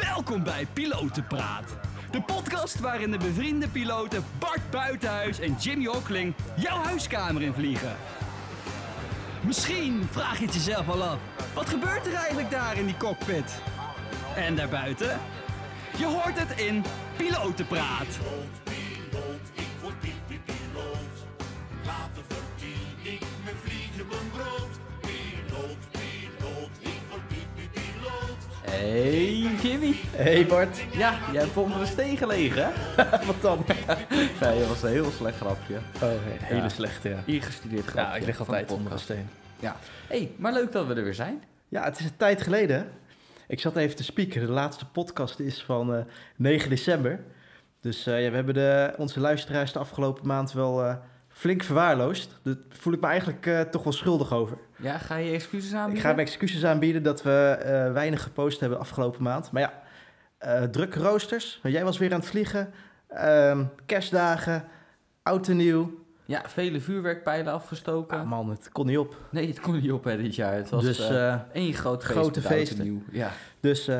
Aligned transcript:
Welkom 0.00 0.42
bij 0.42 0.66
Pilotenpraat. 0.72 1.76
De 2.10 2.22
podcast 2.22 2.80
waarin 2.80 3.10
de 3.10 3.18
bevriende 3.18 3.68
piloten 3.68 4.24
Bart 4.38 4.70
Buitenhuis 4.70 5.38
en 5.38 5.56
Jimmy 5.60 5.84
Hockling 5.84 6.34
jouw 6.56 6.82
huiskamer 6.82 7.42
in 7.42 7.52
vliegen. 7.52 7.96
Misschien 9.40 10.08
vraag 10.10 10.38
je 10.38 10.44
het 10.44 10.54
jezelf 10.54 10.88
al 10.88 11.02
af. 11.02 11.18
Wat 11.54 11.68
gebeurt 11.68 12.06
er 12.06 12.14
eigenlijk 12.14 12.50
daar 12.50 12.76
in 12.78 12.86
die 12.86 12.96
cockpit? 12.96 13.62
En 14.36 14.54
daarbuiten? 14.56 15.20
Je 15.98 16.06
hoort 16.06 16.38
het 16.38 16.60
in 16.60 16.84
Pilotenpraat. 17.16 18.18
Jimmy. 29.62 29.94
Hey 30.16 30.46
Bart, 30.46 30.78
Ja, 30.92 31.18
jij 31.32 31.42
hebt 31.42 31.56
onder 31.56 31.78
de 31.78 31.86
steen 31.86 32.16
gelegen, 32.16 32.64
hè? 32.66 32.70
wat 33.26 33.40
dan? 33.40 33.64
Nee, 34.40 34.58
dat 34.58 34.68
was 34.68 34.82
een 34.82 34.90
heel 34.90 35.10
slecht 35.10 35.36
grapje. 35.36 35.74
Oh, 36.02 36.10
een 36.12 36.18
hele 36.38 36.60
Ja. 36.62 36.68
slechte, 36.68 37.08
ja. 37.08 37.22
Ingestudeerd 37.24 37.86
grapje. 37.86 38.10
Ja, 38.10 38.16
ik 38.16 38.26
lig 38.26 38.38
altijd 38.38 38.68
de 38.68 38.74
onder 38.74 38.88
podcast. 38.90 39.04
steen. 39.10 39.28
Ja. 39.60 39.76
hey, 40.08 40.32
maar 40.36 40.52
leuk 40.52 40.72
dat 40.72 40.86
we 40.86 40.94
er 40.94 41.04
weer 41.04 41.14
zijn. 41.14 41.42
Ja, 41.68 41.84
het 41.84 41.98
is 41.98 42.04
een 42.04 42.16
tijd 42.16 42.42
geleden. 42.42 42.86
Ik 43.48 43.60
zat 43.60 43.76
even 43.76 43.96
te 43.96 44.04
spieken. 44.04 44.40
De 44.46 44.52
laatste 44.52 44.86
podcast 44.86 45.38
is 45.38 45.62
van 45.62 45.94
eh 45.94 46.00
9 46.36 46.68
december. 46.70 47.20
Dus 47.80 48.06
eh, 48.06 48.22
ja, 48.24 48.28
we 48.30 48.34
hebben 48.36 48.54
de, 48.54 48.94
onze 48.96 49.20
luisteraars 49.20 49.72
de 49.72 49.78
afgelopen 49.78 50.26
maand 50.26 50.52
wel 50.52 50.84
eh, 50.84 50.94
flink 51.42 51.62
verwaarloosd. 51.62 52.38
Daar 52.42 52.54
voel 52.68 52.92
ik 52.92 53.00
me 53.00 53.06
eigenlijk 53.06 53.46
eh, 53.46 53.60
toch 53.60 53.82
wel 53.82 53.92
schuldig 53.92 54.32
over. 54.32 54.58
Ja, 54.76 54.98
ga 54.98 55.16
je 55.16 55.32
excuses 55.32 55.72
aanbieden? 55.72 55.96
Ik 55.96 56.08
ga 56.08 56.14
mijn 56.14 56.26
excuses 56.26 56.64
aanbieden 56.64 57.02
dat 57.02 57.22
we 57.22 57.56
eh, 57.60 57.92
weinig 57.92 58.22
gepost 58.22 58.60
hebben 58.60 58.78
afgelopen 58.78 59.22
maand. 59.22 59.50
Maar 59.52 59.62
ja, 59.62 59.82
eh 60.38 60.62
drukke 60.62 60.98
roosters. 60.98 61.60
Jij 61.62 61.84
was 61.84 61.98
weer 61.98 62.12
aan 62.12 62.18
het 62.20 62.28
vliegen. 62.28 62.72
Ehm, 63.08 63.64
kerstdagen, 63.86 64.64
oud 65.22 65.48
en 65.48 65.56
nieuw. 65.56 66.04
Ja, 66.24 66.42
vele 66.46 66.80
vuurwerkpijlen 66.80 67.52
afgestoken. 67.52 68.18
Ah 68.18 68.28
man, 68.28 68.50
het 68.50 68.68
kon 68.72 68.86
niet 68.86 68.98
op. 68.98 69.16
nee, 69.30 69.48
het 69.48 69.60
kon 69.60 69.80
niet 69.80 69.92
op 69.92 70.04
hè, 70.04 70.16
dit 70.16 70.34
jaar. 70.34 70.54
Het 70.54 70.70
was 70.70 70.84
dus... 70.84 71.10
één 71.52 71.74
groot 71.74 72.04
feest 72.04 72.44
grote 72.44 72.82
nieuw. 72.82 73.02
Ja. 73.10 73.30
Dus, 73.60 73.90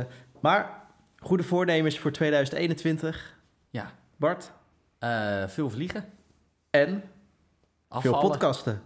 maar 0.40 0.70
goede 1.18 1.42
voornemens 1.42 1.98
voor 1.98 2.12
2021. 2.12 3.38
Ja. 3.70 3.90
Bart. 4.16 4.52
Veel 5.46 5.70
vliegen. 5.70 6.04
En 6.70 7.02
Afvallen. 7.92 8.20
veel 8.20 8.28
podcasten. 8.28 8.82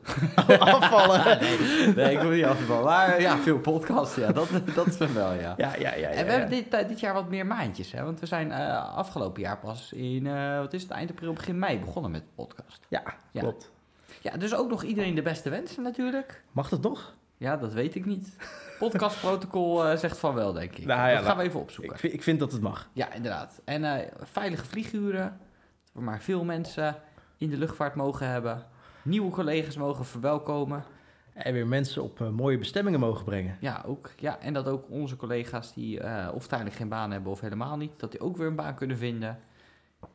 Afvallen. 0.59 1.39
nee, 1.41 1.95
nee, 1.95 2.15
ik 2.15 2.21
wil 2.21 2.31
niet 2.31 2.45
afvallen. 2.45 2.85
Maar 2.85 3.21
ja, 3.21 3.37
veel 3.39 3.59
podcasten. 3.59 4.23
Ja, 4.23 4.33
dat, 4.33 4.49
dat 4.75 4.87
is 4.87 4.97
wel, 5.13 5.33
ja. 5.33 5.55
Ja, 5.57 5.75
ja, 5.75 5.75
ja. 5.79 5.95
ja, 5.95 6.09
En 6.09 6.27
we 6.27 6.33
ja. 6.33 6.39
hebben 6.39 6.51
dit, 6.51 6.75
eh, 6.75 6.89
dit 6.89 7.01
jaar 7.01 7.15
wat 7.15 7.29
meer 7.29 7.47
maandjes, 7.47 7.93
hè? 7.93 8.05
Want 8.05 8.21
we 8.21 8.27
zijn 8.27 8.53
eh, 8.53 8.95
afgelopen 8.97 9.43
jaar 9.43 9.59
pas 9.59 9.93
in, 9.93 10.27
eh, 10.27 10.59
wat 10.59 10.73
is 10.73 10.83
het, 10.83 10.91
eind 10.91 11.11
april, 11.11 11.33
begin 11.33 11.59
mei 11.59 11.79
begonnen 11.81 12.11
met 12.11 12.21
de 12.21 12.29
podcast. 12.35 12.81
Ja, 12.89 13.03
Ja. 13.33 13.41
klopt. 13.41 13.71
Ja, 14.21 14.37
dus 14.37 14.55
ook 14.55 14.69
nog 14.71 14.83
iedereen 14.83 15.15
de 15.15 15.23
beste 15.23 15.51
wensen 15.51 15.83
natuurlijk. 15.83 16.43
Mag 16.53 16.69
dat 16.69 16.83
nog? 16.83 17.15
Ja, 17.37 17.57
dat 17.57 17.73
weet 17.73 17.95
ik 17.95 18.05
niet. 18.07 18.37
Podcastprotocol 18.79 19.97
zegt 19.97 20.19
van 20.19 20.35
wel, 20.35 20.53
denk 20.53 20.77
ik. 20.77 20.85
Nou 20.87 21.01
ja, 21.01 21.07
dat 21.07 21.17
gaan 21.17 21.25
nou, 21.25 21.39
we 21.39 21.45
even 21.45 21.61
opzoeken. 21.61 21.93
Ik 21.95 22.01
vind, 22.01 22.13
ik 22.13 22.23
vind 22.23 22.39
dat 22.39 22.53
het 22.53 22.61
mag. 22.61 22.89
Ja, 22.93 23.13
inderdaad. 23.13 23.61
En 23.65 23.85
eh, 23.85 24.07
veilige 24.23 24.65
vlieguren. 24.65 25.23
Dat 25.85 25.93
we 25.93 26.01
maar 26.01 26.21
veel 26.21 26.45
mensen 26.45 26.97
in 27.39 27.51
de 27.51 27.57
luchtvaart 27.57 27.95
mogen 27.95 28.29
hebben. 28.29 28.67
Nieuwe 29.07 29.31
collega's 29.31 29.77
mogen 29.77 30.05
verwelkomen. 30.05 30.85
En 31.33 31.53
weer 31.53 31.67
mensen 31.67 32.03
op 32.03 32.21
eh, 32.21 32.29
mooie 32.29 32.59
bestemmingen 32.59 33.01
mogen 33.01 33.25
brengen. 33.25 33.57
Ja, 33.61 33.83
ook. 33.87 34.11
Ja, 34.19 34.39
en 34.41 34.53
dat 34.53 34.69
ook 34.69 34.91
onze 34.91 35.17
collega's 35.17 35.75
die 35.75 36.01
eh 36.01 36.29
of 36.35 36.47
tijdelijk 36.47 36.77
geen 36.77 36.89
baan 36.89 37.11
hebben 37.11 37.33
of 37.33 37.41
helemaal 37.41 37.77
niet, 37.77 37.93
dat 37.97 38.11
die 38.11 38.21
ook 38.21 38.37
weer 38.37 38.47
een 38.47 38.55
baan 38.57 38.75
kunnen 38.75 38.99
vinden. 38.99 39.39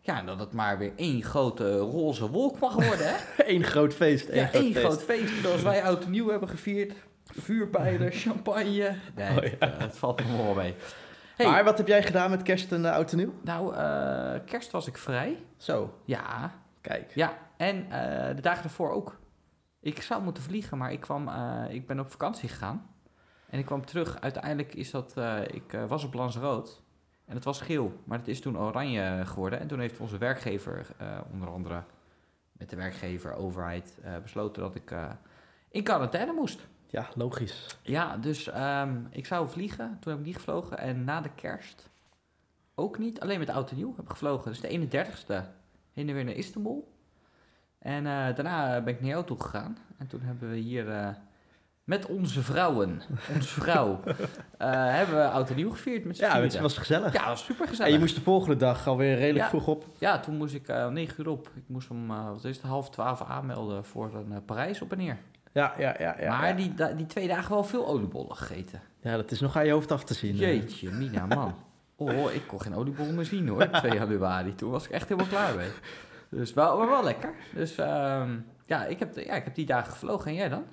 Ja, 0.02 0.18
en 0.20 0.26
dat 0.26 0.40
het 0.40 0.54
maar 0.54 0.78
weer 0.78 0.92
één 0.96 1.24
grote 1.24 1.78
roze 1.78 2.30
wolk 2.30 2.60
mag 2.60 2.74
worden, 2.74 3.08
hè? 3.08 3.16
Eén 3.54 3.64
groot 3.64 3.94
feest. 3.94 4.30
Één 4.30 4.42
ja, 4.42 4.48
groot 4.48 4.62
één 4.62 4.74
feest. 4.74 4.86
groot 4.86 5.04
feest. 5.04 5.42
Zoals 5.42 5.62
wij 5.62 5.84
oud 5.84 6.04
en 6.04 6.12
nieuw 6.12 6.30
hebben 6.30 6.50
gevierd. 6.50 6.94
Vuurpijlen, 7.26 8.12
champagne. 8.26 8.96
Nee, 9.16 9.30
Oh, 9.30 9.36
het, 9.36 9.58
eh, 9.60 9.70
het 9.78 9.98
valt 9.98 10.26
me 10.26 10.38
wel 10.44 10.54
mee. 10.54 10.74
Hey, 11.36 11.46
Maar 11.46 11.64
wat 11.64 11.78
heb 11.78 11.88
jij 11.88 12.04
gedaan 12.04 12.30
met 12.30 12.42
kerst 12.42 12.72
en 12.72 12.86
eh, 12.86 12.92
oud 12.92 13.12
en 13.12 13.18
nieuw? 13.18 13.34
nou, 13.44 13.76
eh, 13.76 14.40
kerst 14.46 14.72
was 14.72 14.88
ik 14.88 14.98
vrij. 14.98 15.38
Zo, 15.58 15.94
Ja, 16.06 16.52
kijk. 16.82 17.12
ja. 17.16 17.38
En 17.62 17.92
eh, 17.92 18.36
de 18.36 18.42
dagen 18.42 18.64
ervoor 18.64 18.92
ook. 18.92 19.20
Ik 19.80 20.02
zou 20.02 20.24
moeten 20.24 20.44
vliegen, 20.44 20.78
maar 20.78 20.92
ik, 20.92 21.00
kwam, 21.00 21.28
eh, 21.28 21.64
ik 21.70 21.88
ben 21.88 22.00
op 22.00 22.12
vakantie 22.12 22.50
gegaan. 22.50 22.90
En 23.50 23.60
ik 23.60 23.66
kwam 23.66 23.86
terug. 23.86 24.22
Uiteindelijk 24.22 24.74
is 24.74 24.92
dat... 24.92 25.18
eh, 25.18 25.42
ik 25.48 25.78
was 25.88 26.04
op 26.04 26.14
Lanzarote. 26.14 26.72
En 27.26 27.36
het 27.36 27.44
was 27.44 27.62
geel. 27.62 28.02
Maar 28.04 28.18
het 28.18 28.28
is 28.28 28.42
toen 28.42 28.58
oranje 28.58 29.22
geworden. 29.26 29.60
En 29.60 29.68
toen 29.68 29.80
heeft 29.80 30.00
onze 30.00 30.18
werkgever, 30.18 30.88
onder 31.32 31.50
andere 31.50 31.84
met 32.52 32.70
de 32.70 32.76
werkgever, 32.76 33.34
overheid, 33.34 34.00
besloten 34.22 34.62
dat 34.62 34.76
ik 34.76 34.96
in 35.70 35.84
quarantaine 35.84 36.34
moest. 36.34 36.68
Ja, 36.88 37.08
logisch. 37.16 37.80
Ja, 37.82 38.18
dus 38.18 38.48
ehm, 38.48 38.96
ik 39.10 39.26
zou 39.26 39.50
vliegen. 39.50 39.98
Toen 40.00 40.12
heb 40.12 40.20
ik 40.22 40.28
niet 40.28 40.36
gevlogen. 40.36 40.78
En 40.78 41.04
na 41.04 41.22
de 41.22 41.32
kerst 41.36 41.90
ook 42.76 42.98
niet. 42.98 43.20
Alleen 43.20 43.40
met 43.40 43.50
oud 43.50 43.70
en 43.70 43.76
nieuw 43.76 43.96
heb 43.96 44.06
ik 44.06 44.12
gevlogen. 44.12 44.52
Dus 44.52 44.62
de 44.62 44.68
31ste 44.68 45.46
heen 45.94 46.10
en 46.10 46.14
weer 46.14 46.26
naar 46.26 46.34
Istanbul. 46.34 46.91
En 47.82 48.06
eh, 48.06 48.36
daarna 48.36 48.82
ben 48.82 48.94
ik 48.94 49.02
naar 49.02 49.10
jou 49.10 49.26
toe 49.26 49.42
gegaan. 49.42 49.78
En 49.98 50.08
toen 50.08 50.22
hebben 50.22 50.50
we 50.50 50.56
hier 50.58 50.90
eh, 50.90 51.08
met 51.84 52.06
onze 52.06 52.42
vrouwen, 52.44 53.02
onze 53.34 53.62
vrouw, 53.62 54.00
eh, 54.04 54.70
hebben 54.72 55.16
we 55.16 55.28
oud 55.30 55.50
en 55.50 55.56
nieuw 55.56 55.72
gevierd 55.72 56.06
met 56.06 56.18
z'n 56.18 56.24
Ja, 56.24 56.42
het 56.42 56.60
was 56.60 56.78
gezellig. 56.78 57.14
Ja, 57.14 57.28
was 57.28 57.44
super 57.46 57.62
en 57.64 57.70
gezellig. 57.70 57.94
je 57.94 58.00
moest 58.00 58.16
de 58.16 58.22
volgende 58.22 58.56
dag 58.56 58.88
alweer 58.88 59.16
redelijk 59.16 59.44
Ja. 59.44 59.50
vroeg 59.50 59.68
op. 59.68 59.86
Ja, 59.98 60.20
toen 60.20 60.38
moest 60.38 60.54
ik 60.54 60.70
om 60.70 60.94
9 60.94 61.16
uur 61.24 61.28
op. 61.30 61.52
Ik 61.56 61.64
moest 61.68 61.90
om, 61.90 62.12
eh, 62.12 62.26
wat 62.30 62.46
is 62.46 62.56
het, 62.56 62.66
half 62.66 62.90
twaalf 62.90 63.22
aanmelden 63.22 63.86
voor 63.86 64.12
een 64.16 64.46
Parijs 64.46 64.82
op 64.82 64.92
en 64.92 64.98
neer. 64.98 65.18
Ja, 65.54 65.74
ja, 65.78 65.96
ja. 66.00 66.16
ja 66.20 66.38
maar 66.38 66.48
ja. 66.48 66.54
Die, 66.56 66.74
da- 66.74 66.92
die 66.94 67.06
twee 67.06 67.28
dagen 67.28 67.52
wel 67.52 67.64
veel 67.64 67.88
oliebollen 67.88 68.36
gegeten. 68.36 68.82
ja, 69.02 69.16
dat 69.16 69.32
is 69.32 69.40
nog 69.40 69.56
aan 69.58 69.66
je 69.66 69.72
hoofd 69.72 69.92
af 69.92 70.04
te 70.04 70.14
zien. 70.14 70.36
Jeetje, 70.36 70.90
Mina, 70.92 71.26
man. 71.26 71.56
Oh, 71.96 72.34
ik 72.34 72.44
kon 72.48 72.62
geen 72.62 72.76
oliebol 72.76 73.12
meer 73.12 73.26
zien 73.26 73.48
hoor, 73.48 73.70
2 73.80 73.94
januari. 73.94 74.56
Toen 74.56 74.72
was 74.72 74.86
ik 74.86 74.92
echt 74.92 75.10
helemaal 75.10 75.30
klaar 75.30 75.56
mee. 75.56 75.70
Dus 76.32 76.54
wel, 76.54 76.78
maar 76.78 76.90
wel 76.90 77.04
lekker. 77.04 77.34
Dus 77.54 77.78
ehm, 77.78 78.38
ja, 78.66 78.86
ik 78.86 79.00
heb, 79.00 79.16
ja, 79.16 79.34
ik 79.34 79.44
heb 79.44 79.56
die 79.56 79.66
dagen 79.66 79.92
gevlogen. 79.92 80.28
En 80.28 80.34
jij 80.34 80.50
dan? 80.50 80.64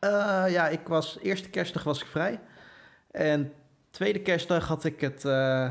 Eh, 0.00 0.44
ja, 0.48 0.68
ik 0.68 0.88
was... 0.88 1.18
Eerste 1.22 1.48
kerstdag 1.48 1.82
was 1.82 2.00
ik 2.00 2.06
vrij. 2.06 2.40
En 3.10 3.52
tweede 3.90 4.20
kerstdag 4.20 4.68
had 4.68 4.84
ik 4.84 5.00
het, 5.00 5.24
eh, 5.24 5.70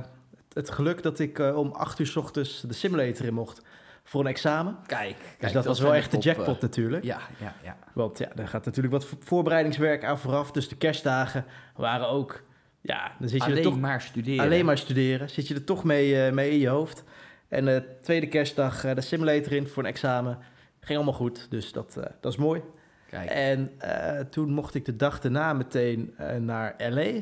het, 0.54 0.70
geluk 0.70 1.04
dat 1.04 1.20
ik 1.20 1.40
eh, 1.40 1.58
om 1.58 1.72
acht 1.72 2.00
uur 2.00 2.08
s 2.08 2.16
ochtends 2.16 2.62
de 2.62 2.74
simulator 2.74 3.26
in 3.26 3.34
mocht 3.34 3.62
voor 4.04 4.22
een 4.22 4.28
examen. 4.28 4.78
Kijk, 4.86 5.18
dus 5.40 5.52
dat, 5.52 5.66
was 5.66 5.80
wel 5.80 5.94
echt 5.94 6.12
de 6.12 6.18
jackpot 6.18 6.62
natuurlijk. 6.62 7.04
Ja, 7.04 7.20
ja, 7.40 7.54
ja. 7.64 7.78
Want 7.94 8.18
ja, 8.18 8.32
er 8.36 8.48
gaat 8.48 8.66
natuurlijk 8.66 8.94
wat 8.94 9.06
vo- 9.06 9.18
voorbereidingswerk 9.20 10.04
aan 10.04 10.20
vooraf. 10.20 10.52
Dus 10.52 10.68
de 10.68 10.76
kerstdagen 10.76 11.46
waren 11.76 12.08
ook... 12.08 12.44
Ja, 12.82 13.12
dan 13.20 13.30
zit 13.30 13.40
je 13.40 13.46
er 13.46 13.52
Alleen 13.52 13.64
toch 13.64 13.80
maar 13.80 14.02
studeren. 14.02 14.46
alleen 14.46 14.66
maar 14.66 14.78
studeren. 14.78 15.30
Zit 15.30 15.48
je 15.48 15.54
er 15.54 15.64
toch 15.64 15.84
mee, 15.84 16.32
mee 16.32 16.52
in 16.52 16.60
je 16.60 16.68
hoofd. 16.68 17.04
En 17.48 17.66
de 17.66 17.98
tweede 18.02 18.28
kerstdag 18.28 18.84
eh, 18.84 18.96
de 18.96 19.02
simulator 19.02 19.52
in 19.52 19.68
voor 19.68 19.84
een 19.84 19.90
examen. 19.90 20.38
Ging 20.80 20.98
allemaal 20.98 21.20
goed, 21.20 21.52
dus 21.52 21.72
dat, 21.72 21.98
eh, 21.98 22.04
dat 22.20 22.32
is 22.32 22.38
mooi. 22.38 22.62
Kijk, 23.10 23.30
En 23.30 23.72
eh, 23.78 24.20
toen 24.20 24.50
mocht 24.50 24.76
ik 24.76 24.86
de 24.86 24.96
dag 24.96 25.20
daarna 25.20 25.54
meteen 25.54 26.16
naar 26.40 26.76
L.A. 26.78 27.22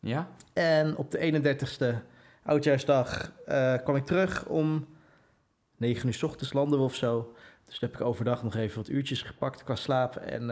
ja? 0.00 0.28
En 0.52 0.96
op 0.96 1.10
de 1.10 1.18
31ste 1.18 1.94
oudjaarsdag 2.42 3.32
kwam 3.82 3.96
ik 3.96 4.06
terug 4.06 4.46
om 4.46 4.86
9 5.76 6.06
uur 6.06 6.14
s 6.14 6.22
ochtends 6.22 6.52
landen 6.52 6.78
we 6.78 6.84
of 6.84 6.94
zo. 6.94 7.34
Dus 7.64 7.78
toen 7.78 7.88
heb 7.88 8.00
ik 8.00 8.06
overdag 8.06 8.42
nog 8.42 8.54
even 8.54 8.76
wat 8.76 8.88
uurtjes 8.88 9.22
gepakt 9.22 9.64
qua 9.64 9.74
slaap. 9.74 10.16
En 10.16 10.50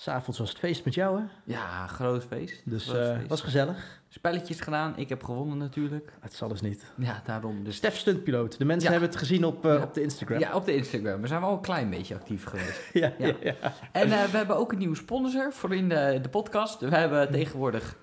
s'avonds 0.00 0.38
was 0.38 0.48
het 0.48 0.58
feest 0.58 0.84
met 0.84 0.94
jou, 0.94 1.18
hè? 1.20 1.24
Ja, 1.44 1.86
groot 1.86 2.24
feest. 2.24 2.62
Dus 2.64 2.88
Groot 2.88 3.00
eh 3.02 3.16
was 3.28 3.40
gezellig. 3.40 4.00
Spelletjes 4.08 4.60
gedaan. 4.60 4.92
Ik 4.96 5.08
heb 5.08 5.22
gewonnen 5.24 5.58
natuurlijk. 5.58 6.12
Het 6.20 6.34
zal 6.34 6.48
dus 6.48 6.60
niet. 6.60 6.92
Ja, 6.96 7.22
daarom. 7.24 7.64
Dus 7.64 7.76
Stef 7.76 7.96
Stuntpiloot. 7.96 8.58
De 8.58 8.64
mensen 8.64 8.84
Ja. 8.84 8.90
hebben 8.90 9.08
het 9.10 9.18
gezien 9.18 9.44
op, 9.44 9.66
eh, 9.66 9.74
Ja. 9.74 9.82
op 9.82 9.94
de 9.94 10.02
Instagram. 10.02 10.38
Ja, 10.38 10.54
op 10.54 10.64
de 10.64 10.74
Instagram. 10.76 11.20
We 11.20 11.26
zijn 11.26 11.40
wel 11.40 11.52
een 11.52 11.60
klein 11.60 11.90
beetje 11.90 12.14
actief 12.14 12.44
geweest. 12.44 12.80
ja, 13.02 13.12
Ja. 13.18 13.54
En 13.92 14.12
eh, 14.12 14.24
we 14.24 14.36
hebben 14.36 14.56
ook 14.56 14.72
een 14.72 14.78
nieuwe 14.78 14.96
sponsor 14.96 15.52
voor 15.52 15.74
in 15.74 15.88
de, 15.88 16.18
de 16.22 16.28
podcast. 16.28 16.80
We 16.80 16.94
hebben 16.96 17.30
tegenwoordig 17.30 17.96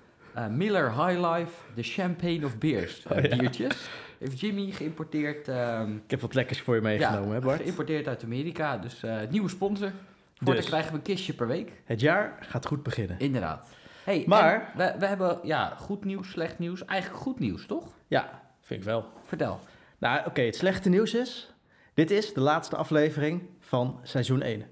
Miller 0.50 0.92
High 1.06 1.20
Life, 1.32 1.52
de 1.74 1.82
Champagne 1.82 2.44
of 2.44 2.58
Beers. 2.58 3.02
Oh. 3.10 3.20
Biertjes. 3.38 3.88
Heeft 4.18 4.40
Jimmy 4.40 4.70
geïmporteerd. 4.70 5.48
ehm, 5.48 5.94
Ik 5.94 6.10
heb 6.10 6.20
wat 6.20 6.34
lekkers 6.34 6.60
voor 6.60 6.74
je 6.74 6.80
meegenomen, 6.80 7.34
hè 7.34 7.40
Bart? 7.40 7.60
geïmporteerd 7.62 8.08
uit 8.08 8.24
Amerika. 8.24 8.76
Dus 8.78 9.02
nieuwe 9.30 9.48
sponsor. 9.48 9.92
Voor 10.36 10.54
Dus. 10.54 10.60
dan 10.60 10.70
krijgen 10.70 10.90
we 10.92 10.96
een 10.96 11.02
kistje 11.04 11.32
per 11.32 11.46
week. 11.46 11.72
Het 11.84 12.00
jaar 12.00 12.36
gaat 12.40 12.66
goed 12.66 12.82
beginnen. 12.82 13.18
Inderdaad. 13.18 13.68
Hey, 14.04 14.24
Maar- 14.26 14.72
We, 14.76 14.94
we 14.98 15.06
hebben 15.06 15.38
ja, 15.42 15.74
goed 15.78 16.04
nieuws, 16.04 16.30
slecht 16.30 16.58
nieuws. 16.58 16.84
Eigenlijk 16.84 17.22
goed 17.22 17.38
nieuws, 17.38 17.66
toch? 17.66 17.84
Ja, 18.06 18.42
vind 18.60 18.80
ik 18.80 18.86
wel. 18.86 19.04
Vertel. 19.24 19.60
Nou, 19.98 20.26
oké, 20.26 20.40
het 20.40 20.56
slechte 20.56 20.88
nieuws 20.88 21.14
is... 21.14 21.54
Dit 21.94 22.10
is 22.10 22.34
de 22.34 22.40
laatste 22.40 22.76
aflevering 22.76 23.42
van 23.60 24.00
seizoen 24.02 24.42
1. 24.42 24.64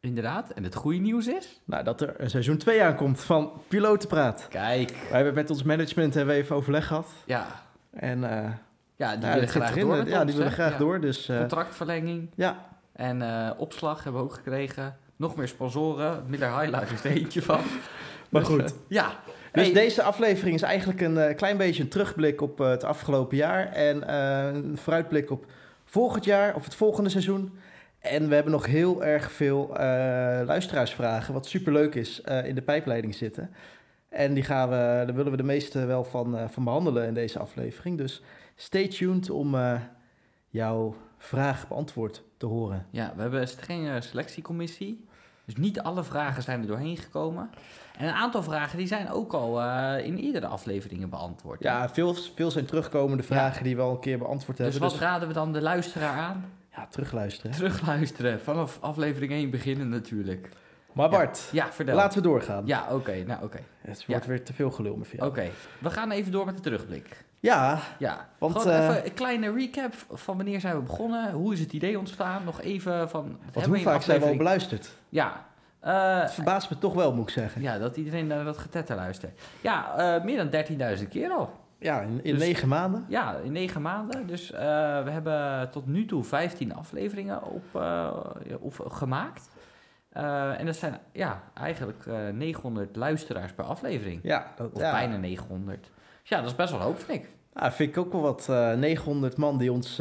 Inderdaad. 0.00 0.50
En 0.50 0.64
het 0.64 0.74
goede 0.74 0.98
nieuws 0.98 1.26
is? 1.26 1.60
Nou, 1.64 1.84
dat 1.84 2.00
er 2.00 2.14
een 2.20 2.30
seizoen 2.30 2.56
2 2.56 2.82
aankomt 2.82 3.20
van 3.20 3.52
Pilotenpraat. 3.68 4.46
Kijk. 4.48 4.90
Wij 4.90 5.08
hebben 5.10 5.34
met 5.34 5.50
ons 5.50 5.62
management 5.62 6.14
hebben 6.14 6.34
we 6.34 6.40
even 6.40 6.56
overleg 6.56 6.86
gehad. 6.86 7.12
Ja, 7.26 7.46
En 7.90 8.24
eh, 8.24 8.50
ja 8.96 9.16
die 9.16 9.26
ja, 9.26 9.32
willen 9.34 9.48
graag 9.48 9.74
door 9.74 9.96
met 9.96 10.08
Ja, 10.08 10.16
ons, 10.20 10.26
die 10.26 10.36
willen 10.36 10.52
graag 10.52 10.72
Ja. 10.72 10.78
door. 10.78 11.00
Dus 11.00 11.28
eh, 11.28 11.38
Contractverlenging 11.38 12.30
ja, 12.34 12.68
en 12.92 13.22
eh, 13.22 13.50
opslag 13.56 14.04
hebben 14.04 14.20
we 14.22 14.26
ook 14.28 14.34
gekregen. 14.34 14.96
Nog 15.16 15.36
meer 15.36 15.48
sponsoren. 15.48 16.24
Miller 16.26 16.60
Highlight 16.60 16.90
is 16.90 17.04
er 17.04 17.10
eentje 17.10 17.42
van. 17.42 17.60
maar 18.30 18.40
Dus, 18.40 18.50
goed. 18.50 18.60
eh, 18.62 18.70
ja. 18.88 19.12
Dus 19.52 19.64
Hey, 19.64 19.72
deze 19.72 20.02
aflevering 20.02 20.54
is 20.54 20.62
eigenlijk 20.62 21.00
een 21.00 21.18
eh, 21.18 21.36
klein 21.36 21.56
beetje 21.56 21.82
een 21.82 21.88
terugblik 21.88 22.40
op 22.40 22.58
het 22.58 22.84
afgelopen 22.84 23.36
jaar. 23.36 23.72
En 23.72 24.14
een 24.14 24.76
vooruitblik 24.78 25.30
op 25.30 25.46
volgend 25.84 26.24
jaar 26.24 26.54
of 26.54 26.64
het 26.64 26.74
volgende 26.74 27.10
seizoen. 27.10 27.58
En 27.98 28.28
we 28.28 28.34
hebben 28.34 28.52
nog 28.52 28.66
heel 28.66 29.04
erg 29.04 29.32
veel 29.32 29.68
luisteraarsvragen, 30.46 31.34
wat 31.34 31.46
superleuk 31.46 31.94
is, 31.94 32.20
in 32.44 32.54
de 32.54 32.62
pijpleiding 32.62 33.14
zitten. 33.14 33.50
En 34.08 34.34
die 34.34 34.42
gaan 34.42 34.68
we, 34.68 34.74
daar 34.74 35.14
willen 35.14 35.30
we 35.30 35.36
de 35.36 35.42
meeste 35.42 35.84
wel 35.86 36.04
van, 36.04 36.50
van 36.50 36.64
behandelen 36.64 37.06
in 37.06 37.14
deze 37.14 37.38
aflevering. 37.38 37.98
Dus 37.98 38.22
stay 38.54 38.88
tuned 38.88 39.30
om 39.30 39.56
jouw 40.48 40.94
vraag 41.22 41.68
beantwoord 41.68 42.22
te 42.36 42.46
horen. 42.46 42.86
Ja, 42.90 43.12
we 43.16 43.20
hebben 43.22 43.40
een 43.40 43.48
strenge 43.48 44.00
selectiecommissie. 44.00 45.04
Dus 45.44 45.56
niet 45.56 45.80
alle 45.80 46.04
vragen 46.04 46.42
zijn 46.42 46.60
er 46.60 46.66
doorheen 46.66 46.96
gekomen. 46.96 47.50
En 47.98 48.08
een 48.08 48.14
aantal 48.14 48.42
vragen 48.42 48.78
die 48.78 48.86
zijn 48.86 49.10
ook 49.10 49.32
al 49.32 49.60
eh, 49.62 50.06
in 50.06 50.16
eerdere 50.16 50.46
afleveringen 50.46 51.08
beantwoord. 51.10 51.62
Ja, 51.62 51.88
veel, 51.88 52.14
veel 52.14 52.50
zijn 52.50 52.64
terugkomende 52.66 53.22
vragen 53.22 53.64
die 53.64 53.76
we 53.76 53.82
al 53.82 53.90
een 53.90 54.00
keer 54.00 54.18
beantwoord 54.18 54.56
dus 54.56 54.66
hebben. 54.66 54.82
wat 54.82 54.90
Dus 54.98 55.00
raden 55.08 55.28
we 55.28 55.34
dan 55.34 55.52
de 55.52 55.60
luisteraar 55.62 56.18
aan? 56.18 56.44
ja, 56.76 56.86
terugluisteren. 56.86 57.50
Terugluisteren. 57.50 58.40
Vanaf 58.40 58.78
aflevering 58.80 59.32
1 59.32 59.50
beginnen 59.50 59.88
natuurlijk. 59.88 60.48
Maar 60.92 61.10
Bart, 61.10 61.48
Ja, 61.52 61.72
vertel. 61.72 61.94
laten 61.94 62.22
we 62.22 62.28
doorgaan. 62.28 62.66
Ja, 62.66 62.86
oké. 62.94 63.22
nou, 63.26 63.44
oké. 63.44 63.58
Het 63.80 64.06
wordt 64.06 64.26
weer 64.26 64.44
te 64.44 64.52
veel 64.52 64.70
gelul 64.70 64.96
met 64.96 65.08
jou. 65.08 65.28
Oké. 65.30 65.48
We 65.78 65.90
gaan 65.90 66.10
even 66.10 66.32
door 66.32 66.44
met 66.46 66.56
de 66.56 66.62
terugblik. 66.62 67.24
Ja, 67.40 67.78
Ja, 67.98 68.28
Want, 68.38 68.56
gewoon 68.56 68.72
eh, 68.76 68.88
even 68.88 69.04
een 69.04 69.14
kleine 69.14 69.52
recap 69.52 69.92
van 70.12 70.36
wanneer 70.36 70.60
zijn 70.60 70.76
we 70.76 70.82
begonnen. 70.82 71.32
Hoe 71.32 71.52
is 71.52 71.60
het 71.60 71.72
idee 71.72 71.98
ontstaan? 71.98 72.44
Nog 72.44 72.60
even 72.60 73.08
van... 73.10 73.38
want 73.52 73.66
hoe 73.66 73.78
vaak 73.78 74.02
zijn 74.02 74.20
we 74.20 74.26
al 74.26 74.36
beluisterd? 74.36 74.96
Ja. 75.08 75.46
eh, 75.80 76.20
Het 76.20 76.32
verbaast 76.32 76.70
me 76.70 76.78
toch 76.78 76.94
wel, 76.94 77.14
moet 77.14 77.28
ik 77.28 77.34
zeggen. 77.34 77.62
ja, 77.62 77.78
dat 77.78 77.96
iedereen 77.96 78.26
naar 78.26 78.44
dat 78.44 78.58
getetter 78.58 78.96
luistert. 78.96 79.40
Ja, 79.60 79.96
eh, 80.16 80.24
meer 80.24 80.36
dan 80.50 80.64
13.000 80.98 81.08
keer 81.08 81.30
al. 81.30 81.50
Ja, 81.78 82.00
in, 82.00 82.20
in 82.24 82.34
Dus- 82.34 82.42
negen 82.46 82.68
maanden. 82.68 83.04
Ja, 83.08 83.34
in 83.44 83.52
negen 83.52 83.82
maanden. 83.82 84.26
Dus 84.26 84.52
eh, 84.52 84.60
we 85.04 85.10
hebben 85.10 85.70
tot 85.70 85.86
nu 85.86 86.04
toe 86.06 86.24
15 86.24 86.74
afleveringen 86.74 87.42
op, 87.44 87.64
eh, 87.74 88.10
of, 88.58 88.80
gemaakt. 88.88 89.48
Eh, 90.10 90.60
en 90.60 90.66
dat 90.66 90.76
zijn 90.76 90.98
ja, 91.12 91.42
eigenlijk 91.54 92.06
eh 92.06 92.28
900 92.28 92.96
luisteraars 92.96 93.52
per 93.52 93.64
aflevering. 93.64 94.20
Ja, 94.22 94.46
dat 94.56 94.72
Of 94.72 94.80
ja. 94.80 94.90
bijna 94.90 95.16
900. 95.16 95.90
Ja, 96.22 96.36
dat 96.40 96.46
is 96.50 96.56
best 96.56 96.70
wel 96.70 96.80
een 96.80 96.86
hoop, 96.86 96.98
vind 96.98 97.22
ik. 97.22 97.28
Ah, 97.52 97.72
vind 97.72 97.90
ik 97.90 97.98
ook 97.98 98.12
wel 98.12 98.20
wat. 98.20 98.46
eh 98.48 98.72
900 98.74 99.36
man 99.36 99.58
die 99.58 99.72
ons 99.72 100.00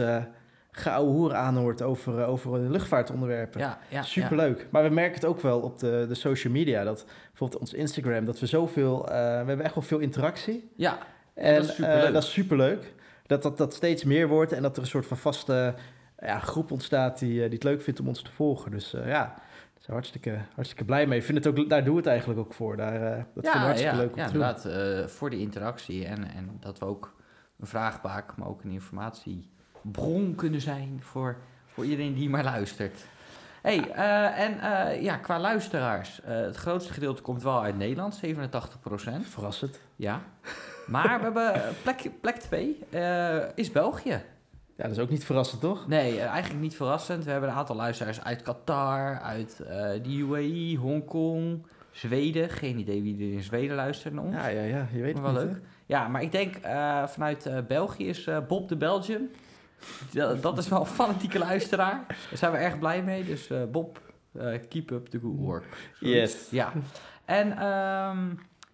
gouden 0.71 1.13
hoer 1.13 1.33
aanhoort 1.36 1.81
over, 1.81 2.19
eh, 2.19 2.30
over 2.30 2.51
de 2.62 2.69
luchtvaartonderwerpen. 2.69 3.60
Ja, 3.60 3.80
ja, 3.89 4.01
Superleuk. 4.01 4.68
Maar 4.69 4.83
we 4.83 4.89
merken 4.89 5.13
het 5.13 5.25
ook 5.25 5.42
wel 5.42 5.60
op 5.60 5.80
de, 5.80 6.06
de 6.07 6.16
social 6.16 6.54
media. 6.54 6.83
Dat 6.83 7.06
bijvoorbeeld 7.27 7.60
ons 7.62 7.74
Instagram, 7.74 8.25
dat 8.25 8.39
we 8.39 8.45
zoveel. 8.45 9.04
we 9.06 9.12
hebben 9.13 9.62
echt 9.62 9.75
wel 9.75 9.83
veel 9.83 10.00
interactie. 10.00 10.69
Ja, 10.75 10.98
En 11.33 11.54
dat 11.56 11.63
is 11.63 11.75
superleuk. 11.75 12.13
dat 12.13 12.24
is 12.24 12.31
superleuk. 12.31 12.94
Dat, 13.27 13.42
dat 13.44 13.57
dat 13.57 13.74
steeds 13.74 14.04
meer 14.04 14.27
wordt 14.27 14.51
en 14.51 14.62
dat 14.62 14.75
er 14.75 14.81
een 14.81 14.88
soort 14.88 15.06
van 15.06 15.18
vaste 15.18 15.74
ja, 16.19 16.39
groep 16.39 16.72
ontstaat 16.72 17.19
die, 17.19 17.33
die 17.33 17.42
het 17.50 17.63
leuk 17.63 17.81
vindt 17.81 18.00
om 18.00 18.07
ons 18.07 18.22
te 18.22 18.31
volgen. 18.31 18.72
Dus 18.72 18.95
ja, 19.06 19.33
zijn 19.89 20.01
hartstikke, 20.01 20.39
hartstikke 20.56 20.86
blij 20.86 21.07
mee. 21.07 21.19
Ik 21.19 21.25
vind 21.25 21.44
het 21.45 21.47
ook, 21.47 21.69
daar 21.69 21.83
doen 21.83 21.94
we 21.94 22.00
het 22.00 22.09
eigenlijk 22.09 22.39
ook 22.39 22.53
voor. 22.53 22.77
Daar, 22.77 22.95
eh, 22.95 23.24
dat 23.33 23.44
ja, 23.44 23.51
vinden 23.51 23.59
we 23.59 23.65
hartstikke 23.65 23.95
ja, 23.95 24.01
leuk 24.01 24.12
om 24.12 24.19
ja, 24.19 24.25
te 24.25 24.33
doen. 24.33 24.41
inderdaad. 24.41 24.65
eh, 25.01 25.07
voor 25.07 25.30
de 25.30 25.39
interactie 25.39 26.06
en, 26.06 26.24
en 26.24 26.57
dat 26.59 26.80
we 26.80 26.86
ook 26.86 27.15
een 27.59 27.68
vraagbaak, 27.68 28.36
maar 28.36 28.47
ook 28.47 28.63
een 28.63 28.71
informatiebron 28.71 30.36
kunnen 30.36 30.62
zijn 30.62 31.00
voor, 31.01 31.38
voor 31.68 31.83
iedereen 31.83 32.13
die 32.13 32.30
maar 32.30 32.44
luistert. 32.44 33.06
hey, 33.62 33.91
eh, 33.91 34.39
en 34.39 35.03
ja, 35.03 35.15
qua 35.18 35.39
luisteraars. 35.39 36.21
het 36.24 36.56
grootste 36.56 36.94
gedeelte 36.94 37.21
komt 37.21 37.44
wel 37.44 37.62
uit 37.62 37.77
Nederland, 37.77 38.15
87% 38.15 39.27
Verrassend. 39.27 39.81
Ja. 39.95 40.21
Maar 40.88 41.18
we 41.18 41.24
hebben 41.24 41.62
plek, 41.83 42.12
plek 42.21 42.36
2 42.36 42.77
is 43.56 43.71
België. 43.71 44.21
Ja, 44.80 44.88
dat 44.88 44.98
is 44.98 45.04
ook 45.04 45.10
niet 45.10 45.26
verrassend, 45.26 45.62
toch? 45.62 45.88
Nee, 45.88 46.20
eh, 46.20 46.26
eigenlijk 46.26 46.62
niet 46.62 46.76
verrassend. 46.76 47.24
We 47.26 47.31
hebben 47.31 47.50
een 47.50 47.56
aantal 47.56 47.76
luisteraars 47.76 48.24
uit 48.24 48.42
Qatar, 48.42 49.20
uit 49.20 49.60
eh, 49.60 49.90
de 50.04 50.18
UAE, 50.18 50.78
Hongkong, 50.78 51.66
Zweden. 51.92 52.50
Geen 52.50 52.78
idee 52.80 53.02
wie 53.02 53.16
er 53.16 53.34
in 53.34 53.44
Zweden 53.44 53.76
luistert 53.76 54.14
naar 54.14 54.24
ons. 54.24 54.36
Ja, 54.36 54.48
ja, 54.48 54.62
ja. 54.62 54.88
Je 54.92 55.02
weet 55.02 55.14
Maar 55.20 55.24
het 55.24 55.34
wel 55.34 55.44
niet, 55.44 55.54
leuk. 55.54 55.64
Ja, 55.86 56.08
maar 56.08 56.22
ik 56.22 56.31
denk 56.31 56.56
eh, 56.56 57.08
vanuit 57.08 57.46
eh, 57.46 57.58
België 57.68 58.08
is 58.08 58.28
eh, 58.28 58.38
Bob 58.48 58.70
de 58.70 58.76
Belgian. 58.78 59.30
Dat, 60.12 60.42
dat 60.42 60.58
is 60.58 60.68
wel 60.70 60.80
een 60.80 60.86
fanatieke 60.86 61.40
luisteraar. 61.40 62.06
Daar 62.08 62.38
zijn 62.38 62.52
we 62.52 62.58
erg 62.58 62.80
blij 62.80 63.04
mee. 63.04 63.25
Dus 63.25 63.50
eh, 63.50 63.64
Bob, 63.72 64.02
eh, 64.32 64.60
keep 64.70 64.92
up 64.92 65.08
the 65.08 65.20
good 65.20 65.38
work. 65.38 65.92
Yes. 66.00 66.48
Ja. 66.52 66.72
En 67.25 67.58
ehm, 67.58 68.28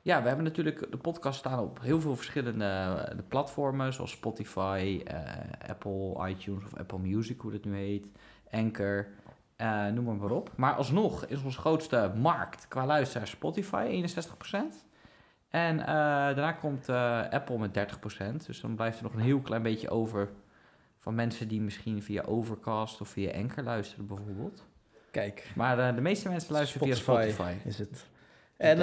ja, 0.06 0.22
we 0.22 0.28
hebben 0.28 0.46
natuurlijk 0.46 0.92
de 0.92 0.98
podcast 0.98 1.40
staan 1.40 1.60
op 1.60 1.81
heel 1.81 2.02
veel 2.02 2.16
verschillende 2.16 2.66
eh, 2.66 3.18
de 3.18 3.24
platformen, 3.24 3.94
zoals 3.94 4.12
Spotify, 4.12 5.02
eh, 5.06 5.69
Apple 5.69 6.30
iTunes 6.30 6.63
of 6.63 6.75
Apple 6.75 7.00
Music, 7.00 7.40
hoe 7.40 7.52
dat 7.52 7.66
nu 7.66 7.75
heet, 7.75 8.07
Anchor, 8.52 9.07
eh, 9.56 9.88
noem 9.88 10.04
maar, 10.04 10.16
maar 10.16 10.31
op. 10.31 10.52
Maar 10.56 10.74
alsnog 10.74 11.25
is 11.25 11.44
onze 11.44 11.60
grootste 11.60 12.12
markt 12.16 12.68
qua 12.68 12.86
luisteraars 12.86 13.30
Spotify, 13.30 13.88
61%. 13.90 14.86
En 15.50 15.78
daarna 15.78 16.51
komt 16.51 16.90
Apple 17.30 17.58
met 17.58 17.74
30%. 17.74 18.46
Dus 18.46 18.62
dan 18.62 18.75
blijft 18.75 18.98
er 18.98 19.04
nog 19.04 19.13
een 19.13 19.19
heel 19.19 19.42
klein 19.42 19.62
beetje 19.62 19.90
over 19.90 20.30
van 21.00 21.16
mensen 21.16 21.48
die 21.48 21.62
misschien 21.62 22.04
via 22.04 22.24
Overcast 22.24 23.01
of 23.01 23.08
via 23.08 23.34
Anchor 23.34 23.63
luisteren 23.63 24.08
bijvoorbeeld. 24.08 24.66
Kijk, 25.12 25.51
Maar 25.56 25.96
de 25.96 26.01
meeste 26.01 26.30
mensen 26.30 26.54
luisteren 26.54 26.88
via 26.88 26.96
Spotify. 26.96 27.31
Spotify. 27.31 27.68
is 27.68 27.78
het. 27.78 28.06
En 28.58 28.80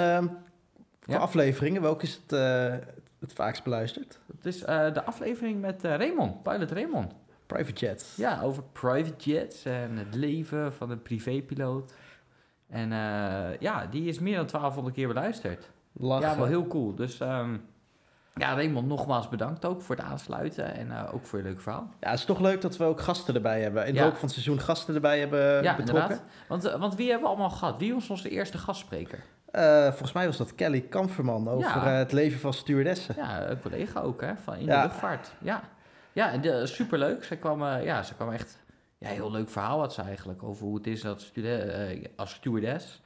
voor 1.05 1.13
Ja. 1.13 1.19
afleveringen, 1.19 1.81
welke 1.81 2.03
is 2.03 2.13
het, 2.23 2.31
eh, 2.33 2.75
het 3.19 3.33
vaakst 3.33 3.63
beluisterd? 3.63 4.19
Het 4.35 4.45
is 4.45 4.63
eh, 4.63 4.93
de 4.93 5.03
aflevering 5.03 5.61
met 5.61 5.83
eh, 5.83 5.95
Raymond, 5.95 6.43
Pilot 6.43 6.71
Raymond. 6.71 7.13
Private 7.47 7.85
jets. 7.85 8.15
Ja, 8.15 8.41
over 8.41 8.63
private 8.63 9.29
jets 9.31 9.65
en 9.65 9.97
het 9.97 10.15
leven 10.15 10.73
van 10.73 10.89
een 10.91 11.01
privépiloot. 11.01 11.93
En 12.69 12.89
ja, 13.59 13.87
die 13.89 14.07
is 14.07 14.19
meer 14.19 14.35
dan 14.35 14.45
1200 14.45 14.95
keer 14.95 15.07
beluisterd. 15.07 15.69
Lachen. 15.93 16.29
Ja, 16.29 16.37
wel 16.37 16.45
heel 16.45 16.67
cool. 16.67 16.95
Dus 16.95 17.19
ehm, 17.19 17.57
ja, 18.35 18.53
Raymond, 18.53 18.87
nogmaals 18.87 19.29
bedankt 19.29 19.65
ook 19.65 19.81
voor 19.81 19.95
het 19.95 20.05
aansluiten 20.05 20.75
en 20.75 21.07
ook 21.07 21.25
voor 21.25 21.39
je 21.39 21.45
leuke 21.45 21.61
verhaal. 21.61 21.89
Ja, 21.99 22.09
het 22.09 22.19
is 22.19 22.25
toch 22.25 22.39
leuk 22.39 22.61
dat 22.61 22.77
we 22.77 22.83
ook 22.83 23.01
gasten 23.01 23.35
erbij 23.35 23.61
hebben. 23.61 23.85
In 23.85 23.93
de 23.93 23.99
Ja. 23.99 24.05
loop 24.05 24.13
van 24.13 24.23
het 24.23 24.31
seizoen 24.31 24.59
gasten 24.59 24.95
erbij 24.95 25.19
hebben 25.19 25.63
ja, 25.63 25.75
betrokken. 25.75 26.09
inderdaad. 26.09 26.21
Want, 26.47 26.63
want 26.63 26.95
wie 26.95 27.09
hebben 27.09 27.23
we 27.29 27.33
allemaal 27.35 27.49
gehad? 27.57 27.77
Wie 27.77 27.93
was 27.93 28.09
onze 28.09 28.29
eerste 28.29 28.57
gastspreker? 28.57 29.23
Eh, 29.53 29.87
volgens 29.87 30.11
mij 30.11 30.25
was 30.25 30.37
dat 30.37 30.55
Kelly 30.55 30.81
Kamferman 30.81 31.47
over 31.49 31.69
Ja. 31.69 31.85
eh, 31.91 31.97
het 31.97 32.11
leven 32.11 32.39
van 32.39 32.53
stewardessen. 32.53 33.15
Ja, 33.17 33.47
een 33.49 33.59
collega 33.61 33.99
ook, 33.99 34.21
hè, 34.21 34.35
van 34.35 34.55
in 34.55 34.65
Ja. 34.65 34.81
de 34.81 34.87
luchtvaart. 34.87 35.33
Ja, 35.41 35.63
ja 36.13 36.37
de, 36.37 36.65
superleuk. 36.67 37.23
Ze 37.23 37.35
kwam, 37.35 37.63
eh, 37.63 37.83
ja, 37.83 38.03
ze 38.03 38.13
kwam 38.15 38.31
echt... 38.31 38.61
Ja, 38.97 39.09
heel 39.09 39.31
leuk 39.31 39.49
verhaal 39.49 39.79
had 39.79 39.93
ze 39.93 40.01
eigenlijk 40.01 40.43
over 40.43 40.65
hoe 40.65 40.75
het 40.75 40.87
is 40.87 41.01
dat 41.01 41.21
stude- 41.21 42.09
als 42.15 42.31
stewardess. 42.33 43.01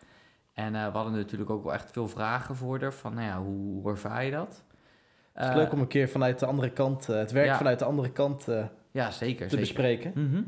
En 0.53 0.71
we 0.71 0.77
hadden 0.77 1.13
natuurlijk 1.13 1.49
ook 1.49 1.63
wel 1.63 1.73
echt 1.73 1.91
veel 1.91 2.07
vragen 2.07 2.55
voor 2.55 2.81
haar. 2.81 2.93
Van, 2.93 3.13
nou 3.13 3.25
ja, 3.27 3.37
hoe, 3.41 3.81
hoe 3.81 3.91
ervaar 3.91 4.25
je 4.25 4.31
dat? 4.31 4.63
Het 5.33 5.49
is 5.49 5.55
leuk 5.55 5.71
om 5.71 5.79
een 5.79 5.87
keer 5.87 6.09
vanuit 6.09 6.39
de 6.39 6.45
andere 6.45 6.69
kant, 6.71 7.07
het 7.07 7.31
werk 7.31 7.45
ja. 7.47 7.57
vanuit 7.57 7.79
de 7.79 7.85
andere 7.85 8.11
kant 8.11 8.45
Ja, 8.91 9.11
zeker. 9.11 9.35
te 9.47 9.49
zeker. 9.49 9.57
bespreken. 9.59 10.11
Mhm. 10.15 10.41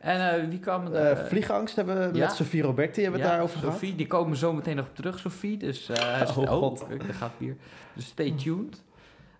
En 0.00 0.34
eh, 0.34 0.48
wie 0.48 0.58
kwam... 0.58 0.94
Eh, 0.94 1.10
er? 1.10 1.26
vliegangst 1.26 1.76
hebben 1.76 1.98
we 2.12 2.18
ja. 2.18 2.26
met 2.26 2.34
Sofie 2.34 2.62
Roberti 2.62 3.02
hebben 3.02 3.20
we 3.20 3.26
het 3.26 3.34
daarover 3.34 3.58
gehad. 3.58 3.74
Sophie, 3.74 3.94
die 3.94 4.06
komen 4.06 4.36
zo 4.36 4.52
meteen 4.52 4.76
nog 4.76 4.86
op 4.86 4.94
terug, 4.94 5.18
Sophie. 5.18 5.56
Dus, 5.56 5.88
eh 5.88 6.36
Oh, 6.36 6.48
God. 6.48 6.86
daar 6.88 7.14
gaat 7.14 7.32
hier. 7.38 7.56
Dus 7.94 8.06
stay 8.06 8.30
tuned. 8.30 8.82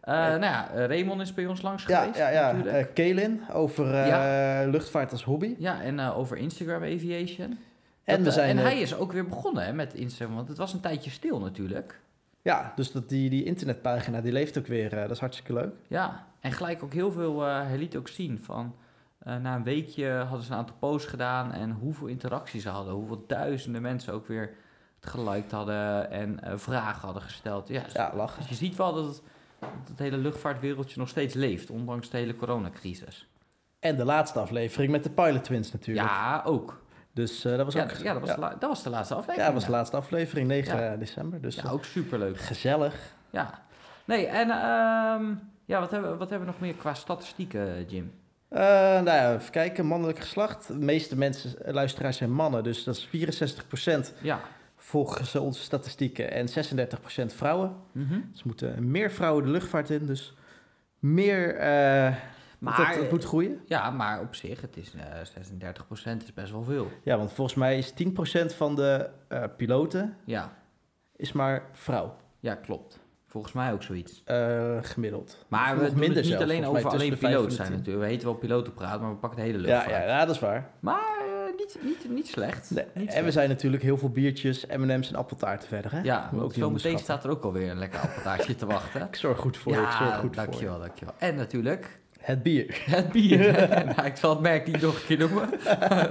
Eh, 0.01 0.15
nou 0.15 0.41
ja, 0.41 0.69
Raymond 0.75 1.21
is 1.21 1.35
bij 1.35 1.47
ons 1.47 1.63
langs 1.63 1.87
Ja, 1.87 2.01
geweest, 2.01 2.19
ja, 2.19 2.29
ja. 2.29 2.83
Kelin 2.95 3.43
over 3.53 3.85
luchtvaart 4.71 5.13
als 5.13 5.25
hobby. 5.25 5.55
Ja, 5.59 5.83
en 5.83 6.01
over 6.01 6.37
Instagram 6.37 6.83
Aviation. 6.83 7.59
En 8.05 8.17
Dat, 8.17 8.25
we 8.25 8.31
zijn, 8.41 8.59
en 8.59 8.65
hij 8.65 8.81
is 8.81 8.95
ook 8.95 9.13
weer 9.13 9.29
begonnen 9.29 9.65
hè, 9.65 9.73
met 9.73 9.95
Instagram, 9.95 10.37
want 10.37 10.49
het 10.49 10.59
was 10.59 10.73
een 10.73 10.81
tijdje 10.81 11.11
stil 11.11 11.41
natuurlijk. 11.41 12.01
Ja, 12.43 12.73
dus 12.77 12.93
dat 12.93 13.09
die, 13.09 13.31
die 13.31 13.45
internetpagina 13.45 14.21
die 14.21 14.33
leeft 14.33 14.59
ook 14.59 14.67
weer. 14.67 14.91
dat 14.91 15.11
is 15.11 15.19
hartstikke 15.19 15.53
leuk. 15.53 15.75
Ja, 15.87 16.27
en 16.41 16.53
gelijk 16.53 16.83
ook 16.83 16.93
heel 16.93 17.13
veel, 17.13 17.41
hij 17.43 17.79
liet 17.79 17.97
ook 17.97 18.09
zien 18.09 18.39
van... 18.43 18.75
eh, 19.21 19.37
na 19.37 19.55
een 19.55 19.63
weekje 19.63 20.11
hadden 20.11 20.43
ze 20.47 20.53
een 20.53 20.59
aantal 20.59 20.77
posts 20.79 21.09
gedaan 21.09 21.53
en 21.53 21.71
hoeveel 21.71 22.07
interacties 22.07 22.63
ze 22.63 22.69
hadden. 22.69 22.95
Hoeveel 22.95 23.25
duizenden 23.27 23.83
mensen 23.83 24.13
ook 24.13 24.27
weer 24.27 24.55
het 25.01 25.11
geliked 25.11 25.51
hadden 25.53 26.11
en 26.11 26.43
eh, 26.43 26.53
vragen 26.57 27.01
hadden 27.05 27.23
gesteld. 27.23 27.69
Ja, 27.69 27.83
Ja, 27.93 28.11
lachen. 28.15 28.41
dus 28.41 28.49
je 28.49 28.55
ziet 28.55 28.77
wel 28.77 28.95
dat 28.95 29.05
het, 29.07 29.23
dat 29.59 29.69
het 29.89 29.99
hele 29.99 30.17
luchtvaartwereldje 30.17 30.99
nog 30.99 31.09
steeds 31.09 31.35
leeft, 31.35 31.71
ondanks 31.71 32.11
de 32.11 32.17
hele 32.17 32.37
coronacrisis. 32.37 33.29
En 33.81 33.97
de 33.97 34.05
laatste 34.05 34.39
aflevering 34.41 34.93
met 34.93 35.03
de 35.05 35.11
Pilot 35.11 35.45
Twins 35.45 35.73
natuurlijk. 35.73 36.09
Ja, 36.09 36.43
ook. 36.45 36.83
Dus 37.13 37.45
eh, 37.45 37.57
dat 37.57 37.65
was 37.65 37.75
Ja, 37.75 37.83
ook... 37.83 37.91
ja, 37.91 38.13
dat, 38.13 38.21
was 38.21 38.29
ja. 38.31 38.35
De 38.35 38.41
la- 38.41 38.49
dat 38.59 38.69
was 38.69 38.83
de 38.83 38.91
laatste 38.91 39.15
aflevering. 39.15 39.41
Ja, 39.47 39.53
dat 39.53 39.61
was 39.61 39.71
de 39.71 39.77
laatste 39.77 39.97
aflevering, 39.97 40.49
9 40.49 40.83
Ja. 40.83 40.97
december. 40.97 41.41
Dus 41.41 41.55
Ja, 41.55 41.71
ook 41.71 41.85
superleuk. 41.85 42.39
gezellig. 42.39 43.15
Ja. 43.31 43.63
Nee, 44.05 44.27
en 44.27 44.51
ehm, 44.51 45.35
ja, 45.65 45.81
wat 45.81 45.91
hebben, 45.91 46.19
wat 46.19 46.31
hebben 46.31 46.47
we 46.49 46.53
nog 46.53 46.61
meer 46.61 46.75
qua 46.75 46.95
statistieken, 46.95 47.85
Jim? 47.85 48.13
Eh, 48.51 48.61
nou 48.61 49.05
ja, 49.05 49.35
even 49.35 49.51
kijken. 49.51 49.87
Mannelijk 49.87 50.19
geslacht. 50.19 50.67
De 50.67 50.75
meeste 50.75 51.17
mensen, 51.17 51.65
eh, 51.65 51.73
luisteraars 51.73 52.17
zijn 52.17 52.33
mannen. 52.33 52.63
Dus 52.65 52.85
dat 52.85 52.97
is 52.97 53.05
64% 53.07 54.13
Ja. 54.23 54.41
volgens 54.77 55.35
onze 55.37 55.63
statistieken. 55.63 56.31
En 56.31 56.49
36% 56.49 57.33
vrouwen. 57.35 57.77
Mhm. 57.93 58.21
Dus 58.33 58.43
moeten 58.43 58.91
meer 58.91 59.11
vrouwen 59.11 59.45
de 59.45 59.51
luchtvaart 59.51 59.91
in. 59.91 60.07
Dus 60.07 60.35
meer... 60.99 61.57
eh 61.57 62.15
Maar, 62.59 62.97
dat 62.99 63.11
moet 63.11 63.25
groeien. 63.25 63.61
ja, 63.67 63.91
maar 63.91 64.21
op 64.21 64.35
zich, 64.35 64.61
het 64.61 64.77
is 64.77 64.93
eh 64.95 65.25
36% 65.25 66.23
is 66.23 66.35
best 66.35 66.51
wel 66.53 66.63
veel. 66.65 66.91
Ja, 67.03 67.17
want 67.17 67.33
volgens 67.33 67.57
mij 67.57 67.79
is 67.79 67.93
10% 67.93 68.55
van 68.55 68.75
de 68.77 69.11
piloten 69.57 70.17
Ja, 70.25 70.53
is 71.17 71.33
maar 71.33 71.63
vrouw. 71.73 72.17
ja, 72.41 72.55
klopt. 72.55 72.99
Volgens 73.31 73.53
mij 73.53 73.73
ook 73.73 73.83
zoiets. 73.83 74.23
eh, 74.25 74.79
gemiddeld. 74.83 75.45
Maar 75.49 75.79
we 75.79 75.95
doen 75.95 76.15
het 76.15 76.25
niet 76.25 76.35
alleen 76.35 76.67
over 76.67 76.89
alleen 76.89 77.19
en 77.21 77.51
zijn 77.53 77.73
natuurlijk. 77.73 78.05
We 78.05 78.11
heten 78.11 78.27
wel 78.27 78.37
pilotenpraat, 78.37 79.01
maar 79.01 79.11
we 79.11 79.17
pakken 79.17 79.39
de 79.39 79.45
hele 79.45 79.59
luchtvaart. 79.59 79.91
Ja, 79.91 79.99
ja, 80.01 80.07
ja, 80.07 80.25
dat 80.25 80.35
is 80.35 80.41
waar. 80.41 80.71
Maar 80.81 81.19
eh, 81.19 81.57
niet, 81.57 81.79
niet, 81.83 82.11
niet 82.11 82.29
slecht. 82.29 82.71
Nee, 82.71 82.85
Niet 82.95 83.11
en 83.11 83.25
we 83.25 83.31
zijn 83.31 83.49
natuurlijk 83.49 83.83
heel 83.83 83.97
veel 83.99 84.11
biertjes, 84.11 84.67
M&M's 84.67 85.09
en 85.09 85.15
appeltaarten 85.17 85.69
verder. 85.69 85.93
Hè? 85.93 86.01
Ja, 86.03 86.31
ook 86.39 86.55
zo 86.55 86.71
meteen 86.71 86.99
staat 86.99 87.25
er 87.25 87.31
ook 87.31 87.45
alweer 87.45 87.71
een 87.71 87.79
lekker 87.79 88.01
appeltaartje 88.01 88.55
te 88.55 88.67
wachten. 88.67 89.01
Ik 89.11 89.17
zorg 89.17 89.39
goed 89.39 89.57
voor 89.57 89.73
je. 89.73 89.79
Ik 89.79 89.85
zorg 89.85 89.99
Ja, 89.99 90.15
goed 90.17 90.35
voor 90.35 90.45
je. 90.45 90.51
dankjewel, 90.51 90.79
dankjewel. 90.79 91.15
En 91.19 91.35
natuurlijk 91.35 92.01
Het 92.19 92.43
bier. 92.43 92.83
het 92.97 93.13
bier. 93.13 93.53
nou, 93.97 94.07
ik 94.07 94.17
zal 94.17 94.31
het 94.31 94.41
merk 94.41 94.67
niet 94.67 94.81
nog 94.81 94.95
een 94.95 95.07
keer 95.07 95.19
noemen, 95.19 95.49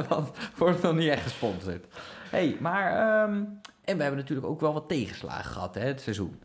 want 0.10 0.30
wordt 0.58 0.82
nog 0.82 0.96
niet 0.96 1.10
echt 1.10 1.24
gesponsord. 1.24 1.86
hey, 2.30 2.58
maar... 2.60 2.92
ehm, 2.92 3.44
en 3.84 3.96
we 3.98 4.02
hebben 4.04 4.20
natuurlijk 4.22 4.48
ook 4.48 4.62
wel 4.62 4.74
wat 4.74 4.88
tegenslagen 4.88 5.52
gehad, 5.52 5.76
hè, 5.76 5.82
het 5.86 6.02
seizoen. 6.02 6.40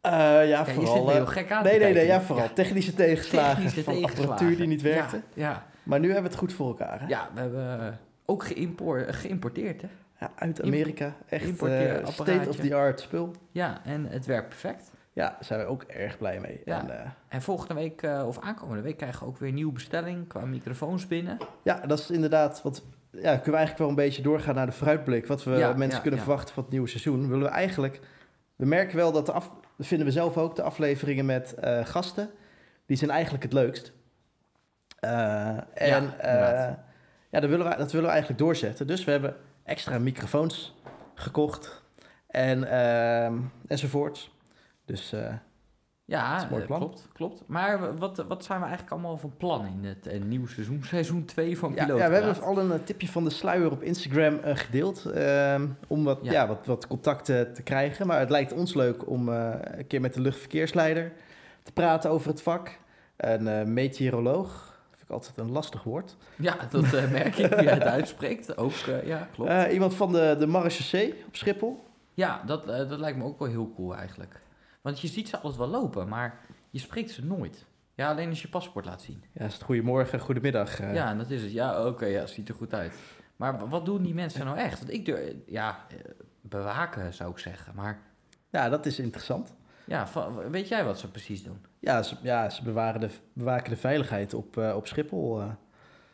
Eh, 0.00 0.48
ja, 0.48 0.66
vooral... 0.66 1.04
me 1.04 1.10
eh, 1.10 1.16
heel 1.16 1.26
gek 1.26 1.50
aan 1.52 1.62
nee, 1.64 1.78
nee, 1.78 1.92
nee, 1.94 2.06
ja, 2.06 2.20
vooral 2.20 2.52
technische 2.52 2.94
tegenslagen 2.94 3.54
Technische 3.54 3.82
van 3.84 3.94
tegenslagen. 3.94 4.30
apparatuur 4.30 4.56
die 4.56 4.66
niet 4.66 4.82
werkte. 4.82 5.20
Ja, 5.34 5.66
Maar 5.82 5.98
nu 6.00 6.04
hebben 6.06 6.22
we 6.24 6.28
het 6.30 6.38
goed 6.38 6.52
voor 6.52 6.66
elkaar. 6.66 7.00
Hè? 7.00 7.06
ja 7.06 7.28
we 7.34 7.40
hebben 7.40 7.98
ook 8.24 8.44
geïmpor- 8.44 9.06
geïmporteerd, 9.14 9.82
hè. 9.82 9.88
Ja, 10.20 10.30
uit 10.34 10.62
Amerika. 10.62 11.14
Echt 11.28 11.44
importeer 11.44 12.00
eh, 12.00 12.06
state-of-the-art 12.08 13.00
spul. 13.00 13.30
Ja, 13.50 13.80
en 13.84 14.06
het 14.06 14.26
werkt 14.26 14.48
perfect. 14.48 14.92
Ja, 15.12 15.26
daar 15.28 15.36
zijn 15.44 15.60
we 15.60 15.66
ook 15.66 15.82
erg 15.82 16.18
blij 16.18 16.40
mee. 16.40 16.60
Ja. 16.64 16.80
En, 16.88 17.14
En 17.28 17.42
volgende 17.42 17.74
week, 17.74 18.02
of 18.26 18.38
aankomende 18.40 18.82
week, 18.82 18.96
krijgen 18.96 19.20
we 19.20 19.26
ook 19.26 19.38
weer 19.38 19.48
een 19.48 19.54
nieuwe 19.54 19.72
bestelling 19.72 20.28
qua 20.28 20.44
microfoons 20.44 21.06
binnen. 21.06 21.36
ja, 21.62 21.80
dat 21.86 21.98
is 21.98 22.10
inderdaad 22.10 22.62
wat... 22.62 22.82
Ja, 23.12 23.18
kunnen 23.20 23.44
we 23.44 23.56
eigenlijk 23.56 23.78
wel 23.78 23.88
een 23.88 23.94
beetje 23.94 24.22
doorgaan 24.22 24.54
naar 24.54 24.66
de 24.66 24.72
vooruitblik. 24.72 25.26
Wat 25.26 25.44
we 25.44 25.50
Ja, 25.56 25.72
mensen 25.72 25.96
ja, 25.96 26.02
kunnen 26.02 26.20
verwachten 26.20 26.54
van 26.54 26.62
het 26.62 26.72
nieuwe 26.72 26.88
seizoen. 26.88 27.28
Willen 27.28 27.44
we 27.44 27.50
eigenlijk... 27.52 28.00
We 28.56 28.66
merken 28.66 28.96
wel 28.96 29.12
dat 29.12 29.26
de 29.26 29.32
af... 29.32 29.50
Dat 29.80 29.88
vinden 29.88 30.06
we 30.06 30.12
zelf 30.12 30.36
ook, 30.36 30.56
de 30.56 30.62
afleveringen 30.62 31.26
met 31.26 31.54
eh, 31.54 31.86
gasten. 31.86 32.30
Die 32.86 32.96
zijn 32.96 33.10
eigenlijk 33.10 33.42
het 33.42 33.52
leukst. 33.52 33.92
Eh, 34.98 35.56
en 35.74 36.02
Ja, 36.02 36.16
eh, 36.16 36.74
ja, 37.30 37.40
dat 37.40 37.50
willen, 37.50 37.68
we, 37.68 37.76
dat 37.76 37.92
willen 37.92 38.06
we 38.06 38.12
eigenlijk 38.12 38.38
doorzetten. 38.38 38.86
Dus 38.86 39.04
we 39.04 39.10
hebben 39.10 39.36
extra 39.64 39.98
microfoons 39.98 40.74
gekocht. 41.14 41.82
En, 42.26 42.64
ehm, 42.64 43.38
enzovoorts. 43.66 44.30
Dus 44.84 45.14
Ja, 46.10 46.46
mooi 46.50 46.60
eh, 46.62 46.66
plan. 46.66 46.78
klopt, 46.80 47.08
klopt. 47.12 47.42
Maar 47.46 47.96
wat, 47.98 48.24
wat 48.28 48.44
zijn 48.44 48.58
we 48.58 48.64
eigenlijk 48.64 48.92
allemaal 48.94 49.16
van 49.18 49.32
plan 49.36 49.66
in 49.66 49.84
het 49.84 50.06
eh, 50.06 50.20
nieuwe 50.22 50.48
seizoen? 50.48 50.82
Seizoen 50.84 51.24
2 51.24 51.58
van 51.58 51.74
Piloot. 51.74 51.98
ja, 51.98 52.08
we 52.08 52.14
hebben 52.14 52.42
al 52.42 52.58
een 52.58 52.72
eh, 52.72 52.78
tipje 52.84 53.08
van 53.08 53.24
de 53.24 53.30
sluier 53.30 53.70
op 53.70 53.82
Instagram 53.82 54.38
gedeeld. 54.42 55.04
ehm, 55.04 55.66
om 55.86 56.04
wat, 56.04 56.18
Ja. 56.22 56.32
ja. 56.32 56.46
wat, 56.46 56.66
wat 56.66 56.86
contacten 56.86 57.52
te 57.52 57.62
krijgen. 57.62 58.06
Maar 58.06 58.18
het 58.18 58.30
lijkt 58.30 58.52
ons 58.52 58.74
leuk 58.74 59.08
om 59.08 59.28
een 59.28 59.86
keer 59.86 60.00
met 60.00 60.14
de 60.14 60.20
luchtverkeersleider 60.20 61.12
te 61.62 61.72
praten 61.72 62.10
over 62.10 62.28
het 62.30 62.42
vak. 62.42 62.78
Een 63.16 63.72
meteoroloog. 63.72 64.48
Dat 64.90 64.98
vind 64.98 65.02
ik 65.02 65.10
altijd 65.10 65.36
een 65.38 65.50
lastig 65.52 65.82
woord. 65.82 66.16
Ja, 66.36 66.56
dat 66.70 66.90
merk 67.10 67.36
ik 67.36 67.60
jij 67.60 67.72
het 67.74 67.82
uitspreekt. 67.82 68.56
Ook, 68.56 68.72
ja, 69.04 69.28
klopt. 69.34 69.72
Iemand 69.72 69.94
van 69.94 70.12
de, 70.12 70.36
de 70.38 70.46
Marechaussee 70.46 71.14
op 71.26 71.36
Schiphol. 71.36 71.84
ja, 72.14 72.42
dat, 72.46 72.66
dat 72.66 72.98
lijkt 72.98 73.18
me 73.18 73.24
ook 73.24 73.38
wel 73.38 73.48
heel 73.48 73.72
cool 73.76 73.96
eigenlijk. 73.96 74.40
Want 74.80 75.00
je 75.00 75.08
ziet 75.08 75.28
ze 75.28 75.36
altijd 75.36 75.56
wel 75.56 75.68
lopen, 75.68 76.08
maar 76.08 76.40
je 76.70 76.78
spreekt 76.78 77.10
ze 77.10 77.24
nooit. 77.24 77.66
Ja, 77.94 78.10
alleen 78.10 78.28
als 78.28 78.42
je 78.42 78.48
paspoort 78.48 78.84
laat 78.84 79.02
zien. 79.02 79.24
Ja, 79.32 79.44
is 79.44 79.52
het 79.54 79.62
goedemorgen, 79.62 80.20
goedemiddag. 80.20 80.80
eh. 80.80 80.94
Ja, 80.94 81.10
en 81.10 81.18
dat 81.18 81.30
is 81.30 81.42
het. 81.42 81.52
Ja, 81.52 81.86
oké, 81.86 82.06
ja, 82.06 82.26
ziet 82.26 82.48
er 82.48 82.54
goed 82.54 82.74
uit. 82.74 82.94
Maar 83.36 83.68
wat 83.68 83.84
doen 83.84 84.02
die 84.02 84.14
mensen 84.14 84.44
nou 84.44 84.58
echt? 84.58 84.78
Want 84.78 84.92
ik 84.92 85.04
durf, 85.04 85.32
ja, 85.46 85.84
eh, 85.88 85.96
bewaken 86.40 87.14
zou 87.14 87.30
ik 87.30 87.38
zeggen. 87.38 87.74
Maar 87.74 88.00
ja, 88.50 88.68
dat 88.68 88.86
is 88.86 88.98
interessant. 88.98 89.54
ja, 89.84 90.06
weet 90.50 90.68
jij 90.68 90.84
wat 90.84 90.98
ze 90.98 91.10
precies 91.10 91.42
doen? 91.42 91.64
Ja, 91.78 92.02
ze, 92.02 92.16
ja, 92.22 92.50
ze 92.50 92.62
bewaren 92.62 93.00
de, 93.00 93.10
bewaken 93.32 93.70
de 93.70 93.76
veiligheid 93.76 94.34
op, 94.34 94.56
eh, 94.56 94.76
op 94.76 94.86
Schiphol. 94.86 95.42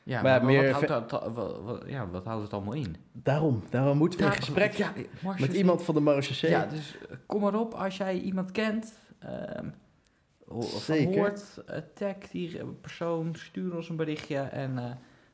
Ja, 0.09 0.23
Maar 0.23 0.43
maar, 0.43 0.45
meer 0.53 0.73
wat, 0.73 0.89
houdt 0.89 1.11
dat, 1.11 1.83
ja, 1.87 2.09
wat 2.11 2.25
houdt 2.25 2.43
het 2.43 2.53
allemaal 2.53 2.73
in? 2.73 2.97
Daarom, 3.13 3.63
daarom 3.71 3.99
moeten 3.99 4.19
we 4.19 4.25
in 4.25 4.33
gesprek 4.33 4.73
ja, 4.73 4.93
met 5.39 5.53
iemand 5.53 5.83
van 5.83 5.95
de 5.95 6.01
Marechaussee. 6.01 6.51
Ja, 6.51 6.67
dus 6.67 6.97
eh, 7.11 7.17
kom 7.27 7.41
maar 7.41 7.55
op 7.55 7.75
als 7.75 7.97
jij 7.97 8.19
iemand 8.19 8.51
kent. 8.51 8.93
ho- 10.49 10.61
Zeker. 10.61 11.19
hoort, 11.19 11.63
eh, 11.67 11.79
tag 11.95 12.15
die 12.31 12.65
persoon, 12.81 13.35
stuur 13.39 13.77
ons 13.77 13.89
een 13.89 13.97
berichtje 13.97 14.37
en 14.39 14.79
eh, 14.79 14.85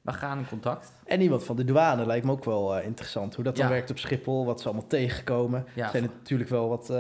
we 0.03 0.13
gaan 0.13 0.39
in 0.39 0.49
contact. 0.49 0.93
En 1.05 1.21
iemand 1.21 1.45
van 1.45 1.57
de 1.57 1.65
douane 1.65 2.07
lijkt 2.07 2.25
me 2.27 2.33
ook 2.33 2.45
wel 2.45 2.79
interessant. 2.81 3.35
Hoe 3.35 3.45
dat 3.45 3.57
dan 3.57 3.67
Ja. 3.67 3.73
werkt 3.73 3.91
op 3.91 3.99
Schiphol, 3.99 4.45
wat 4.45 4.61
ze 4.61 4.69
allemaal 4.69 4.87
tegenkomen. 4.87 5.67
Ja, 5.75 5.85
er 5.85 5.91
zijn 5.91 6.03
natuurlijk 6.03 6.51
wel 6.51 6.69
wat 6.69 6.93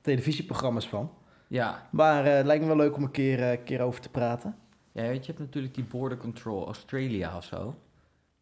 televisieprogramma's 0.00 0.88
van. 0.88 1.10
ja. 1.48 1.88
Maar 1.90 2.24
het 2.24 2.46
lijkt 2.46 2.62
me 2.62 2.68
wel 2.68 2.76
leuk 2.76 2.96
om 2.96 3.02
een 3.02 3.10
keer, 3.10 3.58
keer 3.58 3.80
over 3.80 4.00
te 4.00 4.08
praten. 4.10 4.54
Ja, 4.92 5.02
weet 5.02 5.14
je, 5.14 5.20
je 5.20 5.26
hebt 5.26 5.38
natuurlijk 5.38 5.74
die 5.74 5.84
Border 5.84 6.18
Control 6.18 6.66
Australia 6.66 7.36
of 7.36 7.44
zo. 7.44 7.74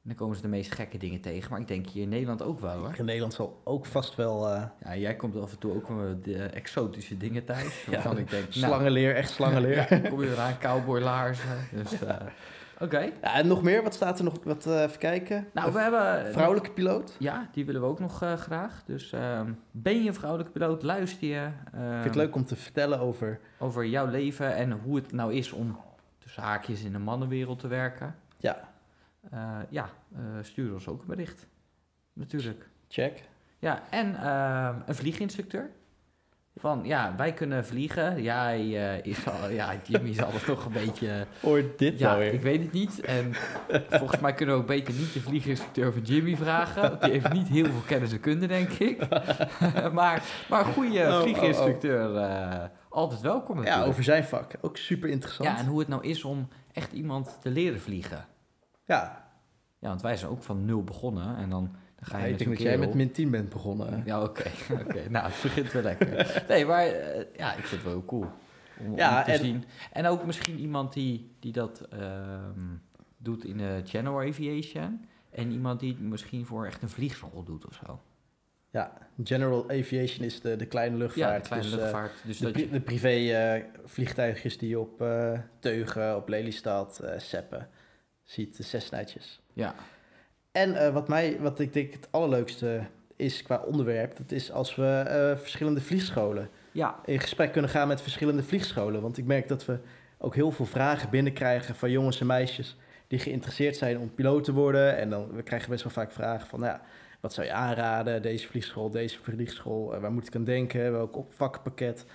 En 0.03 0.15
dan 0.15 0.23
komen 0.23 0.37
ze 0.37 0.43
de 0.43 0.49
meest 0.49 0.75
gekke 0.75 0.99
dingen 0.99 1.21
tegen, 1.21 1.51
maar 1.51 1.61
ik 1.61 1.69
denk 1.69 1.89
hier 1.89 2.03
in 2.03 2.09
Nederland 2.09 2.43
ook 2.43 2.61
wel 2.61 2.79
hoor. 2.79 2.95
In 2.97 3.05
Nederland 3.05 3.35
zal 3.35 3.61
ook 3.65 3.87
vast 3.87 4.15
wel 4.15 4.49
eh, 4.49 4.63
Ja, 4.85 4.97
jij 4.97 5.17
komt 5.17 5.37
af 5.37 5.53
en 5.53 5.59
toe 5.59 5.75
ook 5.75 5.89
met 5.89 6.25
de 6.25 6.43
exotische 6.43 7.17
dingen 7.17 7.45
thuis. 7.45 7.85
Ja, 7.85 7.91
Waarvan 7.91 8.19
ik 8.19 8.31
denk, 8.31 8.43
nou, 8.43 8.53
slangenleer, 8.53 9.15
echt 9.15 9.31
slangenleer. 9.31 9.77
ja, 10.03 10.09
kom 10.09 10.23
je 10.23 10.31
eraan, 10.31 10.59
cowboylaarzen. 10.59 11.69
Dus, 11.73 12.03
eh, 12.03 12.17
oké. 12.85 12.99
Ja, 12.99 13.35
en 13.35 13.47
nog 13.47 13.63
meer, 13.63 13.83
wat 13.83 13.95
staat 13.95 14.19
er 14.19 14.25
nog? 14.25 14.35
Wat, 14.43 14.67
eh, 14.67 14.83
even 14.83 14.99
kijken. 14.99 15.49
Nou, 15.53 15.73
we 15.73 15.79
hebben... 15.79 16.33
Vrouwelijke 16.33 16.71
piloot. 16.71 17.17
Ja, 17.19 17.49
die 17.53 17.65
willen 17.67 17.81
we 17.81 17.87
ook 17.87 18.01
nog 18.01 18.23
eh, 18.23 18.33
graag. 18.33 18.83
Dus 18.87 19.13
ehm, 19.13 19.53
ben 19.71 20.03
je 20.03 20.09
een 20.09 20.15
vrouwelijke 20.15 20.53
piloot, 20.53 20.83
luister 20.83 21.29
je 21.29 21.47
Ik 21.47 21.73
ehm, 21.73 21.93
vind 21.93 22.05
het 22.05 22.15
leuk 22.15 22.35
om 22.35 22.45
te 22.45 22.57
vertellen 22.57 23.01
over... 23.01 23.41
over 23.59 23.87
jouw 23.87 24.07
leven 24.07 24.55
en 24.55 24.73
hoe 24.73 24.97
het 24.97 25.13
nou 25.13 25.35
is 25.35 25.53
om 25.53 25.79
haakjes 26.39 26.83
in 26.83 26.93
de 26.93 26.99
mannenwereld 26.99 27.59
te 27.59 27.69
werken. 27.69 28.15
Ja, 28.37 28.69
Eh, 29.31 29.59
ja, 29.69 29.91
eh, 30.15 30.21
stuur 30.43 30.73
ons 30.73 30.89
ook 30.89 31.01
een 31.01 31.07
bericht. 31.07 31.47
Natuurlijk. 32.13 32.69
check. 32.89 33.23
Ja, 33.59 33.83
en 33.91 34.17
ehm, 34.17 34.75
een 34.87 34.95
vlieginstructeur. 34.95 35.71
Van, 36.57 36.81
ja, 36.85 37.15
wij 37.17 37.33
kunnen 37.33 37.67
vliegen. 37.67 38.17
Eh, 38.17 39.05
is 39.05 39.27
al, 39.27 39.51
ja 39.51 39.75
Jimmy 39.87 40.09
is 40.09 40.23
altijd 40.23 40.47
nog 40.47 40.65
een 40.65 40.73
beetje... 40.73 41.27
Hoor 41.41 41.63
dit 41.77 41.99
Ja, 41.99 42.09
nou 42.09 42.19
weer. 42.19 42.33
ik 42.33 42.43
weet 42.43 42.63
het 42.63 42.73
niet. 42.73 43.01
En 43.01 43.35
volgens 43.91 44.21
mij 44.21 44.35
kunnen 44.35 44.55
we 44.55 44.61
ook 44.61 44.67
beter 44.67 44.95
niet 44.95 45.13
de 45.13 45.21
vlieginstructeur 45.21 45.93
van 45.93 46.03
Jimmy 46.03 46.37
vragen. 46.37 46.83
Want 46.83 47.03
die 47.03 47.11
heeft 47.11 47.33
niet 47.33 47.49
heel 47.49 47.65
veel 47.65 47.83
kennis 47.87 48.13
en 48.13 48.21
kunde, 48.21 48.47
denk 48.47 48.71
ik. 48.71 49.09
maar, 49.93 50.23
maar 50.49 50.67
een 50.67 50.73
goede 50.73 51.01
Oh, 51.01 51.21
oh, 51.21 51.25
oh. 51.25 52.88
Altijd 52.99 53.21
welkom 53.21 53.65
Ja, 53.65 53.85
over 53.85 54.03
zijn 54.05 54.25
vak. 54.25 54.53
Ook 54.61 54.77
super 54.77 55.09
interessant. 55.09 55.49
Ja, 55.49 55.59
en 55.59 55.67
hoe 55.67 55.79
het 55.79 55.89
nou 55.89 56.05
is 56.05 56.25
om 56.25 56.49
echt 56.73 56.93
iemand 56.93 57.39
te 57.41 57.51
leren 57.51 57.81
vliegen. 57.81 58.27
Ja, 58.85 59.27
Ja, 59.79 59.89
want 59.89 60.03
wij 60.03 60.17
zijn 60.17 60.31
ook 60.31 60.43
van 60.43 60.65
nul 60.65 60.85
begonnen. 60.85 61.37
En 61.37 61.51
dan, 61.51 61.65
dan 61.97 62.07
ga 62.09 62.19
je 62.19 62.25
ik 62.25 62.31
met 62.31 62.39
denk 62.39 62.51
dat 62.51 62.61
jij 62.61 62.79
met 62.79 62.95
min 62.95 63.13
10 63.13 63.31
bent 63.31 63.49
begonnen. 63.49 64.03
Ja, 64.05 64.23
oké. 64.23 64.51
oké. 64.85 65.09
Nou, 65.09 65.27
het 65.31 65.43
begint 65.43 65.73
wel 65.73 65.83
lekker. 65.83 66.09
Nee, 66.49 66.67
maar 66.67 66.87
eh, 66.87 67.25
ja, 67.37 67.51
ik 67.55 67.65
vind 67.65 67.71
het 67.71 67.83
wel 67.83 67.93
heel 67.93 68.05
cool 68.05 68.27
om, 68.81 68.97
Ja, 68.97 69.19
om 69.19 69.25
te 69.25 69.31
en- 69.33 69.39
zien. 69.39 69.65
En 69.93 70.07
ook 70.07 70.25
misschien 70.27 70.59
iemand 70.59 70.93
die, 70.93 71.31
die 71.41 71.53
dat 71.53 71.81
ehm, 71.81 72.61
doet 73.17 73.45
in 73.45 73.57
de 73.57 73.81
General 73.85 74.29
Aviation. 74.29 75.07
En 75.31 75.51
iemand 75.53 75.81
die 75.81 75.91
het 75.93 76.01
misschien 76.01 76.47
voor 76.47 76.67
echt 76.67 76.83
een 76.83 76.89
vliegschool 76.89 77.43
doet 77.45 77.67
of 77.67 77.81
zo. 77.87 78.01
Ja, 78.71 78.93
General 79.25 79.65
Aviation 79.71 80.25
is 80.25 80.41
de, 80.41 80.57
de 80.57 80.67
kleine 80.67 80.97
luchtvaart. 80.97 81.33
ja, 81.33 81.39
de 81.43 81.49
kleine 81.49 81.67
dus, 81.69 81.75
eh, 81.77 81.81
luchtvaart. 81.83 82.13
dus 82.25 82.39
de, 82.39 82.45
dat 82.45 82.53
pri- 82.53 82.71
de 82.71 82.81
privé 82.81 83.09
eh, 83.33 83.63
vliegtuigjes 83.85 84.59
die 84.59 84.69
je 84.69 84.79
op 84.79 85.03
eh, 85.03 85.39
Teugen, 85.59 86.17
op 86.17 86.29
Lelystad, 86.29 86.99
eh 86.99 87.19
Seppen 87.19 87.69
ziet, 88.25 88.57
de 88.57 88.63
Cessna'tjes. 88.63 89.41
ja, 89.53 89.75
En 90.53 90.93
wat, 90.93 91.09
mij, 91.09 91.37
wat 91.41 91.59
ik 91.61 91.73
denk 91.73 91.93
het 91.93 92.09
allerleukste 92.11 92.81
is 93.17 93.43
qua 93.43 93.57
onderwerp, 93.67 94.17
dat 94.17 94.31
is 94.33 94.53
als 94.53 94.75
we 94.75 95.35
verschillende 95.41 95.81
vliegscholen 95.81 96.49
ja, 96.73 97.01
in 97.05 97.21
gesprek 97.21 97.53
kunnen 97.53 97.71
gaan 97.71 97.89
met 97.89 98.01
verschillende 98.01 98.43
vliegscholen. 98.43 99.01
Want 99.03 99.19
ik 99.19 99.25
merk 99.25 99.49
dat 99.49 99.65
we 99.65 99.79
ook 100.19 100.35
heel 100.35 100.51
veel 100.51 100.67
vragen 100.67 101.11
binnenkrijgen 101.11 101.75
van 101.75 101.91
jongens 101.91 102.21
en 102.21 102.27
meisjes 102.27 102.77
die 103.07 103.19
geïnteresseerd 103.19 103.77
zijn 103.77 103.99
om 103.99 104.15
piloot 104.15 104.45
te 104.45 104.53
worden. 104.53 104.97
En 104.97 105.11
dan 105.11 105.33
we 105.33 105.43
krijgen 105.43 105.71
best 105.71 105.83
wel 105.83 105.93
vaak 105.93 106.13
vragen 106.13 106.47
van, 106.49 106.61
nou 106.61 106.73
ja, 106.73 106.83
wat 107.21 107.33
zou 107.33 107.47
je 107.47 107.53
aanraden? 107.53 108.23
Deze 108.23 108.47
vliegschool, 108.47 108.91
deze 108.91 109.19
vliegschool, 109.19 109.95
eh, 109.95 110.01
waar 110.01 110.13
moet 110.13 110.27
ik 110.27 110.35
aan 110.37 110.45
denken? 110.45 110.93
Welk 110.93 111.17
op- 111.17 111.33
vakkenpakket? 111.33 112.07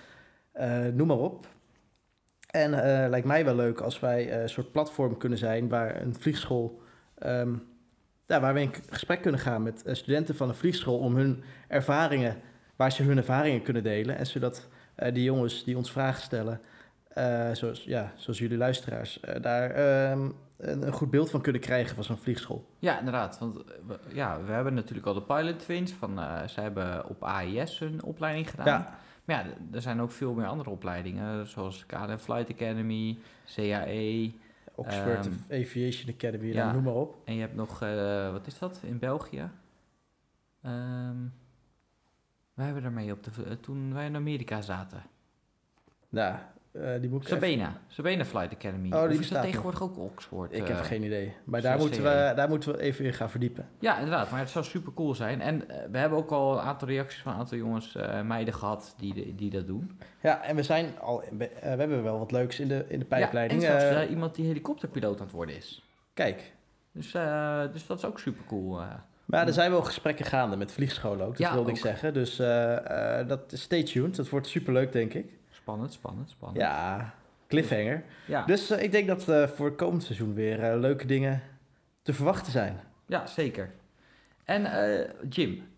Eh, 0.52 0.86
noem 0.86 1.06
maar 1.06 1.18
op. 1.18 1.46
En 2.50 2.74
eh, 2.74 3.08
lijkt 3.08 3.26
mij 3.26 3.44
wel 3.44 3.54
leuk 3.54 3.80
als 3.80 4.00
wij 4.00 4.42
een 4.42 4.48
soort 4.48 4.72
platform 4.72 5.16
kunnen 5.16 5.38
zijn 5.38 5.68
waar 5.68 6.02
een 6.02 6.14
vliegschool, 6.14 6.80
ehm, 7.18 7.54
ja, 8.26 8.40
waar 8.40 8.54
we 8.54 8.60
in 8.60 8.74
gesprek 8.90 9.22
kunnen 9.22 9.40
gaan 9.40 9.62
met 9.62 9.82
studenten 9.86 10.34
van 10.36 10.48
een 10.48 10.54
vliegschool 10.54 10.98
om 10.98 11.16
hun 11.16 11.42
ervaringen, 11.68 12.36
waar 12.76 12.92
ze 12.92 13.02
hun 13.02 13.16
ervaringen 13.16 13.62
kunnen 13.62 13.82
delen. 13.82 14.16
En 14.16 14.26
zodat 14.26 14.68
die 15.12 15.22
jongens 15.22 15.64
die 15.64 15.76
ons 15.76 15.92
vragen 15.92 16.22
stellen, 16.22 16.60
eh, 17.14 17.50
zoals, 17.52 17.84
ja, 17.84 18.12
zoals 18.16 18.38
jullie 18.38 18.56
luisteraars, 18.56 19.20
eh, 19.20 19.42
daar 19.42 19.70
ehm, 19.70 20.30
een, 20.56 20.86
een 20.86 20.92
goed 20.92 21.10
beeld 21.10 21.30
van 21.30 21.40
kunnen 21.40 21.60
krijgen 21.60 21.94
van 21.94 22.04
zo'n 22.04 22.16
vliegschool. 22.16 22.66
Ja, 22.78 22.98
inderdaad. 22.98 23.38
Want 23.38 23.56
eh, 23.56 23.74
we, 23.86 23.98
ja, 24.08 24.42
we 24.44 24.52
hebben 24.52 24.74
natuurlijk 24.74 25.06
al 25.06 25.14
de 25.14 25.22
Pilot 25.22 25.58
Twins. 25.58 25.92
Van, 25.92 26.18
zij 26.46 26.62
hebben 26.62 27.08
op 27.08 27.22
AIS 27.22 27.78
hun 27.78 28.02
opleiding 28.02 28.50
gedaan. 28.50 28.66
Ja, 28.66 28.98
Maar 29.24 29.36
ja, 29.36 29.52
er 29.72 29.82
zijn 29.82 30.00
ook 30.00 30.10
veel 30.10 30.34
meer 30.34 30.46
andere 30.46 30.70
opleidingen. 30.70 31.46
Zoals 31.46 31.86
KLM 31.86 32.18
Flight 32.18 32.50
Academy, 32.50 33.18
CAE. 33.54 34.32
Oxford 34.74 35.26
Ehm, 35.26 35.62
Aviation 35.62 36.14
Academy, 36.14 36.46
ja. 36.52 36.72
noem 36.72 36.82
maar 36.82 36.94
op. 36.94 37.16
En 37.24 37.34
je 37.34 37.40
hebt 37.40 37.54
nog, 37.54 37.78
wat 38.32 38.46
is 38.46 38.58
dat, 38.58 38.80
in 38.82 38.98
België? 38.98 39.50
Ehm 40.62 41.16
wij 42.54 42.64
hebben 42.64 42.82
daarmee 42.82 43.12
op 43.12 43.22
de, 43.22 43.60
toen 43.60 43.94
wij 43.94 44.06
in 44.06 44.16
Amerika 44.16 44.62
zaten. 44.62 45.02
Nou, 46.08 46.38
eh, 46.74 47.00
die 47.00 47.10
even- 47.14 47.20
Sabena, 47.26 47.80
Sabena 47.88 48.24
Flight 48.24 48.52
Academy. 48.52 48.92
Oh, 48.92 49.02
die 49.08 49.14
of 49.16 49.20
is 49.20 49.28
dat 49.28 49.42
tegenwoordig 49.42 49.82
ook 49.82 49.98
Oxford? 49.98 50.52
Ik 50.52 50.68
eh? 50.68 50.74
heb 50.76 50.84
geen 50.84 51.02
idee. 51.02 51.32
Maar 51.44 51.60
daar 51.60 51.78
moeten, 51.78 52.02
we, 52.02 52.32
daar 52.36 52.48
moeten 52.48 52.72
we 52.72 52.80
even 52.80 53.04
in 53.04 53.12
gaan 53.12 53.30
verdiepen. 53.30 53.68
Ja, 53.78 53.94
inderdaad. 53.98 54.30
Maar 54.30 54.40
het 54.40 54.48
zou 54.50 54.64
super 54.64 54.92
cool 54.94 55.14
zijn. 55.14 55.40
En 55.40 55.68
eh, 55.68 55.76
we 55.90 55.98
hebben 55.98 56.18
ook 56.18 56.30
al 56.30 56.52
een 56.52 56.64
aantal 56.64 56.88
reacties 56.88 57.22
van 57.22 57.32
een 57.32 57.38
aantal 57.38 57.58
jongens, 57.58 57.96
eh, 57.96 58.20
meiden 58.22 58.54
gehad 58.54 58.94
die, 58.98 59.14
de- 59.14 59.34
die 59.34 59.50
dat 59.50 59.66
doen. 59.66 59.98
Ja, 60.22 60.42
en 60.42 60.56
we 60.56 60.62
zijn 60.62 60.98
al, 61.00 61.22
we, 61.38 61.48
eh, 61.48 61.62
hebben 61.68 62.02
wel 62.02 62.18
wat 62.18 62.32
leuks 62.32 62.60
in 62.60 62.68
de, 62.68 62.84
in 62.88 62.98
de 62.98 63.06
Ja, 63.08 63.16
pijpleiding. 63.16 63.62
en 63.62 63.66
zelfs 63.68 63.84
Eh, 63.84 64.02
eh, 64.02 64.10
iemand 64.10 64.34
die 64.34 64.46
helikopterpiloot 64.46 65.18
aan 65.18 65.26
het 65.26 65.34
worden 65.34 65.56
is. 65.56 65.82
kijk, 66.14 66.52
Dus, 66.92 67.14
eh, 67.14 67.60
dus 67.72 67.86
dat 67.86 67.98
is 67.98 68.04
ook 68.04 68.18
super 68.18 68.44
cool. 68.46 68.80
maar 69.24 69.46
er 69.46 69.52
zijn 69.52 69.70
wel 69.70 69.82
gesprekken 69.82 70.24
gaande 70.24 70.56
met 70.56 70.72
vliegscholen 70.72 71.20
ook, 71.26 71.36
dat 71.38 71.46
Ja, 71.48 71.54
wilde 71.54 71.70
ik 71.70 71.76
zeggen. 71.76 72.14
Dus 72.14 72.38
eh, 72.38 73.18
eh, 73.20 73.28
dat, 73.28 73.40
stay 73.46 73.82
tuned, 73.82 74.16
dat 74.16 74.28
wordt 74.28 74.46
superleuk 74.46 74.92
denk 74.92 75.14
ik. 75.14 75.32
Spannend, 75.64 75.92
spannend, 75.92 76.30
spannend. 76.30 76.60
Ja, 76.60 77.14
cliffhanger. 77.48 78.04
ja. 78.26 78.44
Dus 78.44 78.70
eh, 78.70 78.82
ik 78.82 78.92
denk 78.92 79.06
dat 79.06 79.28
eh, 79.28 79.46
voor 79.46 79.66
het 79.66 79.76
komend 79.76 80.02
seizoen 80.02 80.34
weer 80.34 80.62
eh, 80.62 80.78
leuke 80.78 81.06
dingen 81.06 81.42
te 82.02 82.12
verwachten 82.12 82.52
zijn. 82.52 82.80
Ja, 83.06 83.26
zeker. 83.26 83.70
En 84.44 84.68
Jim, 85.28 85.68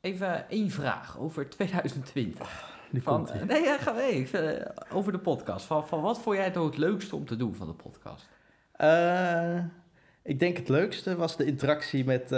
even 0.00 0.48
één 0.48 0.70
vraag 0.70 1.18
over 1.18 1.48
2020. 1.48 2.72
Die 2.90 3.02
Van, 3.02 3.28
nee, 3.46 3.62
ja, 3.62 3.78
ga 3.78 3.96
eh, 3.96 4.66
over 4.90 5.12
de 5.12 5.18
podcast. 5.18 5.66
Van, 5.66 5.86
van 5.86 6.00
wat 6.00 6.20
vond 6.20 6.36
jij 6.36 6.50
nou 6.50 6.66
het 6.66 6.76
leukste 6.76 7.16
om 7.16 7.26
te 7.26 7.36
doen 7.36 7.54
van 7.54 7.66
de 7.66 7.72
podcast? 7.72 8.28
Ik 10.22 10.38
denk 10.38 10.56
het 10.56 10.68
leukste 10.68 11.16
was 11.16 11.36
de 11.36 11.44
interactie 11.44 12.04
met, 12.04 12.30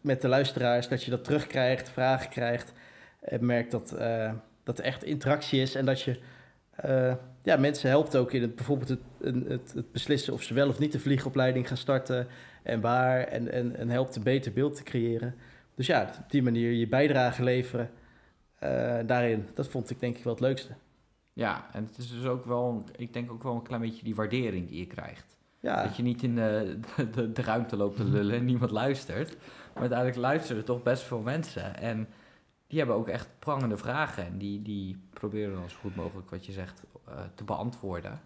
met 0.00 0.20
de 0.20 0.28
luisteraars. 0.28 0.88
Dat 0.88 1.04
je 1.04 1.10
dat 1.10 1.24
terugkrijgt, 1.24 1.88
vragen 1.88 2.30
krijgt. 2.30 2.72
En 3.20 3.46
merkt 3.46 3.70
dat, 3.70 3.94
dat 4.70 4.78
er 4.78 4.84
echt 4.84 5.04
interactie 5.04 5.60
is. 5.60 5.74
En 5.74 5.84
dat 5.86 6.00
je 6.00 6.18
eh, 6.70 7.14
ja, 7.42 7.56
mensen 7.56 7.88
helpt 7.88 8.16
ook 8.16 8.32
in 8.32 8.42
het, 8.42 8.54
bijvoorbeeld 8.54 8.88
het, 8.88 9.00
het, 9.48 9.72
het 9.74 9.92
beslissen 9.92 10.32
of 10.32 10.42
ze 10.42 10.54
wel 10.54 10.68
of 10.68 10.78
niet 10.78 10.92
de 10.92 11.00
vliegopleiding 11.00 11.68
gaan 11.68 11.76
starten. 11.76 12.26
En 12.62 12.80
waar. 12.80 13.20
En, 13.20 13.52
en, 13.52 13.76
en 13.76 13.88
helpt 13.90 14.16
een 14.16 14.22
beter 14.22 14.52
beeld 14.52 14.76
te 14.76 14.82
creëren. 14.82 15.34
Dus 15.74 15.86
ja, 15.86 16.10
op 16.22 16.30
die 16.30 16.42
manier 16.42 16.72
je 16.72 16.88
bijdrage 16.88 17.42
leveren. 17.42 17.90
eh, 18.58 18.98
daarin, 19.06 19.48
dat 19.54 19.68
vond 19.68 19.90
ik 19.90 20.00
denk 20.00 20.16
ik 20.16 20.24
wel 20.24 20.32
het 20.32 20.42
leukste. 20.42 20.72
Ja, 21.32 21.68
en 21.72 21.84
het 21.84 21.98
is 21.98 22.10
dus 22.10 22.24
ook 22.24 22.44
wel, 22.44 22.84
ik 22.96 23.12
denk 23.12 23.30
ook 23.30 23.42
wel 23.42 23.54
een 23.54 23.62
klein 23.62 23.80
beetje 23.80 24.04
die 24.04 24.14
waardering 24.14 24.68
die 24.68 24.78
je 24.78 24.86
krijgt. 24.86 25.36
Ja, 25.60 25.82
Dat 25.82 25.96
je 25.96 26.02
niet 26.02 26.22
in 26.22 26.34
de, 26.34 26.78
de, 27.14 27.32
de 27.32 27.42
ruimte 27.42 27.76
loopt 27.76 27.96
te 27.96 28.04
lullen 28.04 28.34
en 28.34 28.44
niemand 28.44 28.70
luistert. 28.70 29.36
Maar 29.72 29.80
uiteindelijk 29.80 30.18
luisteren 30.18 30.64
toch 30.64 30.82
best 30.82 31.02
veel 31.02 31.20
mensen. 31.20 31.76
En 31.76 32.08
die 32.70 32.78
hebben 32.78 32.96
ook 32.96 33.08
echt 33.08 33.28
prangende 33.38 33.76
vragen. 33.76 34.26
En 34.26 34.38
die, 34.38 34.62
die 34.62 35.02
proberen 35.12 35.54
dan 35.54 35.70
zo 35.70 35.76
goed 35.80 35.96
mogelijk 35.96 36.30
wat 36.30 36.46
je 36.46 36.52
zegt 36.52 36.82
eh, 37.08 37.14
te 37.34 37.44
beantwoorden. 37.44 38.20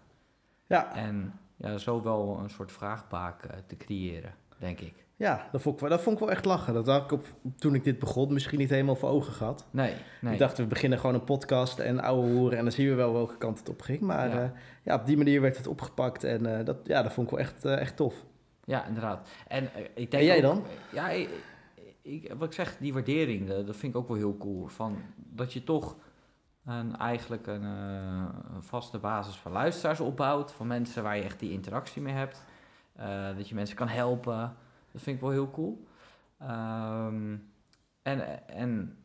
ja. 0.67 0.95
En 0.95 1.33
ja, 1.57 1.77
zo 1.77 2.01
wel 2.03 2.39
een 2.43 2.49
soort 2.49 2.71
vraagbaak 2.71 3.43
eh, 3.43 3.57
te 3.67 3.77
creëren, 3.77 4.33
denk 4.57 4.79
ik. 4.79 4.93
Ja, 5.17 5.47
dat 5.51 5.61
vond, 5.61 5.75
ik 5.75 5.81
wel, 5.81 5.89
dat 5.89 6.01
vond 6.01 6.15
ik 6.15 6.21
wel 6.25 6.31
echt 6.31 6.45
lachen. 6.45 6.73
Dat 6.73 6.87
had 6.87 7.03
ik 7.03 7.11
op, 7.11 7.25
toen 7.57 7.75
ik 7.75 7.83
dit 7.83 7.99
begon 7.99 8.33
misschien 8.33 8.57
niet 8.59 8.69
helemaal 8.69 8.95
voor 8.95 9.09
ogen 9.09 9.33
gehad. 9.33 9.67
Nee, 9.71 9.93
nee. 10.21 10.33
Ik 10.33 10.39
dacht, 10.39 10.57
we 10.57 10.65
beginnen 10.65 10.99
gewoon 10.99 11.15
een 11.15 11.23
podcast 11.23 11.79
en 11.79 11.99
ouwe 11.99 12.29
hoeren 12.31 12.57
en 12.57 12.63
dan 12.63 12.73
zien 12.73 12.87
we 12.89 12.93
wel 12.95 13.13
welke 13.13 13.37
kant 13.37 13.59
het 13.59 13.69
op 13.69 13.81
ging. 13.81 13.99
Maar 14.01 14.29
Ja. 14.29 14.39
ja, 14.41 14.53
ja 14.83 14.95
op 14.95 15.05
die 15.05 15.17
manier 15.17 15.41
werd 15.41 15.57
het 15.57 15.67
opgepakt 15.67 16.23
en 16.23 16.57
eh, 16.59 16.65
dat, 16.65 16.77
ja, 16.83 17.01
dat 17.01 17.13
vond 17.13 17.31
ik 17.31 17.37
wel 17.37 17.45
echt, 17.45 17.65
eh, 17.65 17.79
echt 17.79 17.95
tof. 17.95 18.25
Ja, 18.65 18.85
inderdaad. 18.85 19.29
En 19.47 19.73
eh, 19.73 19.81
ik 19.81 20.11
denk 20.11 20.13
En 20.13 20.23
jij 20.23 20.35
ook- 20.35 20.41
dan? 20.41 20.63
Ja, 20.91 21.09
ik, 21.09 21.29
ik- 22.05 22.33
wat 22.37 22.47
ik 22.47 22.53
zeg, 22.53 22.77
die 22.77 22.93
waardering, 22.93 23.49
eh, 23.49 23.65
dat 23.65 23.75
vind 23.75 23.93
ik 23.93 23.99
ook 23.99 24.07
wel 24.07 24.17
heel 24.17 24.37
cool. 24.37 24.67
Van, 24.67 24.97
dat 25.15 25.53
je 25.53 25.63
toch 25.63 25.95
een, 26.65 26.97
eigenlijk 26.97 27.47
een, 27.47 27.63
eh, 27.63 28.23
een 28.55 28.63
vaste 28.63 28.97
basis 28.97 29.35
van 29.35 29.51
luisteraars 29.51 29.99
opbouwt. 29.99 30.51
Van 30.51 30.67
mensen 30.67 31.03
waar 31.03 31.17
je 31.17 31.23
echt 31.23 31.39
die 31.39 31.51
interactie 31.51 32.01
mee 32.01 32.13
hebt. 32.13 32.43
Eh, 32.95 33.35
dat 33.37 33.49
je 33.49 33.55
mensen 33.55 33.75
kan 33.75 33.87
helpen. 33.87 34.55
Dat 34.91 35.01
vind 35.01 35.15
ik 35.15 35.21
wel 35.21 35.31
heel 35.31 35.51
cool. 35.51 35.83
Ehm, 36.39 37.35
en, 38.01 38.47
en 38.49 38.97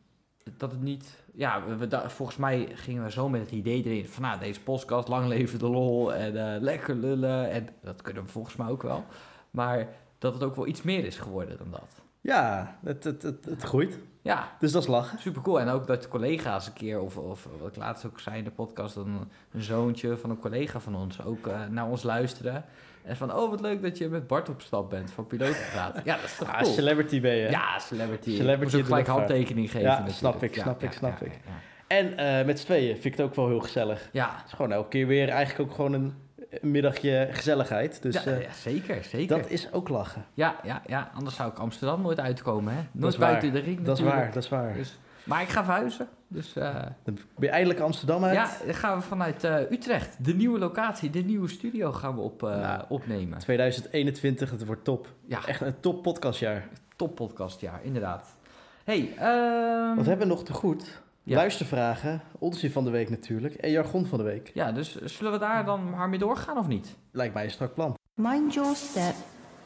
dat 0.57 0.71
het 0.71 0.81
niet... 0.81 1.23
Ja, 1.33 1.63
we, 1.77 2.09
volgens 2.09 2.37
mij 2.37 2.71
gingen 2.75 3.03
we 3.03 3.11
zo 3.11 3.29
met 3.29 3.41
het 3.41 3.51
idee 3.51 3.83
erin 3.83 4.05
van... 4.07 4.23
Nou, 4.23 4.39
deze 4.39 4.61
podcast, 4.61 5.07
lang 5.07 5.27
leven 5.27 5.59
de 5.59 5.69
lol 5.69 6.13
en 6.13 6.59
lekker 6.61 6.95
lullen. 6.95 7.49
En 7.51 7.67
dat 7.81 8.01
kunnen 8.01 8.23
we 8.23 8.29
volgens 8.29 8.55
mij 8.55 8.67
ook 8.67 8.81
wel. 8.81 9.03
Maar 9.51 9.87
dat 10.17 10.33
het 10.33 10.43
ook 10.43 10.55
wel 10.55 10.67
iets 10.67 10.81
meer 10.81 11.05
is 11.05 11.17
geworden 11.17 11.57
dan 11.57 11.71
dat. 11.71 12.01
Ja, 12.21 12.75
het, 12.83 13.03
het, 13.03 13.21
het, 13.21 13.45
het 13.45 13.63
groeit. 13.63 13.99
Ja, 14.23 14.47
Dus 14.59 14.71
dat 14.71 14.81
is 14.81 14.87
lachen. 14.87 15.19
super 15.19 15.41
cool. 15.41 15.59
En 15.59 15.67
ook 15.69 15.87
dat 15.87 16.07
collega's 16.07 16.67
een 16.67 16.73
keer, 16.73 16.99
of, 17.01 17.17
of 17.17 17.47
wat 17.59 17.67
ik 17.69 17.75
laatst 17.75 18.05
ook 18.05 18.19
zei 18.19 18.37
in 18.37 18.43
de 18.43 18.51
podcast, 18.51 18.95
dat 18.95 19.05
een, 19.05 19.61
zoontje 19.61 20.17
van 20.17 20.29
een 20.29 20.39
collega 20.39 20.79
van 20.79 20.95
ons 20.95 21.23
ook 21.23 21.47
eh, 21.47 21.59
naar 21.69 21.85
ons 21.87 22.03
luisteren. 22.03 22.65
En 23.03 23.17
van, 23.17 23.33
oh 23.35 23.49
wat 23.49 23.61
leuk 23.61 23.81
dat 23.81 23.97
je 23.97 24.07
met 24.09 24.27
Bart 24.27 24.49
op 24.49 24.61
stap 24.61 24.89
bent 24.89 25.11
van 25.11 25.27
pilotenpraat. 25.27 26.01
Ja, 26.03 26.15
dat 26.15 26.23
is 26.25 26.35
toch 26.37 26.47
Ah, 26.49 26.61
cool. 26.61 26.73
celebrity 26.73 27.21
ben 27.21 27.35
je. 27.35 27.49
Ja, 27.49 27.79
celebrity. 27.79 28.35
Celebrity 28.35 28.77
de 28.77 28.83
gelijk 28.83 29.07
handtekening 29.07 29.65
geven. 29.71 29.81
Ja, 29.81 29.87
natuurlijk. 29.87 30.17
snap 30.17 30.43
ik, 30.43 30.55
snap 30.55 30.83
ik, 30.83 30.91
snap 30.91 31.21
ik. 31.21 31.31
Ja, 31.45 31.51
En 31.87 32.17
eh, 32.17 32.45
met 32.45 32.59
z'n 32.59 32.65
tweeën 32.65 32.93
vind 32.93 33.05
ik 33.05 33.11
het 33.17 33.21
ook 33.27 33.35
wel 33.35 33.47
heel 33.47 33.59
gezellig. 33.59 34.09
ja. 34.11 34.33
Het 34.37 34.45
is 34.45 34.53
gewoon 34.53 34.71
elke 34.71 34.89
keer 34.89 35.07
weer 35.07 35.29
eigenlijk 35.29 35.69
ook 35.69 35.75
gewoon 35.75 35.93
een 35.93 36.13
middagje 36.61 37.27
gezelligheid. 37.31 38.01
Dus 38.01 38.23
Ja, 38.23 38.31
eh, 38.31 38.41
ja, 38.41 38.51
zeker, 38.53 39.03
zeker. 39.03 39.37
dat 39.37 39.49
is 39.49 39.71
ook 39.71 39.89
lachen. 39.89 40.25
Ja, 40.33 40.55
ja, 40.63 40.81
ja, 40.87 41.11
anders 41.13 41.35
zou 41.35 41.51
ik 41.51 41.57
Amsterdam 41.57 42.01
nooit 42.01 42.19
uitkomen, 42.19 42.73
hè? 42.73 42.79
Dat 42.91 43.01
Nooit 43.01 43.17
buiten 43.17 43.53
de 43.53 43.59
ring 43.59 43.81
Dat 43.81 43.97
is 43.97 44.03
waar, 44.03 44.31
dat 44.33 44.43
is 44.43 44.49
waar. 44.49 44.73
Dus, 44.73 44.97
maar 45.23 45.41
ik 45.41 45.49
ga 45.49 45.63
verhuizen, 45.63 46.07
dus... 46.27 46.55
eh, 46.55 46.73
Dan 47.03 47.13
ben 47.13 47.23
je 47.35 47.49
eindelijk 47.49 47.79
Amsterdam 47.79 48.23
uit. 48.23 48.35
Ja, 48.35 48.49
dan 48.65 48.73
gaan 48.75 48.97
we 48.97 49.03
vanuit 49.03 49.43
eh, 49.43 49.71
Utrecht, 49.71 50.25
de 50.25 50.33
nieuwe 50.33 50.59
locatie, 50.59 51.09
de 51.09 51.19
nieuwe 51.23 51.47
studio 51.49 51.91
gaan 51.91 52.15
we 52.15 52.21
op, 52.21 52.41
Nou. 52.41 52.83
opnemen. 52.89 53.37
2021, 53.39 54.51
het 54.51 54.65
wordt 54.65 54.83
top. 54.83 55.07
Ja, 55.25 55.45
Echt 55.45 55.61
een 55.61 55.79
top 55.79 56.03
podcastjaar. 56.03 56.67
top 56.95 57.15
podcastjaar, 57.15 57.79
inderdaad. 57.83 58.35
hey, 58.83 59.13
ehm, 59.17 59.95
Wat 59.95 60.05
hebben 60.05 60.27
we 60.27 60.33
nog 60.33 60.43
te 60.43 60.53
goed? 60.53 61.00
Ja. 61.23 61.35
Luistervragen, 61.35 62.21
onzin 62.39 62.71
van 62.71 62.83
de 62.83 62.89
week 62.89 63.09
natuurlijk 63.09 63.53
en 63.53 63.71
jargon 63.71 64.05
van 64.05 64.17
de 64.17 64.23
week. 64.23 64.51
ja, 64.53 64.71
dus 64.71 64.95
zullen 65.01 65.31
we 65.31 65.37
daar 65.37 65.65
dan 65.65 65.89
maar 65.89 66.09
mee 66.09 66.19
doorgaan 66.19 66.57
of 66.57 66.67
niet? 66.67 66.95
Lijkt 67.11 67.33
mij 67.33 67.43
een 67.43 67.51
strak 67.51 67.73
plan. 67.73 67.97
Mind 68.13 68.53
your 68.53 68.75
step. 68.75 69.15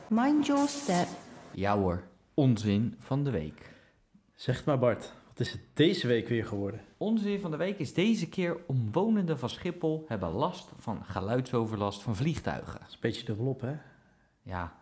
Mind 0.08 0.46
your 0.46 0.68
step. 0.68 1.08
Ja 1.52 1.78
hoor, 1.78 2.04
onzin 2.34 2.96
van 3.00 3.24
de 3.24 3.30
week. 3.32 3.74
Zeg 4.34 4.56
het 4.58 4.66
maar 4.66 4.80
Bart, 4.80 5.14
wat 5.28 5.40
is 5.40 5.52
het 5.52 5.62
deze 5.74 6.08
week 6.08 6.28
weer 6.28 6.46
geworden? 6.46 6.82
Onzin 6.98 7.40
van 7.40 7.52
de 7.52 7.58
week 7.58 7.80
is 7.80 7.94
deze 7.94 8.30
keer 8.30 8.58
omwonenden 8.68 9.40
van 9.40 9.50
Schiphol 9.50 10.06
hebben 10.08 10.30
last 10.32 10.70
van 10.78 11.04
geluidsoverlast 11.06 12.02
van 12.04 12.16
vliegtuigen. 12.16 12.80
Dat 12.80 12.88
is 12.88 12.94
een 12.94 13.00
beetje 13.02 13.26
dubbelop 13.26 13.62
hè? 13.62 13.76
Ja, 14.42 14.74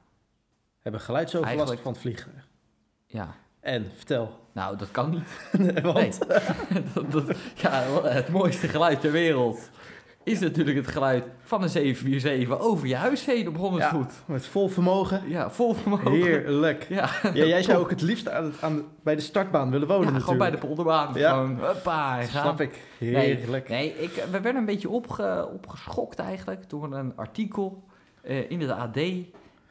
Hebben 0.80 1.02
geluidsoverlast 1.02 1.58
Eigenlijk- 1.58 1.82
van 1.82 1.92
het 1.92 2.02
vliegen. 2.02 2.44
ja. 3.06 3.36
En, 3.64 3.92
vertel. 3.96 4.40
Nou, 4.54 4.78
dat 4.78 4.92
kan 4.92 5.10
niet. 5.10 5.50
Want, 5.84 5.96
Nee. 5.98 6.12
dat, 6.94 7.12
dat- 7.12 7.38
ja, 7.56 7.84
het 8.04 8.30
mooiste 8.30 8.68
geluid 8.68 9.02
ter 9.02 9.12
wereld 9.12 9.70
is 10.24 10.40
natuurlijk 10.40 10.78
het 10.78 10.88
geluid 10.88 11.26
van 11.44 11.64
een 11.64 11.70
747 11.70 12.60
over 12.68 12.88
je 12.88 12.96
huis 12.96 13.26
heen 13.26 13.48
op 13.48 13.58
100 13.58 13.84
Ja. 13.84 13.90
voet. 13.90 14.14
met 14.26 14.46
vol 14.46 14.68
vermogen. 14.68 15.22
Ja, 15.28 15.50
vol 15.50 15.74
vermogen. 15.74 16.12
Heerlijk. 16.12 16.86
Ja, 16.90 17.10
Ja, 17.34 17.46
jij 17.46 17.64
zou 17.68 17.78
ook 17.80 17.90
het 17.90 18.02
liefst 18.02 18.30
aan, 18.30 18.54
aan, 18.62 18.84
bij 19.04 19.16
de 19.16 19.22
startbaan 19.22 19.72
willen 19.72 19.88
wonen 19.88 20.06
ja, 20.06 20.12
natuurlijk. 20.12 20.40
gewoon 20.42 20.52
bij 20.52 20.60
de 20.62 20.68
polderbaan. 20.68 21.14
Ja. 21.14 21.30
Gewoon, 21.30 21.60
hoppa. 21.60 22.22
Snap 22.22 22.62
ik. 22.62 22.82
Heerlijk. 22.98 23.70
Nee, 23.70 23.94
ik, 24.00 24.12
we 24.32 24.40
werden 24.42 24.56
een 24.56 24.66
beetje 24.66 24.90
opge, 24.90 25.50
opgeschokt 25.54 26.20
eigenlijk 26.20 26.70
door 26.70 26.94
een 26.94 27.14
artikel 27.16 27.84
eh, 28.22 28.52
in 28.52 28.62
het 28.62 28.70
AD 28.72 28.98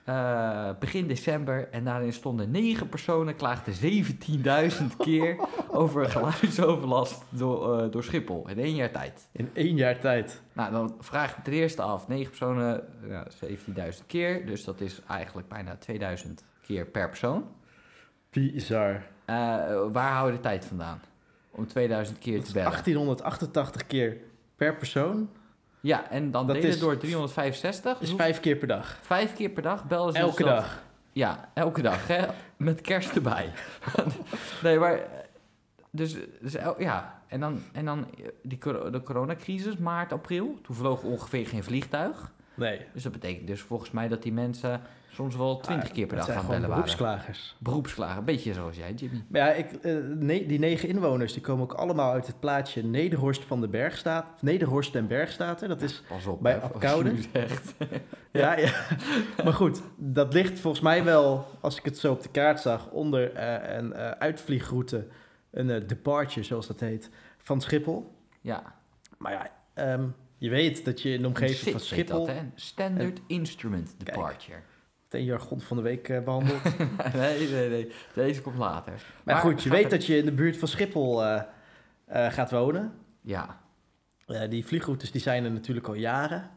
eh, 0.04 0.70
begin 0.78 1.06
december. 1.06 1.68
En 1.70 1.84
daarin 1.84 2.12
stonden 2.12 2.50
negen 2.50 2.88
personen 2.88 3.36
klaagden 3.36 3.74
17.000 3.74 4.96
keer 4.98 5.36
over 5.70 6.10
geluidsoverlast 6.10 7.24
door, 7.28 7.78
eh, 7.78 7.90
door 7.90 8.04
Schiphol 8.04 8.48
in 8.48 8.58
één 8.58 8.74
jaar 8.74 8.90
tijd. 8.90 9.28
In 9.32 9.50
één 9.52 9.76
jaar 9.76 9.98
tijd. 9.98 10.42
Nou, 10.52 10.72
dan 10.72 10.96
vraag 11.00 11.36
ik 11.36 11.44
ten 11.44 11.52
eerste 11.52 11.82
af. 11.82 12.08
9 12.08 12.28
personen, 12.28 12.84
ja, 13.08 13.26
17.000 13.30 14.06
keer. 14.06 14.46
Dus 14.46 14.64
dat 14.64 14.80
is 14.80 15.00
eigenlijk 15.08 15.48
bijna 15.48 15.76
2000 15.76 16.44
keer 16.62 16.86
per 16.86 17.08
persoon. 17.08 17.44
Bizar. 18.30 19.02
Eh, 19.24 19.34
waar 19.92 20.12
hou 20.12 20.30
je 20.30 20.36
de 20.36 20.42
tijd 20.42 20.64
vandaan? 20.64 21.00
Om 21.50 21.66
2000 21.66 22.18
keer 22.18 22.42
te 22.42 22.52
bellen. 22.52 22.70
1888 22.70 23.86
keer 23.86 24.16
per 24.56 24.76
persoon. 24.76 25.28
Ja, 25.82 26.10
en 26.10 26.30
dan 26.30 26.46
Dat 26.46 26.54
delen 26.56 26.70
is- 26.70 26.78
door 26.78 26.96
365. 26.96 28.00
is 28.00 28.08
Hoe- 28.08 28.18
vijf 28.18 28.40
keer 28.40 28.56
per 28.56 28.68
dag. 28.68 28.98
vijf 29.02 29.34
keer 29.34 29.48
per 29.50 29.62
dag 29.62 29.84
bellen 29.86 30.12
ze 30.12 30.18
dus 30.18 30.28
Elke 30.28 30.42
dat- 30.44 30.56
dag. 30.56 30.82
Ja, 31.12 31.50
elke 31.54 31.82
dag, 31.82 32.06
hè? 32.06 32.26
Met 32.56 32.80
kerst 32.80 33.14
erbij. 33.14 33.50
nee, 34.62 34.78
maar... 34.78 35.00
Dus, 35.90 36.16
dus 36.40 36.52
ja, 36.78 37.22
en 37.26 37.40
dan, 37.40 37.62
en 37.72 37.84
dan 37.84 38.06
eh, 38.18 38.28
die, 38.42 38.58
de 38.90 39.00
coronacrisis, 39.04 39.76
maart, 39.76 40.12
april. 40.12 40.58
Toen 40.62 40.76
vloog 40.76 41.02
ongeveer 41.02 41.46
geen 41.46 41.64
vliegtuig. 41.64 42.30
Nee. 42.54 42.80
Dus 42.92 43.02
dat 43.02 43.12
betekent 43.12 43.46
dus 43.46 43.60
volgens 43.60 43.90
mij 43.90 44.08
dat 44.08 44.22
die 44.22 44.32
mensen 44.32 44.80
soms 45.12 45.36
wel 45.36 45.60
twintig 45.60 45.90
keer 45.90 46.06
per 46.06 46.16
dag 46.16 46.26
gaan 46.26 46.34
bellen 46.34 46.60
waren. 46.60 46.68
beroepsklagers. 46.68 47.56
Beroepsklagen, 47.58 48.18
een 48.18 48.24
beetje 48.24 48.52
zoals 48.52 48.76
jij, 48.76 48.92
Jimmy. 48.92 49.24
Maar 49.28 49.40
ja, 49.40 49.52
ik, 49.52 49.72
eh, 49.72 50.48
die 50.48 50.58
negen 50.58 50.88
inwoners 50.88 51.32
die 51.32 51.42
komen 51.42 51.62
ook 51.62 51.72
allemaal 51.72 52.12
uit 52.12 52.26
het 52.26 52.40
plaatsje 52.40 52.84
Nederhorst 52.84 53.44
van 53.44 53.60
de 53.60 53.68
Bergstaat. 53.68 54.42
Nederhorst 54.42 54.94
en 54.94 55.06
Bergstaten. 55.06 55.68
Dat 55.68 55.82
is 55.82 56.02
Pas 56.08 56.26
op, 56.26 56.42
Bij 56.42 56.60
zegt. 57.32 57.74
Ja, 58.30 58.56
ja. 58.58 58.72
maar 59.44 59.52
goed, 59.52 59.82
dat 59.96 60.32
ligt 60.32 60.60
volgens 60.60 60.82
mij 60.82 61.04
wel, 61.04 61.46
als 61.60 61.78
ik 61.78 61.84
het 61.84 61.98
zo 61.98 62.12
op 62.12 62.22
de 62.22 62.28
kaart 62.28 62.60
zag, 62.60 62.90
onder 62.90 63.32
eh, 63.32 63.76
een 63.76 63.92
eh, 63.92 64.10
uitvliegroute, 64.10 65.06
een 65.50 65.86
departure 65.86 66.42
zoals 66.42 66.66
dat 66.66 66.80
heet, 66.80 67.10
van 67.38 67.60
Schiphol. 67.60 68.14
Ja, 68.40 68.74
Maar 69.18 69.32
ja, 69.32 69.50
ehm, 69.74 70.06
je 70.38 70.50
weet 70.50 70.84
dat 70.84 71.02
je 71.02 71.12
in 71.12 71.20
de 71.20 71.26
omgeving 71.26 71.70
van 71.70 71.80
Schiphol 71.80 72.26
Dat, 72.26 72.34
hè? 72.34 72.42
Standard 72.54 73.20
Instrument 73.26 73.94
Kijk. 74.04 74.62
Meteen 75.12 75.26
jargon 75.26 75.60
van 75.60 75.76
de 75.76 75.82
week 75.82 76.08
eh, 76.08 76.20
behandelt. 76.22 76.62
nee, 77.14 77.48
nee, 77.50 77.68
nee. 77.68 77.92
Deze 78.14 78.42
komt 78.42 78.56
later. 78.58 79.04
maar 79.24 79.36
goed, 79.36 79.62
je 79.62 79.70
weet 79.70 79.84
er- 79.84 79.90
dat 79.90 80.06
je 80.06 80.16
in 80.16 80.24
de 80.24 80.32
buurt 80.32 80.56
van 80.56 80.68
Schiphol 80.68 81.24
eh, 81.24 81.42
eh, 82.04 82.32
gaat 82.32 82.50
wonen. 82.50 82.92
Ja, 83.20 83.60
die 84.48 84.66
vliegroutes 84.66 85.10
die 85.10 85.20
zijn 85.20 85.44
er 85.44 85.50
natuurlijk 85.50 85.86
al 85.88 85.94
jaren. 85.94 86.50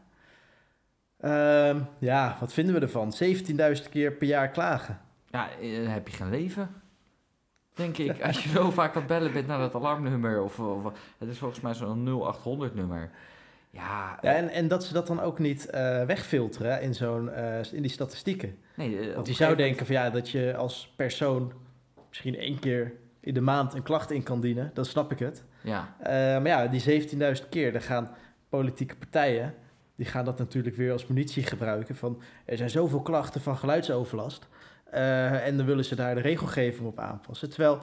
Ehm, 1.20 1.80
ja, 1.98 2.36
wat 2.40 2.52
vinden 2.52 2.74
we 2.74 2.80
ervan? 2.80 3.12
17.000 3.12 3.88
keer 3.90 4.12
per 4.12 4.26
jaar 4.26 4.48
klagen. 4.48 5.00
Ja, 5.30 5.48
dan 5.60 5.70
heb 5.86 6.08
je 6.08 6.16
geen 6.16 6.30
leven. 6.30 6.82
Denk 7.74 7.98
ik. 7.98 8.22
Als 8.22 8.42
je 8.42 8.48
zo 8.48 8.70
vaak 8.70 8.96
aan 8.96 9.06
bellen 9.06 9.32
bent 9.32 9.46
naar 9.46 9.58
dat 9.58 9.74
alarmnummer. 9.74 10.42
Of, 10.42 10.58
of 10.58 10.92
het 11.18 11.28
is 11.28 11.38
volgens 11.38 11.60
mij 11.60 11.74
zo'n 11.74 12.04
0800 12.22 12.74
nummer. 12.74 13.10
Ja, 13.76 14.18
Ja, 14.22 14.34
en, 14.34 14.48
en 14.48 14.68
dat 14.68 14.84
ze 14.84 14.92
dat 14.92 15.06
dan 15.06 15.20
ook 15.20 15.38
niet 15.38 15.70
eh, 15.70 16.02
wegfilteren 16.04 16.80
in, 16.82 16.94
zo'n, 16.94 17.30
eh, 17.30 17.72
in 17.72 17.82
die 17.82 17.90
statistieken. 17.90 18.56
nee. 18.74 18.98
eh, 19.08 19.14
Want 19.14 19.26
je 19.26 19.34
zou 19.34 19.56
denken 19.56 19.86
van 19.86 19.94
ja, 19.94 20.10
dat 20.10 20.30
je 20.30 20.56
als 20.56 20.92
persoon 20.96 21.52
misschien 22.08 22.36
één 22.38 22.58
keer 22.58 22.92
in 23.20 23.34
de 23.34 23.40
maand 23.40 23.74
een 23.74 23.82
klacht 23.82 24.10
in 24.10 24.22
kan 24.22 24.40
dienen. 24.40 24.70
Dan 24.74 24.84
snap 24.84 25.12
ik 25.12 25.18
het. 25.18 25.44
Ja, 25.60 25.94
Eh, 26.00 26.10
maar 26.12 26.46
ja, 26.46 26.66
die 26.66 26.80
17.000 27.40 27.48
keer, 27.48 27.72
dan 27.72 27.80
gaan 27.82 28.10
politieke 28.48 28.96
partijen... 28.96 29.54
die 29.96 30.06
gaan 30.06 30.24
dat 30.24 30.38
natuurlijk 30.38 30.76
weer 30.76 30.92
als 30.92 31.06
munitie 31.06 31.42
gebruiken. 31.42 31.96
Van, 31.96 32.22
er 32.44 32.56
zijn 32.56 32.70
zoveel 32.70 33.00
klachten 33.02 33.40
van 33.40 33.56
geluidsoverlast. 33.56 34.46
eh, 34.90 35.46
en 35.46 35.56
dan 35.56 35.66
willen 35.66 35.84
ze 35.84 35.94
daar 35.94 36.14
de 36.14 36.20
regelgeving 36.20 36.86
op 36.86 36.98
aanpassen. 36.98 37.50
Terwijl 37.50 37.78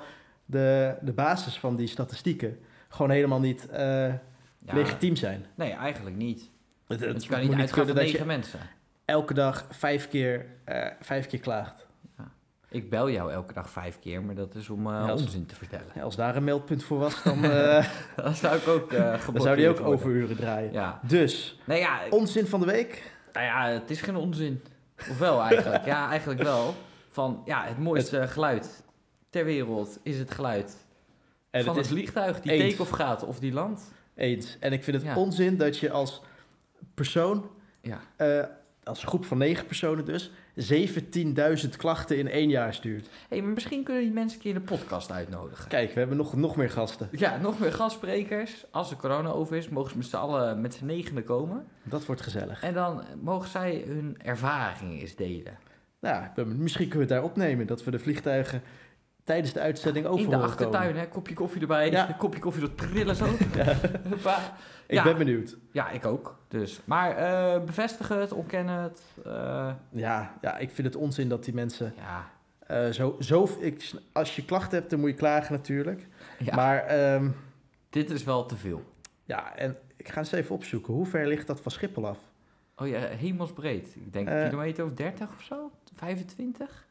de, 0.45 0.95
de 1.01 1.13
basis 1.13 1.59
van 1.59 1.75
die 1.75 1.87
statistieken 1.87 2.59
gewoon 2.89 3.11
helemaal 3.11 3.39
niet 3.39 3.69
eh, 3.69 4.13
ja. 4.65 4.73
legitiem 4.73 5.15
zijn. 5.15 5.45
Nee, 5.55 5.71
eigenlijk 5.71 6.15
niet. 6.15 6.49
Het, 6.87 6.99
het 6.99 7.09
Want 7.09 7.23
je 7.23 7.29
kan 7.29 7.39
niet 7.41 7.53
uitgaan 7.53 7.85
van 7.85 7.95
negen 7.95 8.27
mensen. 8.27 8.59
elke 9.05 9.33
dag 9.33 9.65
vijf 9.69 10.07
keer, 10.09 10.45
eh, 10.63 10.87
vijf 10.99 11.27
keer 11.27 11.39
klaagt. 11.39 11.87
Ik 12.69 12.89
bel 12.89 13.09
jou 13.09 13.31
elke 13.31 13.53
dag 13.53 13.69
vijf 13.69 13.99
keer, 13.99 14.23
maar 14.23 14.35
dat 14.35 14.55
is 14.55 14.69
om 14.69 14.87
eh, 14.87 14.91
Ja, 14.93 14.99
als- 15.09 15.21
onzin 15.21 15.45
te 15.45 15.55
vertellen. 15.55 15.85
Ja, 15.95 16.01
als 16.01 16.15
daar 16.15 16.35
een 16.35 16.43
meldpunt 16.43 16.83
voor 16.83 16.99
was, 16.99 17.23
dan, 17.23 17.43
eh, 17.45 17.85
Dan 18.15 18.35
zou 18.35 18.55
ik 18.57 18.67
ook 18.67 18.89
dan 19.33 19.41
zou 19.41 19.55
die 19.55 19.67
ook 19.69 19.77
worden. 19.77 19.93
overuren 19.93 20.35
draaien. 20.35 20.71
Ja. 20.71 20.99
Dus, 21.07 21.59
Nee, 21.65 21.79
ja, 21.79 22.01
ik- 22.03 22.13
onzin 22.13 22.47
van 22.47 22.59
de 22.59 22.65
week. 22.65 23.11
nou 23.33 23.45
ja, 23.45 23.67
het 23.79 23.89
is 23.89 24.01
geen 24.01 24.15
onzin. 24.15 24.63
Of 25.09 25.17
wel 25.17 25.41
eigenlijk? 25.41 25.85
ja, 25.85 26.09
eigenlijk 26.09 26.41
wel. 26.43 26.75
Van, 27.09 27.41
ja, 27.45 27.63
het 27.65 27.77
mooiste 27.79 28.27
geluid 28.27 28.83
ter 29.29 29.45
wereld 29.45 29.99
is 30.03 30.17
het 30.19 30.31
geluid 30.31 30.77
En 31.49 31.63
van 31.63 31.75
het 31.75 31.85
het 31.85 31.93
vliegtuig 31.93 32.39
die 32.41 32.69
take-off 32.69 32.89
gaat 32.91 33.23
of 33.25 33.39
die 33.39 33.53
landt. 33.53 33.81
Eens. 34.15 34.57
En 34.59 34.73
ik 34.73 34.83
vind 34.83 34.95
het 34.97 35.05
Ja. 35.05 35.15
onzin 35.17 35.57
dat 35.57 35.77
je 35.77 35.91
als 35.91 36.21
persoon, 36.93 37.49
Ja. 37.81 37.99
eh, 38.15 38.43
als 38.83 39.03
groep 39.03 39.25
van 39.25 39.37
negen 39.37 39.65
personen 39.65 40.05
dus, 40.05 40.31
17.000 40.55 41.75
klachten 41.77 42.17
in 42.17 42.27
één 42.29 42.49
jaar 42.49 42.73
stuurt. 42.73 43.09
hey, 43.29 43.41
maar 43.41 43.53
misschien 43.53 43.83
kunnen 43.83 44.03
die 44.03 44.11
mensen 44.11 44.37
een 44.37 44.43
keer 44.43 44.53
de 44.53 44.59
podcast 44.59 45.11
uitnodigen. 45.11 45.67
Kijk, 45.69 45.93
we 45.93 45.99
hebben 45.99 46.17
nog, 46.17 46.35
nog 46.35 46.55
meer 46.55 46.69
gasten. 46.69 47.07
Ja, 47.11 47.37
nog 47.37 47.59
meer 47.59 47.73
gastsprekers. 47.73 48.65
Als 48.71 48.89
de 48.89 48.95
corona 48.95 49.29
over 49.29 49.55
is, 49.57 49.69
mogen 49.69 49.91
ze 49.91 49.97
met 49.97 50.05
z'n 50.05 50.15
allen 50.15 50.61
met 50.61 50.73
z'n 50.73 50.85
negenen 50.85 51.23
komen. 51.23 51.65
Dat 51.83 52.05
wordt 52.05 52.21
gezellig. 52.21 52.63
En 52.63 52.73
dan 52.73 53.03
mogen 53.21 53.49
zij 53.49 53.83
hun 53.87 54.17
ervaringen 54.23 54.99
eens 54.99 55.15
delen. 55.15 55.57
Nou, 55.99 56.45
misschien 56.45 56.87
kunnen 56.89 57.07
we 57.07 57.13
het 57.13 57.21
daar 57.23 57.31
opnemen, 57.31 57.67
dat 57.67 57.83
we 57.83 57.91
de 57.91 57.99
vliegtuigen 57.99 58.61
tijdens 59.23 59.53
de 59.53 59.59
uitzending 59.59 60.05
over 60.05 60.23
In 60.23 60.29
de 60.29 60.37
achtertuin, 60.37 60.85
komen. 60.87 61.01
hè? 61.01 61.07
Kopje 61.07 61.33
koffie 61.33 61.61
erbij. 61.61 61.91
Ja. 61.91 62.07
Een 62.09 62.17
kopje 62.17 62.39
koffie 62.39 62.61
dat 62.61 62.77
trillen 62.77 63.15
zo. 63.15 63.25
Huppa. 64.09 64.37
Ik 64.87 64.95
Ja. 64.95 65.03
ben 65.03 65.17
benieuwd. 65.17 65.57
Ja, 65.71 65.89
ik 65.89 66.05
ook. 66.05 66.39
Dus. 66.47 66.81
Maar 66.85 67.15
eh 67.17 67.63
bevestigen 67.63 68.19
het, 68.19 68.31
ontkennen 68.31 68.79
het. 68.81 69.01
eh, 69.25 69.71
Ja, 69.89 70.33
ja, 70.41 70.57
ik 70.57 70.71
vind 70.71 70.87
het 70.87 70.95
onzin 70.95 71.29
dat 71.29 71.43
die 71.43 71.53
mensen 71.53 71.93
ja. 71.97 72.29
eh, 72.67 72.89
zo, 72.91 73.15
zo... 73.19 73.49
Ik, 73.59 73.91
als 74.11 74.35
je 74.35 74.45
klachten 74.45 74.77
hebt, 74.77 74.89
dan 74.89 74.99
moet 74.99 75.09
je 75.09 75.15
klagen 75.15 75.53
natuurlijk. 75.55 76.07
ja. 76.39 76.55
Maar 76.55 76.77
ehm, 76.79 77.29
Dit 77.89 78.09
is 78.11 78.23
wel 78.23 78.45
te 78.45 78.55
veel. 78.57 78.83
ja, 79.25 79.55
en 79.55 79.77
ik 79.97 80.09
ga 80.09 80.17
eens 80.19 80.31
even 80.31 80.55
opzoeken. 80.55 80.93
Hoe 80.93 81.05
ver 81.05 81.27
ligt 81.27 81.47
dat 81.47 81.61
van 81.61 81.71
Schiphol 81.71 82.07
af? 82.07 82.17
Oh 82.75 82.87
ja, 82.87 82.99
hemelsbreed. 82.99 83.95
Ik 83.95 84.13
denk 84.13 84.29
een 84.29 84.43
kilometer 84.49 84.85
of 84.85 84.93
30 84.93 85.29
of 85.35 85.41
zo? 85.41 85.71
25? 85.95 86.85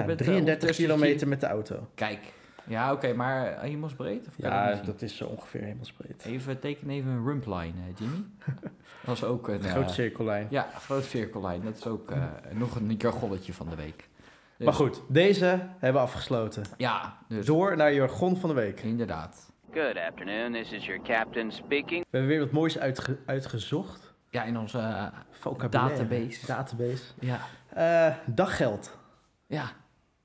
Ja, 0.00 0.04
bent, 0.04 0.20
eh, 0.20 0.26
33 0.26 0.38
ondertussen 0.38 0.84
kilometer 0.84 1.28
met 1.28 1.40
de 1.40 1.46
auto. 1.46 1.88
Kijk. 1.94 2.18
Ja, 2.66 2.92
oké, 2.92 3.12
maar 3.14 3.60
hemelsbreed? 3.60 4.26
Of 4.26 4.34
kan 4.40 4.50
Ja, 4.50 4.74
dat 4.84 5.02
is 5.02 5.16
zo 5.16 5.26
ongeveer 5.26 5.62
hemelsbreed. 5.62 6.24
Even 6.24 6.58
teken 6.60 6.90
even 6.90 7.10
een 7.10 7.24
rumpline, 7.26 7.62
eh, 7.88 7.98
Jimmy. 7.98 8.24
dat 9.04 9.16
is 9.16 9.24
ook 9.24 9.48
een... 9.48 9.62
eh, 9.64 9.70
Groot 9.70 9.90
cirkellijn. 9.90 10.46
Ja, 10.50 10.68
groot 10.78 11.04
cirkellijn. 11.04 11.62
Dat 11.64 11.76
is 11.76 11.86
ook 11.86 12.10
eh, 12.10 12.22
nog 12.52 12.74
een 12.76 12.94
jargonnetje 12.98 13.52
van 13.52 13.68
de 13.68 13.76
week. 13.76 14.08
Dus- 14.56 14.66
Maar 14.66 14.74
goed, 14.74 15.02
deze 15.08 15.46
hebben 15.78 15.92
we 15.92 15.98
afgesloten. 16.08 16.62
Ja, 16.76 17.18
dus 17.28 17.46
Door 17.46 17.76
naar 17.76 17.92
jargon 17.94 18.36
van 18.36 18.48
de 18.48 18.54
week. 18.54 18.80
inderdaad. 18.80 19.50
Good 19.72 19.96
afternoon. 20.08 20.52
This 20.52 20.72
is 20.72 20.86
your 20.86 21.02
captain 21.02 21.52
speaking. 21.52 22.00
We 22.00 22.06
hebben 22.18 22.28
weer 22.30 22.40
wat 22.40 22.50
moois 22.50 22.78
uitge- 22.78 23.18
uitgezocht. 23.26 24.14
Ja, 24.30 24.42
in 24.44 24.58
onze... 24.58 24.78
eh, 24.78 25.06
Vocabulaire. 25.30 25.96
Database. 26.06 26.46
Database. 26.46 27.02
ja, 27.20 27.38
Eh, 27.68 28.14
daggeld. 28.26 28.98
ja, 29.46 29.70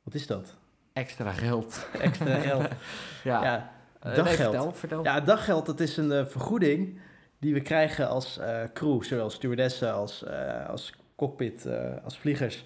Wat 0.10 0.22
is 0.22 0.28
dat? 0.28 0.56
extra 0.94 1.32
geld. 1.32 1.88
Extra 2.02 2.40
geld. 2.40 2.68
Ja, 3.24 3.44
ja, 3.44 3.72
Eh, 4.00 4.06
nee, 4.06 4.16
daggeld. 4.16 4.38
vertel, 4.38 4.74
vertel. 4.74 5.04
Ja, 5.04 5.22
daggeld, 5.22 5.66
dat 5.66 5.80
is 5.80 5.98
een 5.98 6.12
eh, 6.12 6.26
vergoeding 6.26 7.00
die 7.40 7.54
we 7.54 7.62
krijgen 7.62 8.08
als 8.10 8.38
eh, 8.38 8.64
crew, 8.74 9.04
zowel 9.04 9.30
stewardessen 9.30 9.94
als, 9.94 10.26
als 10.68 10.94
cockpit, 11.16 11.68
als 12.04 12.18
vliegers, 12.20 12.66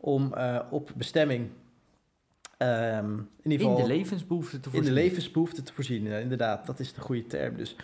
om 0.00 0.34
op 0.70 0.90
bestemming 0.96 1.50
ehm, 2.56 3.12
in 3.42 3.50
ieder 3.50 3.66
in 3.66 3.72
geval 3.72 3.76
de 3.76 3.86
levensbehoeften 3.86 4.60
te 4.60 4.68
in 4.68 4.74
voorzien. 4.74 4.94
de 4.94 5.00
levensbehoeften 5.00 5.64
te 5.64 5.72
voorzien. 5.72 6.02
Ja, 6.02 6.16
inderdaad, 6.16 6.66
dat 6.66 6.80
is 6.80 6.94
de 6.94 7.00
goede 7.00 7.26
term. 7.26 7.56
Dus 7.56 7.76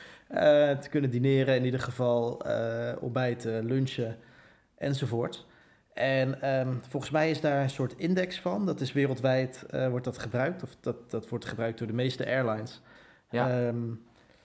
te 0.81 0.87
kunnen 0.91 1.11
dineren, 1.11 1.57
in 1.57 1.65
ieder 1.65 1.81
geval 1.81 2.41
eh, 2.45 2.93
ontbijten, 3.03 3.65
lunchen 3.65 4.17
enzovoort. 4.77 5.47
En 5.99 6.41
ehm, 6.41 6.75
volgens 6.89 7.13
mij 7.13 7.31
is 7.31 7.41
daar 7.41 7.63
een 7.63 7.71
soort 7.71 7.97
index 7.97 8.41
van. 8.41 8.67
Dat 8.67 8.81
is 8.81 8.93
wereldwijd, 8.93 9.67
eh, 9.71 9.89
wordt 9.89 10.05
dat 10.05 10.19
gebruikt. 10.19 10.63
Of 10.63 10.77
dat, 10.81 11.11
dat 11.11 11.29
wordt 11.29 11.45
gebruikt 11.45 11.79
door 11.79 11.87
de 11.87 11.93
meeste 11.93 12.27
airlines. 12.27 12.83
Ja. 13.31 13.67
Ehm, 13.67 13.93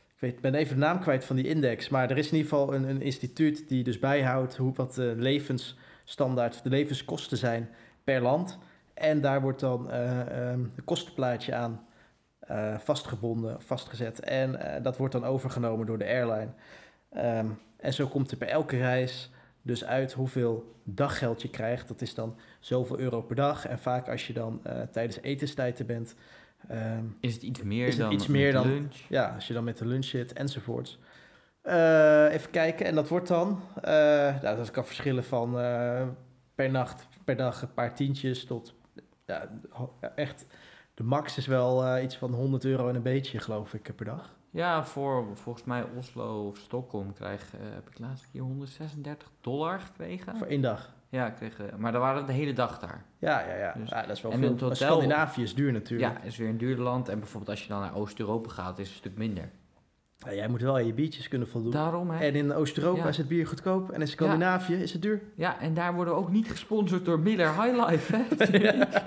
ik 0.08 0.20
weet, 0.20 0.42
ben 0.42 0.56
even 0.56 0.76
de 0.76 0.82
naam 0.82 1.00
kwijt 1.00 1.26
van 1.26 1.36
die 1.36 1.48
index. 1.48 1.90
Maar 1.90 2.10
er 2.10 2.18
is 2.18 2.28
in 2.28 2.36
ieder 2.36 2.50
geval 2.50 2.74
een, 2.74 2.84
een 2.84 3.02
instituut 3.02 3.68
die 3.68 3.84
dus 3.84 4.00
bijhoudt 4.00 4.58
hoe, 4.58 4.74
wat 4.74 4.94
de 4.94 5.14
levensstandaard, 5.18 6.64
de 6.64 6.70
levenskosten 6.70 7.38
zijn 7.38 7.70
per 8.04 8.22
land. 8.22 8.58
En 8.94 9.22
daar 9.22 9.42
wordt 9.42 9.60
dan 9.60 9.92
eh, 9.92 10.20
ehm, 10.20 10.60
een 10.60 10.84
kostenplaatje 10.84 11.56
aan 11.56 11.86
eh, 12.40 12.78
vastgebonden, 12.78 13.62
vastgezet. 13.62 14.20
En 14.20 14.82
dat 14.84 14.98
wordt 14.98 15.14
dan 15.14 15.26
overgenomen 15.26 15.86
door 15.86 15.98
de 15.98 16.06
airline. 16.06 16.52
En 17.78 17.94
zo 17.94 18.08
komt 18.08 18.32
er 18.32 18.38
bij 18.38 18.50
elke 18.50 18.78
reis 18.78 19.32
dus 19.66 19.86
uit 19.86 20.14
hoeveel 20.14 20.76
daggeld 20.84 21.42
je 21.42 21.50
krijgt. 21.50 21.88
Dat 21.88 22.02
is 22.02 22.14
dan 22.16 22.36
zoveel 22.60 23.00
euro 23.00 23.22
per 23.22 23.36
dag. 23.36 23.68
En 23.68 23.80
vaak 23.80 24.10
als 24.10 24.28
je 24.28 24.34
dan 24.34 24.60
eh, 24.64 24.82
tijdens 24.82 25.20
etenstijden 25.22 25.86
bent, 25.86 26.16
ehm, 26.68 27.04
Is 27.20 27.34
het 27.34 27.44
iets 27.44 27.62
meer 27.64 27.88
het 27.88 27.98
dan 27.98 28.12
iets 28.12 28.28
meer 28.28 28.52
dan- 28.52 28.68
lunch? 28.68 28.96
ja, 29.10 29.28
als 29.36 29.48
je 29.48 29.54
dan 29.54 29.64
met 29.64 29.78
de 29.78 29.86
lunch 29.86 30.06
zit 30.06 30.34
enzovoorts. 30.34 31.00
Eh, 31.62 32.34
even 32.34 32.50
kijken, 32.50 32.86
en 32.86 32.96
dat 32.96 33.08
wordt 33.08 33.28
dan, 33.28 33.62
eh, 33.82 33.92
nou, 34.42 34.58
dat 34.58 34.72
kan 34.72 34.86
verschillen 34.86 35.24
van 35.24 35.52
per 36.56 36.72
nacht, 36.72 37.08
per 37.26 37.36
dag 37.36 37.62
een 37.62 37.74
paar 37.74 37.96
tientjes 37.96 38.46
tot, 38.46 38.74
ja, 39.26 39.50
echt, 40.16 40.46
de 40.94 41.04
max 41.04 41.38
is 41.38 41.46
wel 41.48 42.00
iets 42.00 42.18
van 42.18 42.34
100 42.34 42.66
euro 42.66 42.90
en 42.90 42.96
een 42.96 43.02
beetje, 43.02 43.40
geloof 43.40 43.74
ik, 43.74 43.96
per 43.96 44.06
dag. 44.06 44.36
Ja, 44.54 44.84
voor 44.86 45.26
volgens 45.34 45.66
mij 45.66 45.86
Oslo 45.98 46.48
of 46.48 46.58
Stockholm 46.58 47.14
krijg, 47.14 47.54
eh, 47.54 47.60
heb 47.74 47.90
ik 47.90 48.00
laatst 48.00 48.28
keer 48.32 48.42
136 48.42 49.32
dollar 49.42 49.80
gekregen. 49.80 50.38
Voor 50.38 50.48
één 50.48 50.62
dag. 50.62 50.94
Ja, 51.10 51.30
kreeg, 51.30 51.60
eh, 51.60 51.76
maar 51.78 51.92
dan 51.92 52.02
waren 52.02 52.22
we 52.22 52.28
de 52.28 52.34
hele 52.34 52.54
dag 52.54 52.80
daar. 52.80 53.04
Ja, 53.18 53.40
ja, 53.40 53.56
ja. 53.56 53.74
Dus- 53.78 53.90
ja 53.90 54.02
dat 54.02 54.16
is 54.16 54.22
wel 54.22 54.32
en 54.32 54.40
veel. 54.40 54.50
hotel- 54.50 54.76
Scandinavië 54.76 55.42
is 55.44 55.56
duur 55.56 55.72
natuurlijk. 55.72 56.18
Ja, 56.18 56.24
is 56.24 56.38
weer 56.38 56.50
een 56.50 56.58
duur 56.58 56.78
land. 56.78 57.10
En 57.10 57.20
bijvoorbeeld 57.20 57.52
als 57.52 57.62
je 57.64 57.68
dan 57.68 57.82
naar 57.82 57.96
Oost-Europa 57.96 58.50
gaat, 58.50 58.80
is 58.80 58.86
het 58.86 58.94
een 58.94 59.00
stuk 59.00 59.18
minder. 59.18 59.50
Ja, 60.26 60.34
jij 60.34 60.48
moet 60.48 60.62
wel 60.62 60.76
aan 60.76 60.86
je 60.86 60.94
biertjes 60.94 61.28
kunnen 61.28 61.48
voldoen. 61.48 61.72
Daarom, 61.72 62.10
hè? 62.10 62.26
En 62.26 62.36
in 62.36 62.54
Oost-Europa 62.54 63.02
Ja. 63.02 63.08
is 63.08 63.18
het 63.18 63.28
bier 63.28 63.48
goedkoop 63.48 63.92
en 63.92 64.02
in 64.02 64.08
Scandinavië 64.08 64.76
is 64.76 64.94
het 64.94 65.02
duur. 65.02 65.22
Ja, 65.36 65.60
en 65.60 65.74
daar 65.74 65.94
worden 65.94 66.14
we 66.14 66.20
ook 66.20 66.32
niet 66.32 66.52
gesponsord 66.52 67.06
door 67.06 67.20
Miller 67.20 67.62
High 67.64 67.86
Life, 67.88 68.16
hè? 68.16 68.24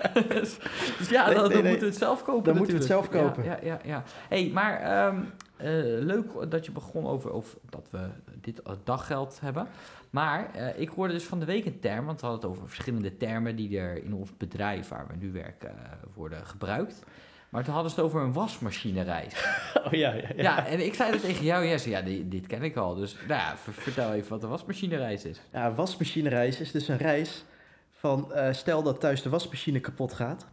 dus, 0.40 0.58
dus 0.98 1.08
ja, 1.08 1.26
Nee, 1.26 1.34
dan, 1.34 1.42
nee, 1.44 1.52
dan 1.52 1.62
nee. 1.62 1.62
moeten 1.62 1.78
we 1.78 1.86
het 1.86 1.96
zelf 1.96 2.22
kopen 2.24 2.44
Dan 2.44 2.56
moeten 2.56 2.74
we 2.74 2.80
het 2.80 2.90
zelf 2.90 3.08
kopen. 3.08 3.44
Ja, 3.44 3.58
ja, 3.62 3.78
ja. 3.84 4.02
hey, 4.28 4.50
maar 4.54 4.80
ehm, 4.80 5.16
eh, 5.56 5.68
leuk 6.04 6.50
dat 6.50 6.66
je 6.66 6.72
begon 6.72 7.06
over 7.06 7.30
of 7.32 7.56
dat 7.70 7.88
we 7.90 7.98
dit 8.40 8.62
daggeld 8.84 9.40
hebben. 9.40 9.66
Maar 10.10 10.50
eh, 10.54 10.80
ik 10.80 10.88
hoorde 10.88 11.12
dus 11.12 11.24
van 11.24 11.38
de 11.38 11.44
week 11.44 11.64
een 11.66 11.80
term, 11.80 12.06
want 12.06 12.20
we 12.20 12.26
hadden 12.26 12.44
het 12.50 12.58
over 12.58 12.68
verschillende 12.68 13.16
termen 13.16 13.56
die 13.56 13.78
er 13.78 14.04
in 14.04 14.14
ons 14.14 14.36
bedrijf 14.36 14.88
waar 14.88 15.06
we 15.06 15.14
nu 15.16 15.32
werken 15.32 15.70
eh, 15.70 15.92
worden 16.14 16.46
gebruikt. 16.46 17.04
Maar 17.48 17.64
toen 17.64 17.74
hadden 17.74 17.92
ze 17.92 17.96
het 17.96 18.06
over 18.06 18.20
een 18.20 18.32
wasmachinereis. 18.32 19.34
Oh 19.86 19.92
ja, 19.92 20.12
ja, 20.12 20.22
ja. 20.36 20.42
Ja, 20.42 20.66
en 20.66 20.84
ik 20.86 20.94
zei 20.94 21.10
dat 21.12 21.20
tegen 21.20 21.44
jou, 21.44 21.66
Jesse. 21.66 21.90
Ja, 21.90 22.02
dit, 22.02 22.30
dit 22.30 22.46
ken 22.46 22.62
ik 22.62 22.76
al. 22.76 22.94
Dus 22.94 23.14
nou 23.14 23.40
ja, 23.40 23.56
ver- 23.56 23.72
vertel 23.72 24.12
even 24.12 24.30
wat 24.30 24.42
een 24.42 24.48
wasmachinereis 24.48 25.24
is. 25.24 25.40
Ja, 25.52 25.72
wasmachinereis 25.74 26.60
is 26.60 26.70
dus 26.72 26.88
een 26.88 26.96
reis 26.96 27.44
van 27.92 28.32
eh, 28.32 28.52
stel 28.52 28.82
dat 28.82 29.00
thuis 29.00 29.22
de 29.22 29.28
wasmachine 29.28 29.80
kapot 29.80 30.12
gaat. 30.12 30.46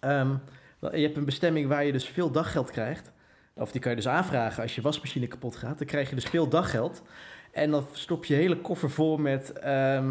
Ehm, 0.00 0.30
je 0.80 0.88
hebt 1.02 1.16
een 1.16 1.24
bestemming 1.24 1.68
waar 1.68 1.84
je 1.84 1.92
dus 1.92 2.08
veel 2.08 2.30
daggeld 2.30 2.70
krijgt. 2.70 3.10
Of 3.54 3.72
die 3.72 3.80
kan 3.80 3.90
je 3.90 3.96
dus 3.96 4.08
aanvragen 4.08 4.62
als 4.62 4.74
je 4.74 4.80
wasmachine 4.80 5.26
kapot 5.26 5.56
gaat. 5.56 5.78
Dan 5.78 5.86
krijg 5.86 6.08
je 6.08 6.14
dus 6.14 6.24
veel 6.24 6.48
daggeld. 6.48 7.02
En 7.52 7.70
dan 7.70 7.86
stop 7.92 8.24
je 8.24 8.34
hele 8.34 8.56
koffer 8.60 8.90
vol 8.90 9.16
met 9.16 9.52
eh, 9.52 10.02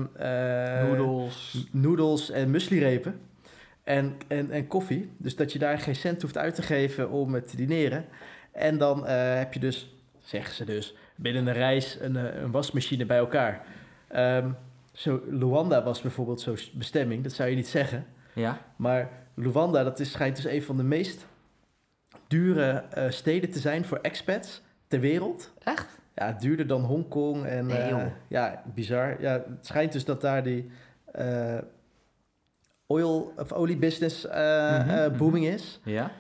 Noedels. 0.88 1.68
noedels 1.72 2.30
en 2.30 2.52
mueslirepen. 2.52 3.20
En, 3.84 4.18
en, 4.28 4.52
en 4.52 4.68
koffie. 4.68 5.12
Dus 5.18 5.36
dat 5.36 5.54
je 5.54 5.60
daar 5.60 5.80
geen 5.80 5.96
cent 5.96 6.22
hoeft 6.22 6.38
uit 6.38 6.56
te 6.56 6.62
geven 6.62 7.10
om 7.10 7.42
te 7.46 7.56
dineren. 7.56 8.06
En 8.52 8.78
dan 8.78 9.08
eh, 9.08 9.36
heb 9.36 9.54
je 9.54 9.60
dus, 9.60 9.96
zeggen 10.20 10.56
ze 10.56 10.66
dus, 10.66 10.96
binnen 11.16 11.48
een 11.48 11.54
reis 11.54 11.98
een, 12.00 12.16
eh, 12.16 12.42
een 12.42 12.52
wasmachine 12.52 13.06
bij 13.06 13.18
elkaar. 13.18 13.66
Ehm, 14.08 14.50
zo, 14.94 15.22
Luanda 15.30 15.84
was 15.84 16.02
bijvoorbeeld 16.02 16.42
zo'n 16.42 16.58
bestemming, 16.74 17.24
dat 17.24 17.32
zou 17.32 17.50
je 17.50 17.56
niet 17.56 17.68
zeggen. 17.68 18.06
Ja? 18.34 18.62
Maar 18.76 19.10
Luanda, 19.34 19.84
dat 19.84 20.00
is, 20.00 20.12
schijnt 20.12 20.36
dus 20.36 20.46
een 20.46 20.64
van 20.64 20.78
de 20.78 20.84
meest 20.84 21.26
dure 22.28 22.72
eh, 22.72 23.10
steden 23.10 23.52
te 23.52 23.60
zijn 23.60 23.86
voor 23.86 23.98
expats 24.02 24.62
ter 24.88 25.00
wereld. 25.00 25.54
Echt? 25.64 26.00
Ja, 26.16 26.32
duurder 26.32 26.68
dan 26.68 26.82
Hongkong. 26.82 27.46
En, 27.46 27.66
Nee, 27.66 27.94
ja, 28.28 28.64
bizar. 28.74 29.22
Ja, 29.22 29.32
het 29.32 29.66
schijnt 29.66 29.92
dus 29.92 30.06
dat 30.06 30.22
daar 30.22 30.44
die 30.44 30.72
oil 32.92 33.34
of 33.38 33.52
oliebusiness 33.52 34.26
eh, 34.28 34.40
Mhm, 34.80 34.90
eh, 34.90 35.08
mhm. 35.08 35.18
booming 35.18 35.46
is. 35.46 35.80
Ja? 35.84 36.12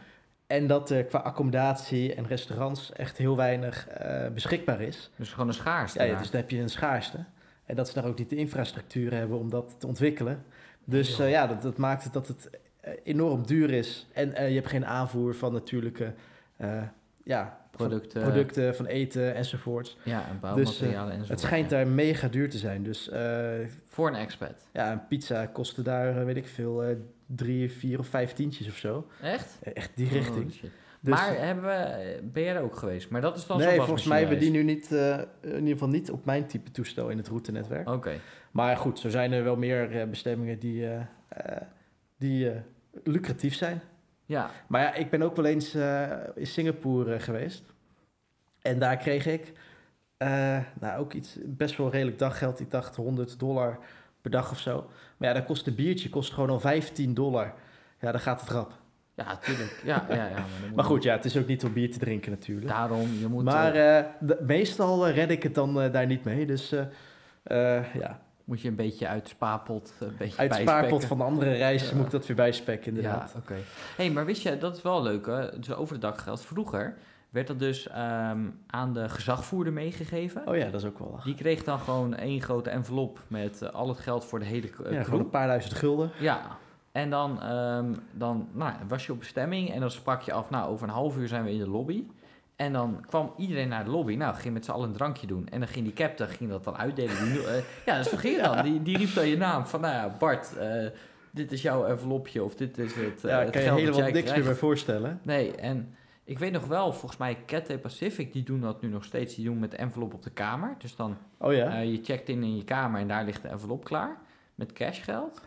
En 0.48 0.68
dat 0.68 0.90
er 0.90 1.04
qua 1.04 1.20
accommodatie 1.20 2.14
en 2.16 2.28
restaurants 2.28 2.92
echt 2.94 3.18
heel 3.18 3.36
weinig 3.36 3.88
eh, 3.88 4.28
beschikbaar 4.34 4.82
is. 4.82 5.10
Dus 5.16 5.32
gewoon 5.32 5.48
een 5.48 5.54
schaarste. 5.54 6.00
Ja, 6.00 6.06
ja, 6.06 6.18
dus 6.18 6.32
dan 6.32 6.42
heb 6.42 6.50
je 6.50 6.60
een 6.60 6.70
schaarste. 6.70 7.18
En 7.66 7.76
dat 7.76 7.88
ze 7.88 7.94
daar 7.94 8.06
ook 8.06 8.18
niet 8.18 8.30
de 8.30 8.36
infrastructuur 8.36 9.14
hebben 9.14 9.38
om 9.40 9.50
dat 9.50 9.76
te 9.80 9.88
ontwikkelen. 9.88 10.44
Dus 10.84 11.20
eh, 11.20 11.30
ja, 11.30 11.48
dat, 11.48 11.62
dat 11.62 11.78
maakt 11.78 12.04
het 12.04 12.14
dat 12.14 12.28
het 12.28 12.50
eh, 12.82 12.94
enorm 13.04 13.46
duur 13.46 13.70
is. 13.70 14.08
En 14.14 14.34
eh, 14.36 14.50
je 14.50 14.56
hebt 14.56 14.68
geen 14.68 14.86
aanvoer 14.86 15.36
van 15.36 15.54
natuurlijke 15.54 16.14
eh, 16.58 16.82
ja, 17.24 17.61
van 17.76 17.88
Producten. 17.88 18.22
producten, 18.22 18.76
van 18.76 18.86
eten 18.86 19.36
enzovoorts. 19.36 19.98
Ja, 20.04 20.28
en 20.30 20.40
bouwmaterialen 20.40 21.06
enzovoort. 21.12 21.28
Het 21.30 21.40
schijnt 21.40 21.70
ja. 21.70 21.78
daar 21.78 21.88
mega 21.88 22.28
duur 22.28 22.50
te 22.50 22.58
zijn. 22.58 22.84
Dus 22.84 23.10
eh, 23.10 23.50
Voor 23.88 24.08
een 24.08 24.16
expat. 24.16 24.68
ja, 24.74 24.92
een 24.92 25.08
pizza 25.08 25.46
kostte 25.46 25.82
daar, 25.82 26.18
eh, 26.18 26.26
weet 26.26 26.38
ik 26.38 26.48
veel, 26.48 26.84
drie, 27.26 27.72
vier 27.72 28.00
of 28.00 28.08
vijf 28.08 28.34
tientjes 28.34 28.68
of 28.68 28.76
zo. 28.78 29.08
Echt? 29.22 29.60
Echt 29.74 29.92
die 29.96 30.06
Oh, 30.08 30.12
richting. 30.14 30.52
shit. 30.54 30.70
Dus, 31.00 31.14
maar 31.16 31.38
hebben 31.38 31.64
we, 31.64 32.20
ben 32.24 32.44
jij 32.44 32.56
er 32.56 32.62
ook 32.62 32.76
geweest? 32.76 33.10
Maar 33.10 33.22
dat 33.22 33.38
is 33.38 33.46
dan 33.46 33.58
nee, 33.58 33.78
volgens 33.78 34.06
mij 34.06 34.20
hebben 34.20 34.40
die 34.40 34.52
nu 34.52 34.64
niet, 34.64 34.92
in 34.92 35.28
ieder 35.54 35.68
geval 35.68 35.88
niet 35.88 36.12
op 36.12 36.26
mijn 36.26 36.46
type 36.48 36.72
toestel 36.72 37.10
in 37.10 37.18
het 37.18 37.28
routenetwerk. 37.28 37.90
Oké. 37.90 38.12
Maar 38.52 38.78
goed, 38.78 39.00
zo 39.00 39.10
zijn 39.10 39.32
er 39.32 39.44
wel 39.44 39.56
meer 39.56 40.10
bestemmingen 40.10 40.60
die, 40.60 40.88
die 42.18 42.52
lucratief 43.04 43.56
zijn. 43.56 43.82
Ja. 44.32 44.52
Maar 44.68 44.82
ja, 44.82 44.94
ik 44.94 45.10
ben 45.10 45.22
ook 45.22 45.36
wel 45.36 45.46
eens 45.46 45.74
eh, 45.74 46.10
in 46.36 46.48
Singapore 46.48 47.14
eh, 47.14 47.22
geweest. 47.22 47.64
En 48.62 48.80
daar 48.80 48.98
kreeg 48.98 49.26
ik 49.26 49.54
eh, 50.18 50.58
nou, 50.80 51.00
ook 51.00 51.14
iets 51.14 51.38
best 51.44 51.78
wel 51.78 51.92
redelijk 51.92 52.20
daggeld. 52.20 52.60
Ik 52.60 52.72
dacht 52.72 52.96
100 52.96 53.40
dollar 53.40 53.80
per 54.22 54.32
dag 54.32 54.52
of 54.52 54.60
zo. 54.60 54.90
Maar 55.18 55.28
ja, 55.28 55.34
dan 55.34 55.46
kost 55.46 55.68
een 55.68 55.76
biertje 55.76 56.10
kost 56.10 56.34
gewoon 56.34 56.50
al 56.50 56.60
15 56.60 57.14
dollar. 57.14 57.54
Ja, 58.00 58.12
dan 58.12 58.22
gaat 58.22 58.42
het 58.42 58.50
rap. 58.50 58.74
Ja, 59.16 59.38
tuurlijk. 59.38 59.82
Ja, 59.86 60.06
ja, 60.10 60.28
ja. 60.28 60.46
Maar, 60.76 60.86
goed, 60.92 61.04
ja, 61.04 61.16
het 61.16 61.26
is 61.26 61.38
ook 61.38 61.48
niet 61.48 61.64
om 61.64 61.74
bier 61.74 61.92
te 61.92 62.00
drinken 62.00 62.32
natuurlijk. 62.32 62.68
Daarom, 62.68 63.14
je 63.20 63.28
moet... 63.28 63.44
maar 63.44 64.06
meestal 64.40 65.10
red 65.10 65.32
ik 65.32 65.44
het 65.44 65.56
dan 65.56 65.74
daar 65.74 66.06
niet 66.06 66.24
mee. 66.24 66.46
Dus 66.46 66.74
ja, 67.94 68.22
moet 68.46 68.62
je 68.62 68.68
een 68.68 68.76
beetje 68.76 69.08
uit 69.08 69.28
spaarpot 69.28 69.94
een 70.00 70.16
beetje 70.18 70.38
uit 70.38 70.54
spaarpot 70.54 71.06
van 71.06 71.18
de 71.18 71.24
andere 71.24 71.54
reizen 71.54 71.88
Ja. 71.90 71.96
moet 71.96 72.06
ik 72.06 72.12
dat 72.12 72.26
weer 72.28 72.36
bijspekken 72.36 72.88
inderdaad. 72.88 73.32
Ja, 73.34 73.40
oké. 73.40 73.56
hey, 73.96 74.12
maar 74.12 74.26
wist 74.26 74.42
je, 74.42 74.58
dat 74.58 74.76
is 74.76 74.82
wel 74.82 75.02
leuk 75.02 75.26
hè, 75.26 75.60
dus 75.60 75.74
over 75.74 75.94
de 75.94 76.00
daggeld. 76.00 76.42
Vroeger 76.42 76.98
werd 77.30 77.48
dat 77.48 77.60
dus 77.60 77.88
ehm, 77.88 78.40
aan 78.68 78.94
de 78.94 79.10
gezagvoerder 79.10 79.74
meegegeven. 79.74 80.48
Oh 80.48 80.56
ja, 80.58 80.66
dat 80.70 80.82
is 80.82 80.88
ook 80.88 81.00
wel 81.00 81.10
lachen. 81.12 81.26
Die 81.26 81.36
kreeg 81.36 81.64
dan 81.64 81.80
gewoon 81.80 82.16
één 82.16 82.42
grote 82.42 82.70
envelop 82.70 83.20
met 83.28 83.62
eh, 83.62 83.70
al 83.70 83.88
het 83.88 84.00
geld 84.00 84.26
voor 84.26 84.40
de 84.40 84.46
hele 84.46 84.70
eh, 84.86 84.92
Ja, 84.92 85.04
gewoon 85.04 85.20
een 85.20 85.30
paar 85.30 85.48
duizend 85.48 85.74
gulden. 85.74 86.12
Ja, 86.20 86.42
en 86.92 87.10
dan, 87.10 87.42
ehm, 87.42 87.94
dan 88.12 88.48
nou, 88.52 88.74
was 88.88 89.06
je 89.06 89.12
op 89.12 89.20
bestemming 89.20 89.72
en 89.74 89.80
dan 89.80 89.92
sprak 89.92 90.22
je 90.22 90.34
af, 90.34 90.50
nou, 90.50 90.70
over 90.70 90.88
een 90.88 90.94
half 90.94 91.18
uur 91.18 91.28
zijn 91.28 91.44
we 91.44 91.52
in 91.52 91.60
de 91.60 91.70
lobby. 91.70 92.04
En 92.62 92.74
dan 92.74 93.04
kwam 93.08 93.34
iedereen 93.38 93.68
naar 93.68 93.84
de 93.84 93.90
lobby, 93.90 94.16
nou, 94.16 94.36
ging 94.36 94.54
met 94.54 94.66
z'n 94.66 94.72
allen 94.72 94.88
een 94.90 94.96
drankje 94.96 95.28
doen. 95.28 95.48
En 95.50 95.60
dan 95.60 95.68
ging 95.68 95.86
die 95.86 95.94
captain 95.94 96.30
ging 96.30 96.50
dat 96.50 96.64
dan 96.64 96.78
uitdelen. 96.78 97.24
Die, 97.24 97.48
eh, 97.48 97.64
ja, 97.86 98.04
zo 98.04 98.18
ging 98.18 98.36
het 98.42 98.46
dan. 98.54 98.64
Die, 98.64 98.82
die 98.82 98.98
riep 98.98 99.14
dan 99.14 99.28
je 99.28 99.38
naam 99.38 99.66
van, 99.66 99.82
nou 99.82 99.94
ja, 99.94 100.16
Bart, 100.20 100.58
eh, 100.58 100.86
dit 101.32 101.52
is 101.52 101.62
jouw 101.62 101.86
envelopje 101.86 102.44
of 102.44 102.56
dit 102.56 102.78
is 102.78 102.94
het, 102.96 103.24
eh 103.24 103.32
ja, 103.32 103.40
het 103.40 103.50
kan 103.50 103.62
je 103.62 103.68
geld 103.68 103.80
dat 103.86 103.96
helemaal 103.96 104.12
niks 104.12 104.32
meer 104.32 104.44
bij 104.44 104.54
voorstellen. 104.56 105.20
Nee, 105.24 105.56
en 105.56 105.96
ik 106.24 106.40
weet 106.40 106.52
nog 106.52 106.66
wel, 106.66 106.92
volgens 106.94 107.18
mij 107.20 107.38
Cathay 107.46 107.78
Pacific, 107.78 108.34
die 108.34 108.44
doen 108.44 108.62
dat 108.62 108.82
nu 108.82 108.90
nog 108.90 109.04
steeds. 109.04 109.36
Die 109.36 109.46
doen 109.46 109.60
met 109.60 109.72
de 109.72 109.78
envelop 109.78 110.14
op 110.14 110.24
de 110.24 110.30
kamer. 110.32 110.76
Dus 110.78 110.96
dan 110.96 111.18
Oh 111.38 111.54
ja? 111.54 111.68
eh, 111.76 111.92
je 111.92 112.00
checkt 112.04 112.30
in 112.30 112.44
in 112.44 112.56
je 112.56 112.64
kamer 112.64 113.02
en 113.02 113.08
daar 113.08 113.24
ligt 113.26 113.42
de 113.42 113.48
envelop 113.48 113.84
klaar 113.84 114.18
met 114.56 114.74
cashgeld. 114.74 115.42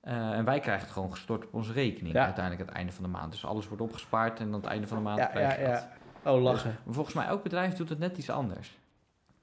Eh, 0.00 0.30
en 0.30 0.44
wij 0.44 0.60
krijgen 0.60 0.84
het 0.84 0.92
gewoon 0.94 1.10
gestort 1.10 1.44
op 1.46 1.54
onze 1.54 1.72
rekening 1.72 2.14
Ja. 2.14 2.24
uiteindelijk 2.24 2.60
aan 2.62 2.68
het 2.68 2.76
einde 2.76 2.92
van 2.92 3.04
de 3.04 3.10
maand. 3.10 3.32
Dus 3.32 3.44
alles 3.46 3.66
wordt 3.68 3.82
opgespaard 3.82 4.40
en 4.40 4.46
aan 4.46 4.52
het 4.52 4.64
einde 4.64 4.86
van 4.86 4.96
de 4.96 5.02
maand 5.02 5.18
ja, 5.18 5.26
krijg 5.26 5.54
ja, 5.56 5.60
je 5.60 5.68
dat. 5.68 5.80
ja. 5.80 6.02
Oh, 6.24 6.42
lachen. 6.42 6.76
Maar 6.84 6.94
volgens 6.94 7.14
mij 7.14 7.26
elk 7.26 7.42
bedrijf 7.42 7.74
doet 7.74 7.88
het 7.88 7.98
net 7.98 8.16
iets 8.18 8.30
anders. 8.30 8.78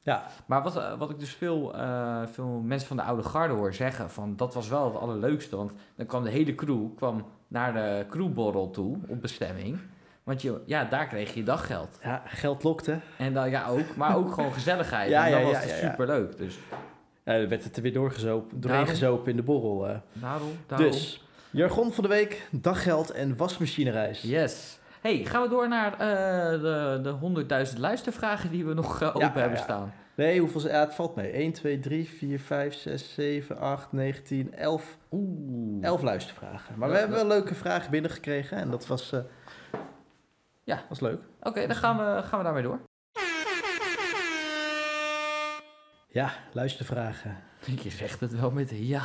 Ja, 0.04 0.26
Maar 0.46 0.63
wat, 0.63 0.78
eh, 0.78 0.98
wat 0.98 1.10
ik 1.10 1.20
dus 1.20 1.34
veel, 1.34 1.74
eh, 1.76 2.22
veel 2.32 2.48
mensen 2.65 2.88
van 2.88 2.98
de 2.98 3.04
oude 3.04 3.24
garde 3.24 3.54
hoor 3.54 3.74
zeggen, 3.74 4.10
van 4.10 4.36
dat 4.36 4.54
was 4.54 4.67
wel 4.70 4.86
het 4.86 4.96
allerleukste. 5.02 5.56
Want 5.56 5.72
dan 5.96 6.06
kwam 6.06 6.24
de 6.24 6.30
hele 6.30 6.56
crew 6.56 6.96
kwam 6.96 7.26
naar 7.48 7.74
de 7.74 8.06
crewborrel 8.10 8.72
toe 8.72 8.98
op 9.08 9.22
bestemming. 9.22 9.80
Want 10.24 10.41
je, 10.41 10.62
ja, 10.65 10.84
daar 10.86 11.08
kreeg 11.08 11.34
je 11.34 11.44
daggeld. 11.44 11.98
ja 12.04 12.22
geld 12.26 12.63
lokte. 12.63 13.00
En 13.17 13.34
dan 13.34 13.50
ja 13.50 13.67
ook, 13.67 13.96
maar 13.96 14.15
ook 14.15 14.34
gewoon 14.34 14.54
gezelligheid. 14.54 15.10
Ja, 15.15 15.26
en 15.26 15.32
dan 15.32 15.39
ja, 15.41 15.46
was 15.48 15.63
het 15.63 15.72
superleuk. 15.89 16.38
Dus 16.38 16.60
Ja, 17.24 17.38
dan 17.38 17.48
werd 17.48 17.63
het 17.63 17.76
er 17.76 17.82
weer 17.82 17.94
doorgezopen, 17.94 18.50
doorheen 18.62 18.80
Daarom. 18.80 18.88
gezopen 19.00 19.30
in 19.32 19.36
de 19.36 19.44
borrel. 19.44 19.88
eh. 19.88 19.96
daarom, 20.13 20.50
daarom. 20.67 20.91
Dus, 20.91 21.26
jargon 21.52 21.94
van 21.94 22.04
de 22.04 22.10
week, 22.10 22.48
daggeld 22.52 23.12
en 23.12 23.38
wasmachinereis. 23.38 24.22
Yes. 24.22 24.80
Hey, 25.01 25.25
gaan 25.25 25.41
we 25.41 25.49
door 25.49 25.67
naar 25.67 25.91
eh, 25.93 26.61
de, 26.61 26.99
de 27.03 27.65
100.000 27.73 27.77
luistervragen 27.79 28.51
die 28.51 28.65
we 28.65 28.73
nog 28.73 29.01
eh, 29.01 29.07
open 29.07 29.19
ja, 29.21 29.31
hebben 29.33 29.57
staan. 29.59 29.93
Nee, 30.15 30.39
hoeveel... 30.39 30.67
Ja, 30.67 30.79
het 30.79 30.93
valt 30.93 31.15
mee. 31.15 31.31
1, 31.31 31.51
2, 31.53 31.79
3, 31.79 32.09
4, 32.09 32.39
5, 32.39 32.73
6, 32.75 33.13
7, 33.13 33.57
8, 33.59 33.91
9, 33.91 34.23
10, 34.23 34.53
11. 34.53 34.97
Oeh. 35.11 35.83
11 35.85 36.01
luistervragen. 36.01 36.77
Maar 36.77 36.89
we 36.89 36.97
hebben 36.97 37.15
wel 37.17 37.27
leuke 37.27 37.55
vragen 37.55 37.91
binnengekregen. 37.91 38.57
En 38.57 38.69
dat 38.71 38.87
was... 38.87 39.11
eh, 39.11 39.19
Ja. 40.63 40.81
was 40.89 40.99
leuk. 40.99 41.21
Oké, 41.41 41.67
dan 41.67 41.75
gaan 41.75 41.97
we, 41.97 42.21
gaan 42.23 42.37
we 42.39 42.43
daarmee 42.45 42.63
door. 42.63 42.79
Ja, 46.07 46.31
luistervragen. 46.51 47.37
Je 47.81 47.89
zegt 47.89 48.19
het 48.19 48.39
wel 48.39 48.51
met 48.51 48.69
ja. 48.73 49.01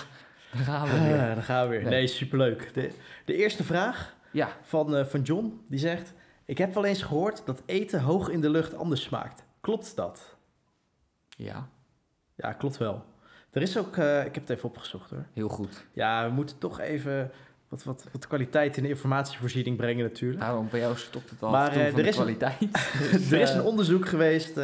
Daar 0.53 0.65
gaan 0.65 0.89
we 0.89 1.01
weer. 1.09 1.21
Ah, 1.29 1.35
dan 1.35 1.43
gaan 1.43 1.63
we 1.65 1.71
weer. 1.71 1.81
Nee. 1.83 1.91
Nee, 1.91 2.07
superleuk. 2.07 2.75
De, 2.75 2.91
de 3.25 3.35
eerste 3.35 3.65
vraag 3.65 4.16
Ja, 4.37 4.49
van, 4.63 4.97
eh, 4.97 5.05
van 5.05 5.21
John, 5.23 5.61
die 5.69 5.79
zegt... 5.79 6.13
Ik 6.45 6.59
heb 6.59 6.75
wel 6.75 6.85
eens 6.85 7.03
gehoord 7.03 7.43
dat 7.47 7.63
eten 7.67 8.01
hoog 8.01 8.29
in 8.29 8.41
de 8.41 8.51
lucht 8.51 8.75
anders 8.75 9.03
smaakt. 9.03 9.45
Klopt 9.61 9.97
dat? 9.97 10.37
ja, 11.37 11.69
Ja, 12.37 12.53
klopt 12.53 12.77
wel. 12.77 13.05
Er 13.51 13.63
is 13.63 13.79
ook... 13.79 13.97
eh, 13.97 14.19
ik 14.25 14.35
heb 14.35 14.43
het 14.49 14.51
even 14.57 14.69
opgezocht 14.69 15.11
hoor. 15.11 15.25
heel 15.33 15.49
goed. 15.49 15.87
Ja, 15.93 16.27
we 16.29 16.33
moeten 16.35 16.59
toch 16.59 16.81
even 16.81 17.31
wat, 17.69 17.85
wat, 17.85 18.07
wat 18.13 18.27
kwaliteit 18.27 18.77
in 18.77 18.83
de 18.83 18.89
informatievoorziening 18.89 19.77
brengen 19.77 20.05
natuurlijk. 20.05 20.41
Daarom 20.41 20.69
bij 20.71 20.81
jou 20.81 20.97
stopt 20.97 21.31
het 21.31 21.43
al 21.43 21.51
Maar, 21.51 21.69
eh, 21.69 21.75
van 21.75 21.83
er 21.85 21.95
de 21.95 22.01
is 22.03 22.07
een- 22.17 22.23
kwaliteit. 22.23 22.59
Dus, 23.13 23.31
er 23.33 23.41
is 23.41 23.51
een 23.51 23.63
onderzoek 23.63 24.07
geweest 24.09 24.61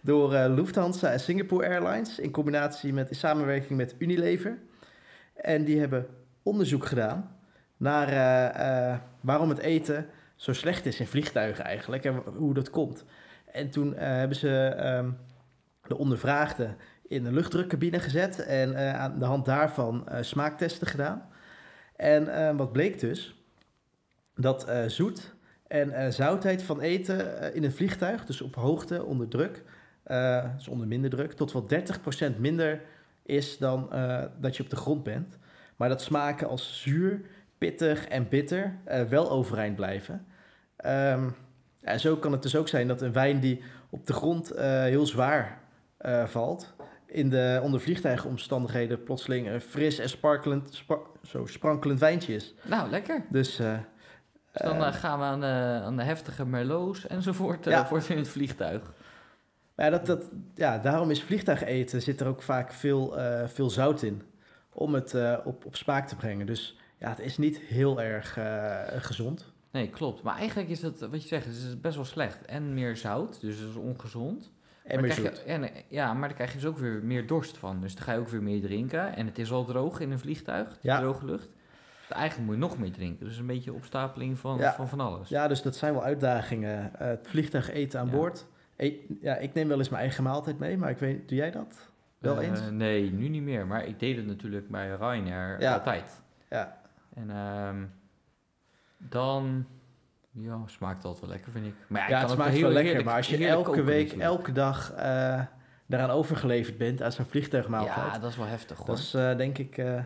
door 0.00 0.32
Lufthansa 0.32 1.10
en 1.10 1.20
Singapore 1.20 1.68
Airlines 1.68 2.18
in 2.18 2.30
combinatie 2.30 2.92
met 2.92 3.08
in 3.08 3.16
samenwerking 3.16 3.76
met 3.78 3.94
Unilever. 3.98 4.58
En 5.34 5.64
die 5.64 5.78
hebben 5.78 6.06
onderzoek 6.42 6.86
gedaan 6.86 7.35
naar 7.76 8.08
eh, 8.08 8.90
eh, 8.90 8.98
waarom 9.20 9.48
het 9.48 9.58
eten 9.58 10.06
zo 10.34 10.52
slecht 10.52 10.86
is 10.86 11.00
in 11.00 11.06
vliegtuigen 11.06 11.64
eigenlijk 11.64 12.04
en 12.04 12.22
hoe 12.36 12.54
dat 12.54 12.70
komt. 12.70 13.04
En 13.52 13.70
toen 13.70 13.94
eh, 13.94 14.06
hebben 14.08 14.36
ze 14.36 14.74
ehm, 14.76 15.10
de 15.86 15.96
ondervraagden 15.96 16.76
in 17.08 17.24
een 17.24 17.34
luchtdrukcabine 17.34 18.00
gezet 18.00 18.38
en 18.38 18.96
aan 18.98 19.18
de 19.18 19.24
hand 19.24 19.44
daarvan 19.44 20.08
smaaktesten 20.20 20.86
gedaan. 20.86 21.28
En 21.96 22.56
wat 22.56 22.72
bleek 22.72 23.00
dus? 23.00 23.44
Dat 24.34 24.70
zoet 24.86 25.34
en 25.66 26.12
zoutheid 26.12 26.62
van 26.62 26.80
eten 26.80 27.54
in 27.54 27.64
een 27.64 27.72
vliegtuig, 27.72 28.24
dus 28.24 28.40
op 28.40 28.54
hoogte, 28.54 29.04
onder 29.04 29.28
druk, 29.28 29.62
dus 30.56 30.68
onder 30.68 30.86
minder 30.86 31.10
druk, 31.10 31.32
tot 31.32 31.52
wel 31.52 31.66
30% 32.34 32.38
minder 32.38 32.80
is 33.22 33.58
dan 33.58 33.90
dat 34.40 34.56
je 34.56 34.62
op 34.62 34.70
de 34.70 34.76
grond 34.76 35.02
bent. 35.02 35.38
Maar 35.76 35.88
dat 35.88 36.02
smaken 36.02 36.48
als 36.48 36.82
zuur, 36.82 37.20
pittig 37.58 38.06
en 38.08 38.28
bitter 38.28 38.76
eh, 38.84 39.02
wel 39.02 39.30
overeind 39.30 39.76
blijven. 39.76 40.26
Ehm, 40.76 41.28
en 41.80 42.00
zo 42.00 42.16
kan 42.16 42.32
het 42.32 42.42
dus 42.42 42.56
ook 42.56 42.68
zijn 42.68 42.88
dat 42.88 43.02
een 43.02 43.12
wijn 43.12 43.40
die 43.40 43.62
op 43.90 44.06
de 44.06 44.12
grond 44.12 44.50
eh, 44.50 44.82
heel 44.82 45.06
zwaar 45.06 45.58
eh, 45.96 46.24
valt, 46.26 46.74
in 47.06 47.30
de 47.30 47.60
onder 47.62 47.80
vliegtuigomstandigheden 47.80 49.02
plotseling 49.02 49.48
een 49.48 49.60
fris 49.60 49.98
en 49.98 50.08
sparkelend, 50.08 50.74
spa- 50.74 50.98
zo 51.22 51.46
sprankelend 51.46 52.00
wijntje 52.00 52.34
is. 52.34 52.54
Nou, 52.62 52.90
lekker. 52.90 53.24
Dus, 53.28 53.56
Dus 53.56 53.82
dan 54.52 54.92
gaan 54.92 55.18
we 55.18 55.24
aan 55.24 55.40
de, 55.40 55.80
aan 55.84 55.96
de 55.96 56.02
heftige 56.02 56.46
merlots 56.46 57.06
enzovoort 57.06 57.64
Ja. 57.64 57.86
voor 57.86 58.02
in 58.08 58.16
het 58.16 58.28
vliegtuig. 58.28 58.92
Ja, 59.76 59.90
dat, 59.90 60.06
dat, 60.06 60.30
ja, 60.54 60.78
daarom 60.78 61.10
is 61.10 61.22
vliegtuigeten 61.22 62.02
zit 62.02 62.20
er 62.20 62.26
ook 62.26 62.42
vaak 62.42 62.72
veel, 62.72 63.14
veel 63.46 63.70
zout 63.70 64.02
in. 64.02 64.22
Om 64.72 64.94
het 64.94 65.14
op, 65.44 65.64
op 65.64 65.76
smaak 65.76 66.08
te 66.08 66.16
brengen. 66.16 66.46
Dus 66.46 66.78
ja, 66.98 67.08
het 67.08 67.18
is 67.20 67.38
niet 67.38 67.58
heel 67.58 68.00
erg 68.02 68.36
eh, 68.36 68.80
gezond. 68.96 69.52
Nee, 69.70 69.88
klopt. 69.90 70.22
Maar 70.22 70.36
eigenlijk 70.36 70.68
is 70.68 70.82
het, 70.82 71.00
wat 71.00 71.22
je 71.22 71.28
zegt, 71.28 71.44
het 71.46 71.54
is 71.54 71.80
best 71.80 71.96
wel 71.96 72.04
slecht. 72.04 72.44
En 72.44 72.74
meer 72.74 72.96
zout, 72.96 73.40
dus 73.40 73.58
het 73.58 73.68
is 73.68 73.74
ongezond. 73.76 74.50
En 74.84 74.92
Maar 74.94 75.04
meer 75.04 75.14
krijg 75.14 75.36
zoet. 75.36 75.44
je, 75.46 75.52
en, 75.52 75.62
eh, 75.62 75.82
ja, 75.88 76.12
maar 76.14 76.28
daar 76.28 76.36
krijg 76.36 76.52
je 76.52 76.58
dus 76.58 76.66
ook 76.66 76.78
weer 76.78 77.00
meer 77.04 77.26
dorst 77.26 77.58
van. 77.58 77.80
Dus 77.80 77.94
dan 77.94 78.04
ga 78.04 78.12
je 78.12 78.18
ook 78.18 78.28
weer 78.28 78.42
meer 78.42 78.60
drinken. 78.60 79.16
En 79.16 79.26
het 79.26 79.38
is 79.38 79.50
al 79.52 79.64
droog 79.64 80.00
in 80.00 80.10
een 80.10 80.18
vliegtuig, 80.18 80.78
Ja. 80.80 80.98
droge 80.98 81.24
lucht. 81.24 81.48
Dus 82.08 82.16
eigenlijk 82.16 82.46
moet 82.50 82.54
je 82.54 82.60
nog 82.68 82.78
meer 82.78 82.92
drinken. 82.92 83.26
Dus 83.26 83.38
een 83.38 83.46
beetje 83.46 83.72
opstapeling 83.72 84.38
van, 84.38 84.58
Ja. 84.58 84.72
van 84.74 84.88
van 84.88 85.00
alles. 85.00 85.28
Ja, 85.28 85.48
dus 85.48 85.62
dat 85.62 85.76
zijn 85.76 85.92
wel 85.92 86.02
uitdagingen. 86.04 86.94
Eh, 86.98 87.06
het 87.06 87.26
vliegtuig 87.28 87.70
eten 87.70 88.00
aan 88.00 88.06
Ja. 88.06 88.12
boord. 88.12 88.46
E- 88.76 88.94
ja, 89.20 89.36
ik 89.36 89.54
neem 89.54 89.68
wel 89.68 89.78
eens 89.78 89.88
mijn 89.88 90.02
eigen 90.02 90.22
maaltijd 90.24 90.58
mee, 90.58 90.76
maar 90.76 90.90
ik 90.90 90.98
weet, 90.98 91.28
doe 91.28 91.38
jij 91.38 91.50
dat? 91.50 91.88
Wel 92.18 92.40
Eh, 92.40 92.48
eens? 92.48 92.60
nee, 92.70 93.10
nu 93.12 93.28
niet 93.28 93.42
meer. 93.42 93.66
Maar 93.66 93.86
ik 93.86 93.98
deed 94.00 94.16
het 94.16 94.26
natuurlijk 94.26 94.68
bij 94.68 94.88
Ryanair 94.88 95.60
Ja. 95.60 95.74
altijd. 95.74 96.20
Ja. 96.50 96.80
En 97.16 97.30
ehm, 97.30 97.84
dan 98.98 99.66
ja, 100.30 100.60
smaakt 100.66 101.02
dat 101.02 101.20
wel 101.20 101.28
lekker, 101.30 101.52
vind 101.52 101.66
ik. 101.66 101.74
Maar 101.88 102.10
ja, 102.10 102.18
het 102.18 102.28
ook 102.30 102.34
smaakt 102.34 102.52
heel 102.52 102.62
wel 102.62 102.70
lekker, 102.72 103.04
maar 103.04 103.16
als 103.16 103.28
je 103.28 103.46
elke 103.46 103.82
week, 103.82 104.12
elke 104.12 104.52
dag 104.52 104.92
eh, 104.92 105.42
daaraan 105.86 106.10
overgeleverd 106.10 106.78
bent 106.78 107.02
aan 107.02 107.12
zo'n 107.12 107.24
vliegtuigmaaltijd, 107.24 108.12
Ja, 108.12 108.18
dat 108.18 108.30
is 108.30 108.36
wel 108.36 108.46
heftig 108.46 108.76
hoor. 108.76 108.86
dat 108.86 108.98
is 108.98 109.14
eh, 109.14 109.36
denk 109.36 109.58
ik, 109.58 109.78
eh, 109.78 110.04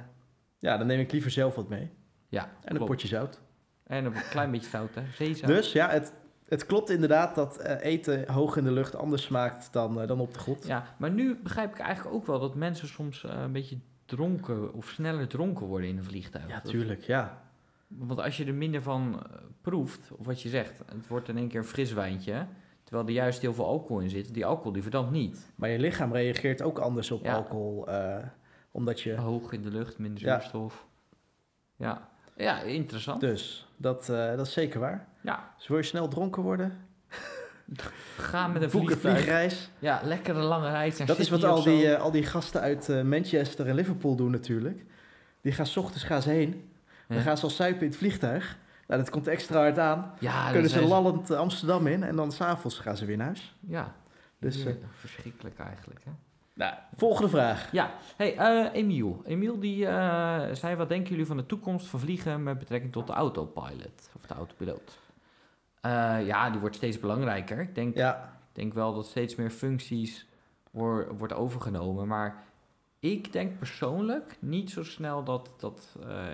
ja, 0.58 0.76
dan 0.76 0.86
neem 0.86 1.00
ik 1.00 1.12
liever 1.12 1.30
zelf 1.30 1.54
wat 1.54 1.68
mee. 1.68 1.90
ja, 2.28 2.50
En 2.64 2.76
een 2.80 2.84
potje 2.86 3.08
zout. 3.08 3.40
En 3.86 4.04
een 4.04 4.14
klein 4.30 4.50
beetje 4.50 4.70
zout, 4.70 4.94
hè. 4.94 5.02
Zeezout. 5.12 5.50
Dus 5.50 5.72
ja, 5.72 5.88
het, 5.88 6.12
het 6.48 6.66
klopt 6.66 6.90
inderdaad 6.90 7.34
dat 7.34 7.62
eten 7.62 8.32
hoog 8.32 8.56
in 8.56 8.64
de 8.64 8.72
lucht 8.72 8.96
anders 8.96 9.22
smaakt 9.22 9.72
dan, 9.72 10.06
dan 10.06 10.20
op 10.20 10.32
de 10.34 10.38
grond. 10.38 10.66
Ja, 10.66 10.84
maar 10.96 11.10
nu 11.10 11.36
begrijp 11.42 11.70
ik 11.72 11.78
eigenlijk 11.78 12.16
ook 12.16 12.26
wel 12.26 12.40
dat 12.40 12.54
mensen 12.54 12.88
soms 12.88 13.22
een 13.22 13.52
beetje 13.52 13.78
dronken 14.10 14.72
of 14.74 14.88
sneller 14.88 15.28
dronken 15.28 15.66
worden 15.66 15.88
in 15.88 15.96
een 15.98 16.04
vliegtuig. 16.04 16.48
Ja, 16.48 16.60
tuurlijk, 16.60 17.02
ja. 17.02 17.42
Want 17.86 18.20
als 18.20 18.36
je 18.36 18.44
er 18.44 18.54
minder 18.54 18.82
van 18.82 19.14
eh, 19.26 19.36
proeft, 19.60 20.10
of 20.12 20.26
wat 20.26 20.42
je 20.42 20.48
zegt, 20.48 20.78
het 20.78 21.06
wordt 21.06 21.28
in 21.28 21.36
één 21.36 21.48
keer 21.48 21.58
een 21.60 21.66
fris 21.66 21.92
wijntje, 21.92 22.46
terwijl 22.84 23.06
er 23.06 23.12
juist 23.14 23.40
heel 23.40 23.54
veel 23.54 23.66
alcohol 23.66 24.00
in 24.02 24.10
zit. 24.10 24.34
Die 24.34 24.46
alcohol 24.46 24.72
die 24.72 24.82
verdampt 24.82 25.10
niet. 25.10 25.52
Maar 25.54 25.68
je 25.68 25.78
lichaam 25.78 26.12
reageert 26.12 26.62
ook 26.62 26.78
anders 26.78 27.10
op 27.10 27.24
Ja. 27.24 27.34
alcohol, 27.34 27.88
eh, 27.88 28.16
omdat 28.70 29.00
je... 29.00 29.14
Hoog 29.16 29.52
in 29.52 29.62
de 29.62 29.70
lucht, 29.70 29.98
minder 29.98 30.18
zuurstof. 30.20 30.86
Ja, 31.76 32.08
ja 32.36 32.60
interessant. 32.60 33.20
Dus, 33.20 33.68
dat, 33.76 34.08
eh, 34.08 34.36
dat 34.36 34.46
is 34.46 34.52
zeker 34.52 34.80
waar. 34.80 35.08
Ja, 35.22 35.52
Dus 35.56 35.66
wil 35.68 35.76
je 35.76 35.82
snel 35.82 36.08
dronken 36.08 36.42
worden? 36.42 36.78
Ga 38.16 38.46
met 38.46 38.62
een 38.62 38.70
Boek 38.70 38.92
vliegreis. 38.92 39.70
Ja, 39.78 40.00
lekkere 40.04 40.40
lange 40.40 40.70
reis 40.70 40.96
Dat 40.96 41.18
is 41.18 41.28
wat 41.28 41.44
al 41.44 41.62
die, 41.62 41.94
eh, 41.94 42.02
al 42.02 42.10
die 42.10 42.24
gasten 42.26 42.60
uit 42.60 42.88
eh, 42.88 43.02
Manchester 43.02 43.66
en 43.68 43.74
Liverpool 43.74 44.16
doen 44.16 44.30
natuurlijk. 44.30 44.84
Die 45.40 45.52
gaan 45.52 45.66
's 45.66 45.76
ochtends 45.76 46.04
gaan 46.04 46.22
ze 46.22 46.30
heen. 46.30 46.70
Dan 47.08 47.20
gaan 47.20 47.36
ze 47.36 47.42
al 47.44 47.50
suipen 47.50 47.82
in 47.82 47.88
het 47.88 47.96
vliegtuig. 47.96 48.58
Nou, 48.86 49.02
dat 49.02 49.10
komt 49.10 49.28
extra 49.28 49.60
hard 49.60 49.78
aan. 49.78 50.12
Ja, 50.18 50.42
dan 50.42 50.52
Kunnen 50.52 50.70
ze 50.70 50.84
lallend 50.84 51.30
eh, 51.30 51.38
Amsterdam 51.38 51.86
in. 51.86 52.02
En 52.02 52.16
dan 52.16 52.32
s'avonds 52.32 52.78
gaan 52.78 52.96
ze 52.96 53.04
weer 53.04 53.16
naar 53.16 53.26
huis. 53.26 53.54
Ja, 53.60 53.94
Dus, 54.38 54.64
verschrikkelijk 54.98 55.58
eigenlijk. 55.58 56.04
Hè? 56.04 56.10
nou, 56.54 56.74
volgende 56.96 57.28
vraag. 57.28 57.72
Ja, 57.72 57.94
hey, 58.16 58.36
eh, 58.36 58.66
Emiel. 58.72 59.22
Emiel 59.24 59.60
die 59.60 59.86
eh, 59.86 60.40
zei, 60.52 60.76
wat 60.76 60.88
denken 60.88 61.10
jullie 61.10 61.26
van 61.26 61.36
de 61.36 61.46
toekomst 61.46 61.86
van 61.86 62.00
vliegen 62.00 62.42
met 62.42 62.58
betrekking 62.58 62.92
tot 62.92 63.06
de 63.06 63.12
autopilot 63.12 64.10
of 64.16 64.26
de 64.26 64.34
autopiloot? 64.34 64.98
Eh, 65.80 66.26
ja, 66.26 66.50
die 66.50 66.60
wordt 66.60 66.76
steeds 66.76 66.98
belangrijker. 67.00 67.60
Ik 67.60 67.74
denk, 67.74 67.96
Ja, 67.96 68.38
denk 68.52 68.74
wel 68.74 68.94
dat 68.94 69.06
steeds 69.06 69.34
meer 69.34 69.50
functies 69.50 70.26
wor- 70.70 71.16
wordt 71.16 71.32
overgenomen, 71.34 72.08
maar 72.08 72.42
ik 72.98 73.32
denk 73.32 73.58
persoonlijk 73.58 74.36
niet 74.40 74.70
zo 74.70 74.84
snel 74.84 75.24
dat, 75.24 75.54
dat, 75.58 75.96
eh, 76.08 76.26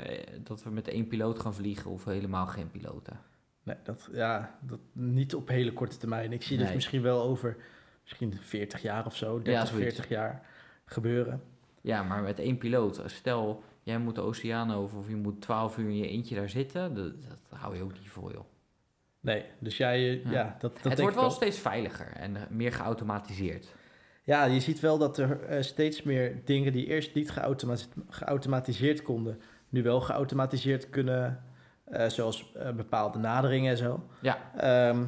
dat 0.43 0.63
we 0.63 0.71
met 0.71 0.89
één 0.89 1.07
piloot 1.07 1.39
gaan 1.41 1.55
vliegen 1.55 1.91
of 1.91 2.05
helemaal 2.05 2.47
geen 2.47 2.71
piloten. 2.71 3.21
nee, 3.63 3.77
dat, 3.83 4.09
ja 4.13 4.59
dat, 4.61 4.79
niet 4.93 5.35
op 5.35 5.49
hele 5.49 5.73
korte 5.73 5.97
termijn. 5.97 6.33
Ik 6.33 6.43
zie 6.43 6.57
dit 6.57 6.67
Nee. 6.67 6.75
misschien 6.75 7.03
wel 7.03 7.23
over 7.23 7.57
misschien 8.03 8.35
40 8.41 8.83
jaar 8.83 9.07
of 9.07 9.17
zo. 9.17 9.43
30, 9.43 9.69
zoiets. 9.69 9.85
40 9.95 10.09
jaar 10.09 10.47
gebeuren. 10.85 11.43
Ja, 11.81 12.03
maar 12.03 12.23
met 12.23 12.39
één 12.39 12.59
piloot, 12.59 13.03
stel 13.07 13.63
jij 13.83 13.99
moet 13.99 14.15
de 14.15 14.21
oceaan 14.21 14.73
over 14.73 14.99
of 14.99 15.09
je 15.09 15.17
moet 15.17 15.41
12 15.41 15.79
uur 15.79 15.89
in 15.89 15.97
je 15.97 16.09
eentje 16.09 16.35
daar 16.35 16.49
zitten, 16.49 16.95
dat, 16.95 17.13
dat 17.49 17.59
hou 17.61 17.77
je 17.77 17.83
ook 17.83 17.93
niet 17.93 18.11
vol 18.11 18.33
joh. 18.33 18.45
Nee, 19.27 19.45
dus 19.59 19.77
jij, 19.77 19.97
eh, 19.99 20.25
ja, 20.25 20.31
Ja. 20.31 20.57
dat, 20.59 20.79
dat 20.83 20.93
het 20.93 21.01
wordt 21.01 21.15
wel 21.17 21.25
ook. 21.25 21.31
steeds 21.31 21.59
veiliger 21.59 22.13
en 22.13 22.37
eh, 22.37 22.43
meer 22.49 22.73
geautomatiseerd. 22.73 23.75
Ja, 24.25 24.45
je 24.45 24.61
ziet 24.61 24.81
wel 24.81 24.99
dat 24.99 25.19
er 25.19 25.41
eh, 25.45 25.63
steeds 25.63 26.03
meer 26.03 26.41
dingen 26.45 26.73
die 26.73 26.87
eerst 26.87 27.15
niet 27.15 27.31
geautomati- 27.31 27.89
geautomatiseerd 28.09 29.03
konden, 29.03 29.41
nu 29.69 29.83
wel 29.83 30.01
geautomatiseerd 30.01 30.91
kunnen, 30.91 31.43
zoals 32.07 32.53
bepaalde 32.77 33.19
naderingen 33.19 33.71
en 33.71 33.77
zo. 33.77 34.07
Ja, 34.21 34.39
Ehm, 34.57 35.05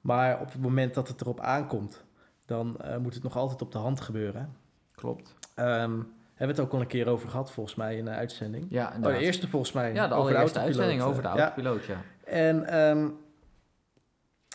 maar 0.00 0.40
op 0.40 0.52
het 0.52 0.60
moment 0.62 0.94
dat 0.94 1.08
het 1.08 1.20
erop 1.20 1.40
aankomt, 1.40 2.04
dan 2.46 2.80
moet 3.00 3.14
het 3.14 3.22
nog 3.22 3.36
altijd 3.36 3.62
op 3.62 3.72
de 3.72 3.78
hand 3.78 4.00
gebeuren. 4.00 4.56
klopt. 4.94 5.34
Ehm 5.54 6.00
hebben 6.34 6.56
we 6.56 6.62
het 6.62 6.70
ook 6.72 6.72
al 6.76 6.80
een 6.80 6.86
keer 6.92 7.06
over 7.08 7.28
gehad, 7.28 7.52
volgens 7.52 7.74
mij, 7.76 7.96
in 7.96 8.06
een 8.06 8.14
uitzending. 8.14 8.66
Ja, 8.68 8.92
Oh, 8.96 9.02
de 9.02 9.18
eerste 9.18 9.48
volgens 9.48 9.72
mij. 9.72 9.92
ja, 9.94 10.08
de 10.08 10.14
over 10.14 10.30
allereerste 10.30 10.58
uitzending 10.58 11.02
over 11.02 11.22
de 11.22 11.28
ja. 11.28 11.34
autopiloot, 11.38 11.84
ja. 11.84 12.00
En 12.24 12.64
ehm, 12.64 13.08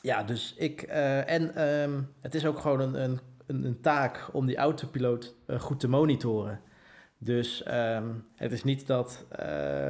ja, 0.04 0.24
dus 0.24 0.54
ik. 0.58 0.82
eh, 0.82 1.30
en 1.30 1.56
ehm, 1.56 2.02
het 2.22 2.36
is 2.36 2.46
ook 2.46 2.60
gewoon 2.60 2.80
een, 2.80 3.02
een, 3.04 3.20
een, 3.66 3.82
taak 3.82 4.30
om 4.32 4.46
die 4.46 4.58
autopiloot 4.58 5.36
eh, 5.46 5.60
goed 5.60 5.80
te 5.80 5.88
monitoren. 5.90 6.60
Dus 7.18 7.64
ehm, 7.64 8.08
het 8.36 8.52
is 8.52 8.64
niet 8.64 8.88
dat 8.88 9.26
eh, 9.30 9.38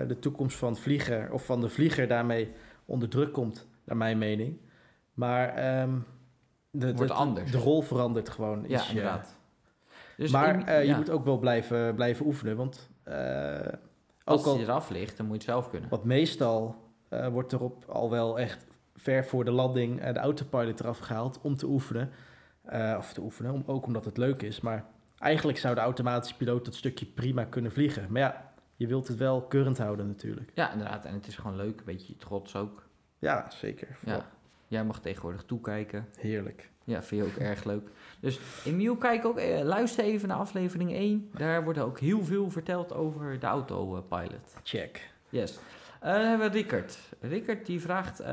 de 0.08 0.18
toekomst 0.20 0.58
van 0.58 0.76
vlieger 0.78 1.32
of 1.32 1.46
van 1.46 1.62
de 1.62 1.70
vlieger 1.70 2.08
daarmee 2.08 2.52
onder 2.86 3.10
druk 3.10 3.34
komt, 3.34 3.68
naar 3.84 3.98
mijn 3.98 4.18
mening. 4.18 4.58
Maar 5.14 5.50
ehm, 5.56 5.92
de, 6.72 6.94
Wordt 6.96 7.12
de- 7.12 7.18
anders. 7.18 7.52
de 7.52 7.58
rol 7.58 7.82
verandert 7.82 8.30
gewoon. 8.30 8.66
Ja, 8.68 8.88
inderdaad. 8.90 9.38
Dus 10.18 10.32
maar 10.32 10.80
in- 10.82 10.88
je 10.88 10.96
moet 10.96 11.10
ook 11.10 11.24
wel 11.26 11.38
blijven, 11.40 11.96
blijven 11.96 12.26
oefenen. 12.26 12.56
Want 12.56 12.90
als 14.24 14.40
ook 14.42 14.46
al, 14.48 14.58
je 14.58 14.64
eraf 14.64 14.90
ligt, 14.90 15.18
dan 15.18 15.26
moet 15.26 15.36
je 15.36 15.42
het 15.42 15.52
zelf 15.52 15.70
kunnen. 15.70 15.90
want 15.90 16.04
meestal 16.04 16.76
wordt 17.32 17.54
erop 17.54 17.86
al 17.88 18.10
wel 18.10 18.40
echt 18.40 18.66
ver 19.04 19.26
voor 19.26 19.46
de 19.46 19.52
landing 19.52 20.02
eh, 20.02 20.14
de 20.14 20.20
autopilot 20.20 20.80
eraf 20.80 21.00
gehaald 21.00 21.40
om 21.42 21.56
te 21.56 21.66
oefenen. 21.66 22.12
Eh, 22.64 22.96
of 22.98 23.14
te 23.14 23.22
oefenen, 23.22 23.52
om, 23.52 23.64
ook 23.66 23.86
omdat 23.86 24.06
het 24.06 24.18
leuk 24.18 24.42
is. 24.42 24.62
Maar 24.62 24.86
eigenlijk 25.18 25.58
zou 25.58 25.76
de 25.76 25.82
automatische 25.82 26.38
piloot 26.38 26.66
dat 26.66 26.76
stukje 26.76 27.06
prima 27.06 27.44
kunnen 27.44 27.72
vliegen. 27.72 28.06
Maar 28.10 28.22
ja, 28.22 28.54
je 28.76 28.88
wilt 28.88 29.08
het 29.08 29.18
wel 29.18 29.48
current 29.48 29.78
houden 29.78 30.08
natuurlijk. 30.08 30.52
Ja, 30.54 30.72
inderdaad. 30.72 31.06
En 31.06 31.14
het 31.14 31.28
is 31.28 31.36
gewoon 31.36 31.56
leuk. 31.56 31.80
Een 31.80 31.86
beetje 31.86 32.18
trots 32.18 32.56
ook. 32.56 32.88
Ja, 33.20 33.50
zeker. 33.50 33.88
Ja. 34.06 34.26
Jij 34.68 34.86
mag 34.86 35.00
tegenwoordig 35.00 35.44
toekijken. 35.44 36.08
Heerlijk. 36.20 36.70
Ja, 36.84 37.04
vind 37.04 37.22
je 37.22 37.28
ook 37.28 37.38
erg 37.38 37.64
leuk. 37.64 37.90
Dus 38.20 38.40
Emiel, 38.66 38.96
kijk 38.96 39.26
ook, 39.26 39.38
eh, 39.38 39.62
luister 39.62 40.04
even 40.04 40.28
naar 40.28 40.38
aflevering 40.38 40.92
1. 40.92 41.30
Daar 41.34 41.64
wordt 41.64 41.80
ook 41.80 42.00
heel 42.00 42.24
veel 42.24 42.50
verteld 42.50 42.94
over 42.94 43.40
de 43.40 43.46
autopilot. 43.46 44.56
Check. 44.64 45.12
Yes. 45.30 45.60
Dan 46.02 46.22
hebben 46.22 46.52
we 46.52 46.58
Rickert. 46.58 46.98
Rickert 47.20 47.66
die 47.66 47.82
vraagt, 47.82 48.24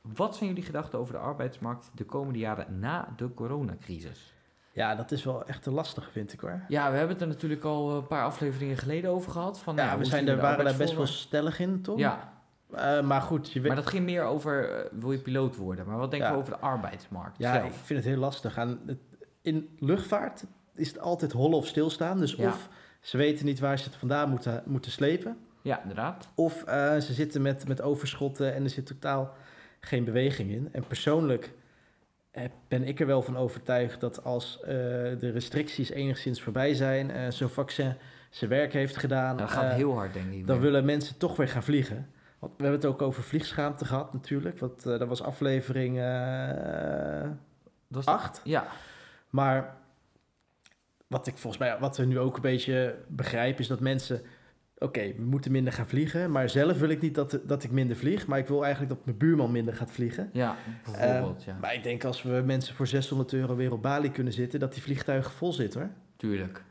wat 0.00 0.36
zijn 0.36 0.48
jullie 0.48 0.64
gedachten 0.64 0.98
over 0.98 1.12
de 1.14 1.20
arbeidsmarkt 1.20 1.90
de 1.94 2.04
komende 2.04 2.38
jaren 2.38 2.78
na 2.78 3.08
de 3.16 3.34
coronacrisis? 3.34 4.34
Ja, 4.72 4.94
dat 4.94 5.10
is 5.12 5.24
wel 5.24 5.46
echt 5.46 5.62
te 5.62 5.70
lastig, 5.70 6.10
vind 6.12 6.32
ik 6.32 6.40
hoor. 6.40 6.60
Ja, 6.68 6.90
we 6.90 6.96
hebben 6.96 7.12
het 7.16 7.20
er 7.24 7.28
natuurlijk 7.32 7.64
al 7.64 7.96
een 7.96 8.06
paar 8.06 8.24
afleveringen 8.24 8.76
geleden 8.76 9.10
over 9.10 9.30
gehad. 9.30 9.58
Van, 9.60 9.76
Ja, 9.76 9.84
nou, 9.86 9.98
we 9.98 10.04
zijn 10.04 10.28
er, 10.28 10.36
waren 10.36 10.64
daar 10.64 10.76
best 10.76 10.94
wel 10.94 11.06
stellig 11.06 11.58
in, 11.58 11.82
toch? 11.82 11.98
Ja, 11.98 12.38
Eh, 12.74 13.00
maar 13.02 13.20
goed, 13.22 13.52
je 13.52 13.58
weet... 13.60 13.68
maar 13.72 13.76
dat 13.82 13.90
ging 13.90 14.04
meer 14.04 14.22
over, 14.24 14.70
eh, 14.70 14.90
wil 15.00 15.12
je 15.12 15.18
piloot 15.18 15.56
worden? 15.56 15.86
Maar 15.86 15.96
wat 15.98 16.10
denk 16.10 16.22
je 16.22 16.28
Ja. 16.28 16.34
over 16.34 16.52
de 16.52 16.58
arbeidsmarkt 16.58 17.38
Ja, 17.38 17.52
zelf? 17.52 17.66
ik 17.66 17.84
vind 17.84 17.98
het 18.04 18.08
heel 18.08 18.18
lastig. 18.20 18.58
Aan 18.58 18.80
het, 18.86 18.98
in 19.42 19.76
luchtvaart 19.78 20.44
is 20.74 20.88
het 20.88 20.98
altijd 21.00 21.32
hollen 21.32 21.56
of 21.56 21.66
stilstaan. 21.66 22.18
Dus 22.18 22.34
Ja. 22.34 22.48
of 22.48 22.68
ze 23.00 23.16
weten 23.16 23.44
niet 23.46 23.60
waar 23.60 23.78
ze 23.78 23.84
het 23.84 23.94
vandaan 23.94 24.30
moeten, 24.30 24.62
moeten 24.66 24.90
slepen. 24.90 25.36
Ja, 25.62 25.80
inderdaad. 25.82 26.28
Of 26.34 26.62
eh, 26.64 26.96
ze 26.96 27.12
zitten 27.12 27.42
met, 27.42 27.68
met 27.68 27.82
overschotten 27.82 28.54
en 28.54 28.62
er 28.64 28.70
zit 28.70 28.86
totaal 28.86 29.34
geen 29.80 30.04
beweging 30.04 30.50
in. 30.50 30.68
En 30.72 30.86
persoonlijk 30.86 31.52
eh, 32.30 32.44
ben 32.68 32.84
ik 32.84 33.00
er 33.00 33.06
wel 33.06 33.22
van 33.22 33.36
overtuigd 33.36 34.00
dat 34.00 34.24
als 34.24 34.60
eh, 34.60 34.68
de 35.18 35.30
restricties 35.32 35.90
enigszins 35.90 36.42
voorbij 36.42 36.74
zijn, 36.74 37.10
eh 37.10 37.30
zo'n 37.30 37.48
vaccin 37.48 37.96
zijn 38.30 38.50
werk 38.50 38.72
heeft 38.72 38.96
gedaan, 38.96 39.36
dat 39.36 39.50
gaat 39.50 39.70
eh, 39.70 39.74
heel 39.76 39.94
hard, 39.94 40.12
denk 40.14 40.32
ik. 40.32 40.46
dan 40.46 40.60
willen 40.60 40.84
mensen 40.84 41.18
toch 41.18 41.36
weer 41.36 41.48
gaan 41.48 41.62
vliegen. 41.62 42.10
Want 42.38 42.52
we 42.56 42.62
hebben 42.62 42.80
het 42.80 42.90
ook 42.90 43.02
over 43.02 43.22
vliegschaamte 43.22 43.84
gehad 43.84 44.12
natuurlijk. 44.12 44.58
Want 44.58 44.82
dat 44.82 45.08
was 45.08 45.22
aflevering 45.22 45.98
eh 46.00 47.28
Dat 47.88 48.00
is- 48.02 48.06
8. 48.08 48.40
Ja, 48.44 48.66
Maar 49.30 49.76
wat 51.06 51.26
ik 51.26 51.36
volgens 51.38 51.62
mij, 51.62 51.78
wat 51.78 51.96
we 51.96 52.04
nu 52.04 52.18
ook 52.18 52.36
een 52.36 52.42
beetje 52.42 52.96
begrijpen, 53.08 53.60
is 53.60 53.66
dat 53.66 53.80
mensen. 53.80 54.22
Oké, 54.82 55.14
we 55.16 55.22
moeten 55.22 55.52
minder 55.52 55.72
gaan 55.72 55.86
vliegen. 55.86 56.30
Maar 56.30 56.48
zelf 56.48 56.78
wil 56.78 56.88
ik 56.88 57.00
niet 57.00 57.14
dat, 57.14 57.40
dat 57.46 57.62
ik 57.62 57.70
minder 57.70 57.96
vlieg. 57.96 58.26
Maar 58.26 58.38
ik 58.38 58.46
wil 58.46 58.64
eigenlijk 58.64 58.94
dat 58.94 59.04
mijn 59.04 59.16
buurman 59.18 59.50
minder 59.52 59.74
gaat 59.74 59.90
vliegen. 59.90 60.30
ja, 60.32 60.56
bijvoorbeeld, 60.84 61.44
ja. 61.44 61.56
Maar 61.60 61.74
ik 61.74 61.82
denk 61.82 62.04
als 62.04 62.22
we 62.22 62.42
mensen 62.44 62.74
voor 62.74 62.86
600 62.86 63.32
euro 63.32 63.56
weer 63.56 63.72
op 63.72 63.82
Bali 63.82 64.10
kunnen 64.10 64.32
zitten, 64.32 64.60
dat 64.60 64.72
die 64.72 64.82
vliegtuigen 64.82 65.32
vol 65.32 65.52
zitten 65.52 65.80
hoor. 65.80 65.90
Tuurlijk. 66.16 66.64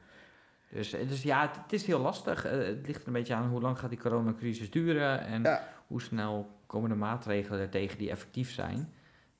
Dus, 0.71 0.89
dus 0.89 1.23
ja, 1.23 1.51
het, 1.63 1.73
is 1.73 1.85
heel 1.85 1.99
lastig. 1.99 2.45
Eh, 2.45 2.51
het 2.57 2.87
ligt 2.87 3.01
er 3.01 3.07
een 3.07 3.13
beetje 3.13 3.33
aan 3.33 3.49
hoe 3.49 3.61
lang 3.61 3.79
gaat 3.79 3.89
die 3.89 3.99
coronacrisis 3.99 4.71
duren 4.71 5.25
en 5.25 5.41
Ja. 5.41 5.67
hoe 5.87 6.01
snel 6.01 6.49
komen 6.65 6.89
de 6.89 6.95
maatregelen 6.95 7.59
er 7.59 7.69
tegen 7.69 7.97
die 7.97 8.09
effectief 8.09 8.51
zijn. 8.51 8.89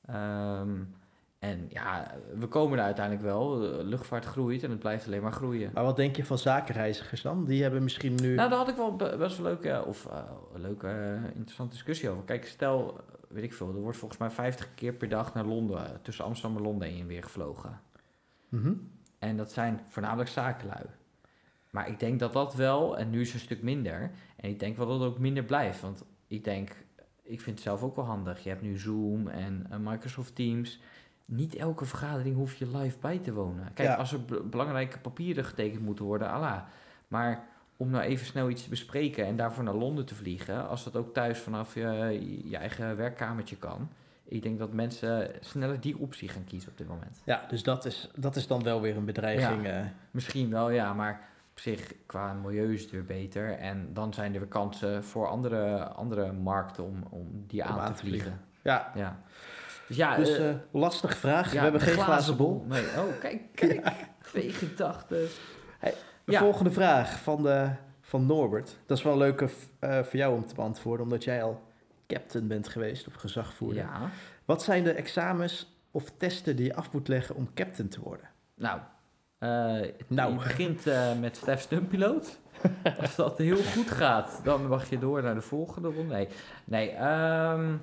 Ehm, 0.06 0.70
en 1.40 1.66
ja, 1.70 2.16
we 2.38 2.48
komen 2.48 2.78
er 2.78 2.84
uiteindelijk 2.84 3.26
wel. 3.26 3.60
De 3.60 3.84
luchtvaart 3.84 4.26
groeit 4.26 4.64
en 4.64 4.70
het 4.70 4.80
blijft 4.80 5.06
alleen 5.06 5.22
maar 5.22 5.32
groeien. 5.32 5.72
Maar 5.74 5.84
wat 5.84 5.96
denk 5.96 6.16
je 6.16 6.26
van 6.26 6.38
zakenreizigers 6.38 7.22
dan? 7.22 7.46
Die 7.46 7.62
hebben 7.62 7.84
misschien 7.84 8.16
nu. 8.22 8.36
Nou, 8.36 8.50
daar 8.50 8.58
had 8.58 8.70
ik 8.70 8.76
wel 8.76 8.96
be- 8.96 9.16
best 9.18 9.38
wel 9.38 9.46
leuke, 9.46 9.84
of 9.86 10.08
een 10.54 10.62
leuke, 10.62 10.88
eh, 10.88 11.24
interessante 11.36 11.72
discussie 11.74 12.10
over. 12.10 12.24
Kijk, 12.24 12.46
stel, 12.48 13.00
weet 13.30 13.44
ik 13.44 13.54
veel, 13.54 13.68
er 13.68 13.82
wordt 13.82 13.98
volgens 13.98 14.20
mij 14.20 14.30
50 14.30 14.70
keer 14.76 14.94
per 14.94 15.10
dag 15.10 15.34
naar 15.34 15.46
Londen, 15.46 16.00
tussen 16.02 16.26
Amsterdam 16.26 16.58
en 16.58 16.64
Londen 16.64 16.88
heen 16.88 17.00
en 17.02 17.08
weer 17.08 17.24
gevlogen. 17.24 17.80
Mhm. 18.50 18.74
En 19.20 19.38
dat 19.38 19.52
zijn 19.52 19.80
voornamelijk 19.88 20.30
zakenlui. 20.30 20.86
Maar 21.70 21.88
ik 21.88 22.00
denk 22.00 22.20
dat 22.20 22.34
dat 22.34 22.56
wel, 22.56 22.98
en 22.98 23.10
nu 23.10 23.20
is 23.22 23.26
het 23.28 23.36
een 23.36 23.40
stuk 23.42 23.62
minder. 23.64 24.12
En 24.36 24.50
ik 24.50 24.60
denk 24.60 24.78
wel 24.78 24.88
dat 24.88 25.00
het 25.00 25.10
ook 25.10 25.20
minder 25.20 25.44
blijft. 25.44 25.82
Want 25.82 26.04
ik 26.28 26.44
denk, 26.44 26.70
ik 27.24 27.42
vind 27.42 27.56
het 27.56 27.66
zelf 27.66 27.84
ook 27.84 27.96
wel 27.96 28.06
handig. 28.06 28.44
Je 28.44 28.50
hebt 28.50 28.62
nu 28.62 28.78
Zoom 28.78 29.28
en 29.28 29.66
eh, 29.70 29.78
Microsoft 29.80 30.36
Teams. 30.36 30.82
Niet 31.32 31.56
elke 31.56 31.86
vergadering 31.86 32.36
hoef 32.36 32.56
je 32.56 32.78
live 32.78 32.98
bij 33.02 33.18
te 33.18 33.34
wonen. 33.34 33.74
Kijk, 33.74 33.88
Ja. 33.90 33.96
als 33.96 34.12
er 34.14 34.22
be- 34.26 34.44
belangrijke 34.44 35.00
papieren 35.00 35.46
getekend 35.46 35.82
moeten 35.82 36.06
worden, 36.06 36.30
ala. 36.30 36.68
Maar 37.08 37.44
om 37.78 37.90
nou 37.90 38.04
even 38.04 38.26
snel 38.26 38.50
iets 38.50 38.64
te 38.64 38.70
bespreken 38.70 39.26
en 39.26 39.36
daarvoor 39.36 39.64
naar 39.64 39.74
Londen 39.74 40.06
te 40.06 40.16
vliegen, 40.16 40.68
als 40.70 40.84
dat 40.84 40.96
ook 40.96 41.14
thuis 41.14 41.40
vanaf 41.40 41.74
je, 41.74 41.84
je 42.50 42.58
eigen 42.58 42.96
werkkamertje 42.98 43.56
kan. 43.56 43.90
Ik 44.24 44.42
denk 44.42 44.60
dat 44.60 44.74
mensen 44.74 45.32
sneller 45.40 45.80
die 45.80 45.98
optie 45.98 46.30
gaan 46.30 46.44
kiezen 46.44 46.72
op 46.72 46.78
dit 46.78 46.88
moment. 46.88 47.22
Ja, 47.24 47.46
dus 47.50 47.64
dat 47.64 47.86
is, 47.86 48.10
dat 48.16 48.36
is 48.36 48.48
dan 48.48 48.64
wel 48.64 48.82
weer 48.82 48.98
een 48.98 49.06
bedreiging. 49.06 49.66
eh. 49.68 49.80
Misschien 50.12 50.50
wel, 50.50 50.70
ja, 50.70 50.94
maar 50.94 51.28
op 51.52 51.60
zich 51.60 51.94
qua 52.06 52.34
milieu 52.34 52.74
is 52.74 52.82
het 52.82 52.92
weer 52.92 53.06
beter. 53.06 53.52
En 53.58 53.90
dan 53.94 54.14
zijn 54.14 54.34
er 54.34 54.40
weer 54.40 54.50
kansen 54.50 55.04
voor 55.04 55.28
andere, 55.28 55.84
andere 55.88 56.32
markten 56.32 56.84
om, 56.84 57.04
om 57.10 57.44
die 57.48 57.64
Om 57.64 57.70
aan, 57.70 57.80
aan 57.80 57.94
te 57.94 58.00
te 58.02 58.06
vliegen. 58.08 58.42
Ja, 58.62 58.92
Ja. 58.96 59.20
Dus 59.90 59.98
ja, 59.98 60.16
dus 60.16 60.38
eh, 60.38 60.50
eh, 60.50 60.56
lastige 60.72 61.16
vraag. 61.18 61.46
ja, 61.46 61.52
we 61.54 61.60
hebben 61.60 61.80
de 61.80 61.86
geen 61.86 62.00
glazen 62.04 62.38
bol. 62.38 62.66
Nee, 62.68 62.84
oh, 62.84 63.20
kijk, 63.20 63.42
kijk. 63.56 63.88
Twee 64.32 64.50
gedachten. 64.52 65.28
De 66.26 66.32
Ja. 66.36 66.40
volgende 66.40 66.72
vraag 66.72 67.20
van, 67.20 67.44
de, 67.44 67.70
van 68.02 68.26
Norbert. 68.26 68.78
Dat 68.86 68.98
is 68.98 69.04
wel 69.04 69.14
een 69.14 69.20
leuke 69.20 69.50
eh, 69.80 70.04
voor 70.04 70.16
jou 70.20 70.36
om 70.36 70.46
te 70.46 70.56
beantwoorden, 70.56 71.04
omdat 71.06 71.24
jij 71.24 71.44
al 71.44 71.62
captain 72.08 72.48
bent 72.48 72.68
geweest 72.68 73.08
of 73.08 73.14
gezagvoerder. 73.14 73.84
Ja, 73.84 74.10
Wat 74.46 74.64
zijn 74.64 74.84
de 74.84 74.92
examens 74.92 75.78
of 75.92 76.12
testen 76.18 76.56
die 76.56 76.66
je 76.66 76.76
af 76.76 76.92
moet 76.92 77.08
leggen 77.08 77.36
om 77.36 77.50
captain 77.54 77.90
te 77.90 78.00
worden? 78.02 78.30
nou. 78.56 78.80
eh, 79.40 79.50
Nou. 80.08 80.32
Je 80.34 80.38
begint 80.38 80.86
met 81.20 81.38
Stef 81.38 81.62
Stumppiloot. 81.62 82.40
Als 83.02 83.16
dat 83.16 83.38
heel 83.38 83.64
goed 83.74 83.92
gaat, 83.92 84.42
dan 84.44 84.68
mag 84.68 84.90
je 84.90 85.00
door 85.00 85.24
naar 85.24 85.36
de 85.36 85.42
volgende 85.42 85.88
ronde. 85.88 86.14
Nee, 86.14 86.28
nee 86.66 86.90
ehm, 86.90 87.76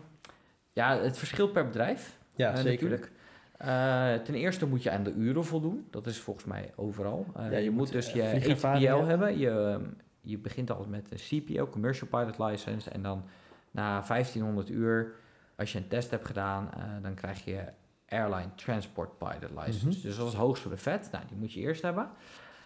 ja, 0.76 0.98
het 0.98 1.18
verschilt 1.18 1.52
per 1.52 1.64
bedrijf. 1.66 2.18
Ja, 2.34 2.50
Eh, 2.50 2.56
zeker. 2.56 2.70
Natuurlijk. 2.88 3.12
Eh, 3.56 4.14
ten 4.14 4.34
eerste 4.34 4.66
moet 4.66 4.82
je 4.82 4.90
aan 4.90 5.02
de 5.02 5.12
uren 5.12 5.44
voldoen. 5.44 5.86
Dat 5.90 6.06
is 6.06 6.18
volgens 6.20 6.46
mij 6.46 6.72
overal. 6.74 7.26
Eh, 7.36 7.50
Ja, 7.50 7.56
je, 7.56 7.62
je 7.64 7.70
moet 7.70 7.78
moet, 7.78 7.92
dus 7.92 8.12
je 8.12 8.22
ATPL 8.22 9.04
hebben. 9.04 9.38
Je, 9.38 9.80
je 10.20 10.38
begint 10.38 10.70
altijd 10.70 10.88
met 10.88 11.06
een 11.10 11.42
CPO, 11.44 11.66
Commercial 11.66 12.08
Pilot 12.08 12.38
License. 12.38 12.90
En 12.90 13.02
dan 13.02 13.24
na 13.70 14.00
1500 14.06 14.70
uur, 14.70 15.14
als 15.56 15.72
je 15.72 15.78
een 15.78 15.88
test 15.88 16.10
hebt 16.10 16.26
gedaan, 16.26 16.70
dan 17.02 17.14
krijg 17.14 17.44
je 17.44 17.64
Airline 18.08 18.54
Transport 18.54 19.18
Pilot 19.18 19.50
License. 19.50 19.86
Mhm. 19.86 19.90
Dus 20.02 20.16
dat 20.16 20.26
is 20.26 20.32
het 20.32 20.42
hoogste 20.42 20.68
brevet. 20.68 21.08
Nou, 21.12 21.24
die 21.28 21.36
moet 21.36 21.52
je 21.52 21.60
eerst 21.60 21.82
hebben. 21.82 22.08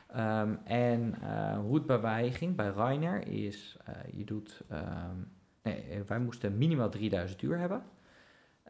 Ehm, 0.06 0.54
en 0.64 1.14
hoe 1.60 1.74
het 1.74 1.86
bij 1.86 2.00
wij 2.00 2.30
ging, 2.32 2.56
bij 2.56 2.68
Ryanair, 2.68 3.26
is 3.28 3.76
je 4.12 4.24
doet... 4.24 4.60
ehm, 4.68 5.16
nee, 5.62 6.02
wij 6.06 6.18
moesten 6.18 6.58
minimaal 6.58 6.88
3000 6.88 7.42
uur 7.42 7.58
hebben. 7.58 7.82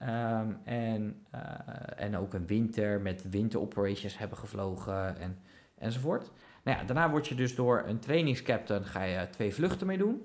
Ehm, 0.00 0.52
en, 0.64 1.26
eh, 1.30 1.40
en 1.96 2.16
ook 2.16 2.34
een 2.34 2.46
winter 2.46 3.00
met 3.00 3.30
winteroperations 3.30 4.18
hebben 4.18 4.38
gevlogen 4.38 5.18
en, 5.18 5.38
enzovoort. 5.78 6.30
Nou 6.62 6.78
ja, 6.78 6.84
daarna 6.84 7.10
word 7.10 7.28
je 7.28 7.34
dus 7.34 7.54
door 7.54 7.82
een 7.86 7.98
trainingscaptain 7.98 8.84
ga 8.84 9.02
je 9.02 9.30
twee 9.30 9.54
vluchten 9.54 9.86
mee 9.86 9.98
doen. 9.98 10.22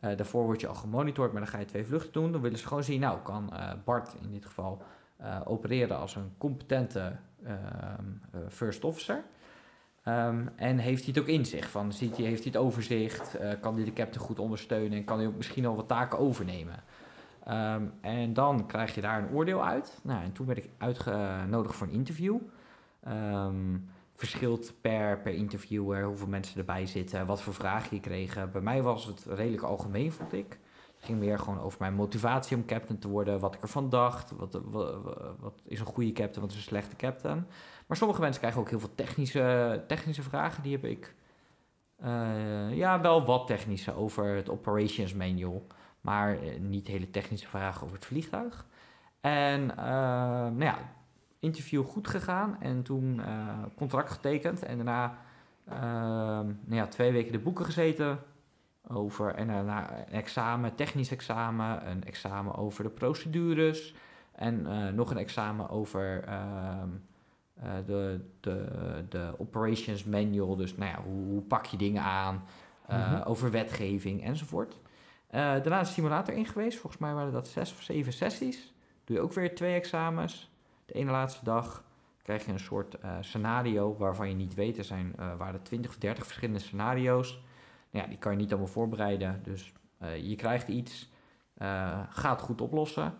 Eh, 0.00 0.16
daarvoor 0.16 0.44
word 0.44 0.60
je 0.60 0.66
al 0.66 0.74
gemonitord, 0.74 1.32
maar 1.32 1.40
dan 1.40 1.50
ga 1.50 1.58
je 1.58 1.64
twee 1.64 1.84
vluchten 1.84 2.12
doen. 2.12 2.32
Dan 2.32 2.40
willen 2.40 2.58
ze 2.58 2.66
gewoon 2.66 2.84
zien, 2.84 3.00
nou 3.00 3.18
kan 3.22 3.52
eh, 3.52 3.72
Bart 3.84 4.14
in 4.22 4.30
dit 4.30 4.46
geval 4.46 4.82
opereren 5.44 5.96
als 5.98 6.16
een 6.16 6.32
competente 6.38 7.16
ehm, 7.44 7.56
eh, 8.32 8.40
first 8.48 8.84
officer. 8.84 9.22
Ehm, 10.02 10.46
en 10.56 10.78
heeft 10.78 11.04
hij 11.04 11.12
het 11.14 11.22
ook 11.22 11.28
in 11.28 11.46
zich? 11.46 11.70
Van, 11.70 11.92
ziet 11.92 12.16
hij, 12.16 12.26
heeft 12.26 12.42
hij 12.42 12.52
het 12.52 12.62
overzicht? 12.62 13.38
Kan 13.60 13.74
hij 13.74 13.84
de 13.84 13.92
captain 13.92 14.24
goed 14.24 14.38
ondersteunen? 14.38 14.98
En 14.98 15.04
kan 15.04 15.18
hij 15.18 15.26
ook 15.26 15.36
misschien 15.36 15.66
al 15.66 15.76
wat 15.76 15.88
taken 15.88 16.18
overnemen? 16.18 16.74
Ehm, 17.44 17.86
en 18.00 18.32
dan 18.32 18.66
krijg 18.66 18.94
je 18.94 19.00
daar 19.00 19.22
een 19.22 19.30
oordeel 19.30 19.64
uit. 19.64 20.00
Nou, 20.02 20.22
en 20.22 20.32
toen 20.32 20.46
werd 20.46 20.58
ik 20.58 20.70
uitgenodigd 20.78 21.76
voor 21.76 21.86
een 21.86 21.92
interview. 21.92 22.36
Ehm, 23.00 23.76
verschilt 24.14 24.72
per, 24.80 25.18
per 25.18 25.32
interviewer 25.32 26.04
hoeveel 26.04 26.26
mensen 26.26 26.58
erbij 26.58 26.86
zitten, 26.86 27.26
wat 27.26 27.42
voor 27.42 27.54
vragen 27.54 27.96
je 27.96 28.02
kreeg. 28.02 28.50
Bij 28.50 28.60
mij 28.60 28.82
was 28.82 29.06
het 29.06 29.24
redelijk 29.28 29.62
algemeen, 29.62 30.12
vond 30.12 30.32
ik. 30.32 30.58
Het 30.96 31.08
ging 31.08 31.18
meer 31.18 31.38
gewoon 31.38 31.60
over 31.60 31.78
mijn 31.80 31.94
motivatie 31.94 32.56
om 32.56 32.64
captain 32.64 32.98
te 32.98 33.08
worden, 33.08 33.40
wat 33.40 33.54
ik 33.54 33.62
ervan 33.62 33.88
dacht, 33.88 34.30
wat, 34.30 34.60
wat, 34.64 34.96
wat 35.38 35.62
is 35.64 35.80
een 35.80 35.86
goede 35.86 36.12
captain, 36.12 36.40
wat 36.40 36.50
is 36.50 36.56
een 36.56 36.62
slechte 36.62 36.96
captain. 36.96 37.46
Maar 37.86 37.96
sommige 37.96 38.20
mensen 38.20 38.40
krijgen 38.40 38.60
ook 38.60 38.68
heel 38.68 38.80
veel 38.80 38.94
technische, 38.94 39.84
technische 39.86 40.22
vragen. 40.22 40.62
Die 40.62 40.72
heb 40.72 40.84
ik, 40.84 41.14
eh, 41.96 42.76
ja, 42.76 43.00
wel 43.00 43.24
wat 43.24 43.46
technische 43.46 43.94
over 43.94 44.34
het 44.34 44.50
operations 44.50 45.14
manual. 45.14 45.66
Maar 46.00 46.38
eh, 46.38 46.58
niet 46.60 46.86
hele 46.86 47.10
technische 47.10 47.48
vragen 47.48 47.82
over 47.82 47.96
het 47.96 48.06
vliegtuig. 48.06 48.66
En 49.20 49.70
eh, 49.70 49.84
nou 49.84 50.64
ja, 50.64 50.78
interview 51.38 51.84
goed 51.84 52.08
gegaan 52.08 52.56
en 52.60 52.82
toen 52.82 53.20
eh, 53.20 53.48
contract 53.76 54.10
getekend. 54.10 54.62
En 54.62 54.76
daarna 54.76 55.18
eh, 55.64 55.76
nou 56.40 56.74
ja, 56.74 56.86
twee 56.86 57.12
weken 57.12 57.32
de 57.32 57.38
boeken 57.38 57.64
gezeten 57.64 58.18
over. 58.88 59.34
En 59.34 59.46
daarna 59.46 59.98
een 59.98 60.12
examen, 60.12 60.74
technisch 60.74 61.10
examen, 61.10 61.90
een 61.90 62.04
examen 62.04 62.54
over 62.54 62.84
de 62.84 62.90
procedures. 62.90 63.94
En 64.32 64.66
nog 64.94 65.10
een 65.10 65.18
examen 65.18 65.68
over 65.70 66.24
ehm, 66.24 66.88
eh, 67.62 67.70
de, 67.86 68.20
de, 68.40 68.64
de 69.08 69.34
operations 69.38 70.04
manual, 70.04 70.56
dus 70.56 70.76
nou 70.76 70.90
ja, 70.90 71.02
hoe, 71.02 71.24
hoe 71.24 71.42
pak 71.42 71.66
je 71.66 71.76
dingen 71.76 72.02
aan, 72.02 72.42
Mhm. 72.88 73.22
over 73.24 73.50
wetgeving 73.50 74.24
enzovoort. 74.24 74.78
Eh, 75.30 75.40
daarna 75.40 75.80
is 75.80 75.86
de 75.86 75.92
simulator 75.92 76.34
in 76.34 76.46
geweest, 76.46 76.78
volgens 76.78 77.02
mij 77.02 77.14
waren 77.14 77.32
dat 77.32 77.48
zes 77.48 77.72
of 77.72 77.82
zeven 77.82 78.12
sessies. 78.12 78.72
Doe 79.04 79.16
je 79.16 79.22
ook 79.22 79.32
weer 79.32 79.54
twee 79.54 79.74
examens. 79.74 80.50
De 80.86 80.92
ene 80.92 81.10
laatste 81.10 81.44
dag 81.44 81.84
krijg 82.22 82.46
je 82.46 82.52
een 82.52 82.60
soort 82.60 82.98
eh, 82.98 83.16
scenario 83.20 83.96
waarvan 83.96 84.28
je 84.28 84.34
niet 84.34 84.54
weet, 84.54 84.78
er 84.78 84.84
zijn, 84.84 85.12
eh 85.16 85.36
waren 85.36 85.62
20 85.62 85.90
of 85.90 85.98
30 85.98 86.24
verschillende 86.24 86.60
scenario's. 86.60 87.42
Nou 87.90 88.04
ja, 88.04 88.10
die 88.10 88.18
kan 88.18 88.32
je 88.32 88.38
niet 88.38 88.50
allemaal 88.50 88.68
voorbereiden, 88.68 89.40
dus 89.42 89.72
eh, 89.98 90.28
je 90.28 90.36
krijgt 90.36 90.68
iets, 90.68 91.10
eh 91.54 92.00
ga 92.10 92.30
het 92.30 92.40
goed 92.40 92.60
oplossen. 92.60 93.14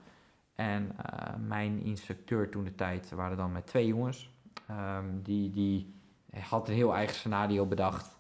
En 0.55 0.93
eh, 0.97 1.35
mijn 1.47 1.83
instructeur 1.83 2.51
toen 2.51 2.65
de 2.65 2.75
tijd 2.75 3.11
waren 3.11 3.37
dan 3.37 3.53
met 3.53 3.67
twee 3.67 3.87
jongens. 3.87 4.31
Ehm, 4.67 5.23
die, 5.23 5.51
die 5.51 5.95
had 6.41 6.69
een 6.69 6.75
heel 6.75 6.95
eigen 6.95 7.17
scenario 7.17 7.67
bedacht. 7.67 8.19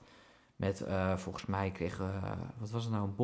Met 0.57 0.81
eh, 0.81 1.17
volgens 1.17 1.47
mij 1.47 1.71
kregen 1.71 2.23
wat 2.59 2.71
was 2.71 2.85
het 2.85 2.93
nou, 2.93 3.05
een 3.05 3.15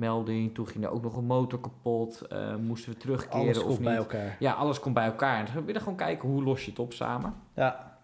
bommelding. 0.00 0.54
Toen 0.54 0.66
ging 0.66 0.84
er 0.84 0.90
ook 0.90 1.02
nog 1.02 1.16
een 1.16 1.24
motor 1.24 1.60
kapot. 1.60 2.20
Eh, 2.20 2.56
moesten 2.56 2.92
we 2.92 2.98
terugkeren 2.98 3.40
Alles 3.40 3.58
of 3.58 3.64
komt 3.64 3.78
niet. 3.78 3.88
bij 3.88 3.96
elkaar. 3.96 4.36
Ja, 4.38 4.52
alles 4.52 4.80
komt 4.80 4.94
bij 4.94 5.04
elkaar. 5.06 5.38
En 5.46 5.54
dan 5.54 5.64
willen 5.64 5.80
gewoon 5.80 5.96
kijken 5.96 6.28
hoe 6.28 6.42
los 6.42 6.64
je 6.64 6.70
het 6.70 6.78
op 6.78 6.92
samen. 6.92 7.34
Ja, 7.54 7.98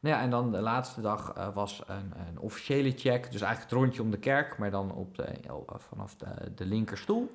Nou 0.00 0.16
ja, 0.16 0.22
en 0.22 0.30
dan 0.30 0.52
de 0.52 0.60
laatste 0.60 1.00
dag 1.00 1.32
eh, 1.36 1.48
was 1.54 1.82
een, 1.86 2.12
een 2.28 2.38
officiële 2.38 2.90
check. 2.90 3.30
Dus 3.32 3.40
eigenlijk 3.40 3.70
het 3.70 3.80
rondje 3.80 4.02
om 4.02 4.10
de 4.10 4.18
kerk, 4.18 4.58
maar 4.58 4.70
dan 4.70 4.92
op 4.92 5.16
de, 5.16 5.26
oh, 5.50 5.68
vanaf 5.78 6.16
de, 6.16 6.26
de 6.54 6.64
linkerstoel. 6.66 7.30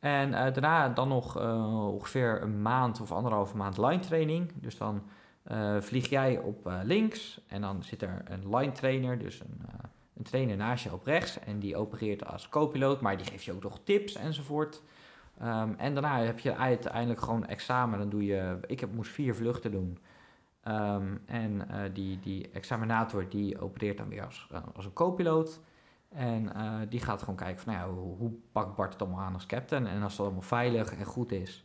En 0.00 0.34
eh, 0.34 0.52
daarna 0.52 0.88
dan 0.88 1.08
nog 1.08 1.38
eh, 1.38 1.88
ongeveer 1.92 2.42
een 2.42 2.62
maand 2.62 3.00
of 3.00 3.12
anderhalve 3.12 3.56
maand 3.56 3.78
line 3.78 3.98
training. 3.98 4.52
Dus 4.54 4.76
dan 4.76 5.02
eh, 5.42 5.76
vlieg 5.80 6.08
jij 6.08 6.38
op 6.38 6.66
eh, 6.66 6.78
links 6.82 7.40
en 7.46 7.60
dan 7.60 7.82
zit 7.82 8.02
er 8.02 8.22
een 8.24 8.56
line 8.56 8.72
trainer, 8.72 9.18
dus 9.18 9.40
een, 9.40 9.60
eh, 9.68 9.74
een 10.16 10.22
trainer 10.22 10.56
naast 10.56 10.84
je 10.84 10.92
op 10.92 11.06
rechts. 11.06 11.38
En 11.38 11.58
die 11.58 11.76
opereert 11.76 12.26
als 12.26 12.48
co-piloot, 12.48 13.00
maar 13.00 13.16
die 13.16 13.26
geeft 13.26 13.44
je 13.44 13.52
ook 13.52 13.62
nog 13.62 13.80
tips 13.84 14.14
enzovoort. 14.14 14.82
Ehm, 15.38 15.72
en 15.76 15.92
daarna 15.92 16.20
heb 16.20 16.38
je 16.38 16.56
uiteindelijk 16.56 17.20
gewoon 17.20 17.46
examen. 17.46 17.98
Dan 17.98 18.08
doe 18.08 18.24
je, 18.24 18.58
ik 18.66 18.80
heb, 18.80 18.92
moest 18.92 19.10
vier 19.10 19.34
vluchten 19.34 19.70
doen. 19.70 19.98
Ehm, 20.62 21.16
en 21.26 21.68
eh, 21.68 21.80
die, 21.92 22.20
die 22.20 22.50
examinator 22.52 23.28
die 23.28 23.60
opereert 23.60 23.98
dan 23.98 24.08
weer 24.08 24.24
als, 24.24 24.46
eh, 24.50 24.60
als 24.74 24.84
een 24.84 24.92
co-piloot. 24.92 25.60
En 26.08 26.54
eh, 26.54 26.72
die 26.88 27.00
gaat 27.00 27.20
gewoon 27.20 27.36
kijken 27.36 27.62
van, 27.62 27.72
nou 27.72 27.86
ja, 27.86 27.94
hoe, 27.94 28.16
hoe 28.16 28.32
pakt 28.52 28.76
Bart 28.76 28.92
het 28.92 29.02
allemaal 29.02 29.20
aan 29.20 29.34
als 29.34 29.46
captain? 29.46 29.86
En 29.86 30.02
als 30.02 30.12
het 30.12 30.20
allemaal 30.20 30.42
veilig 30.42 30.94
en 30.96 31.04
goed 31.04 31.32
is, 31.32 31.64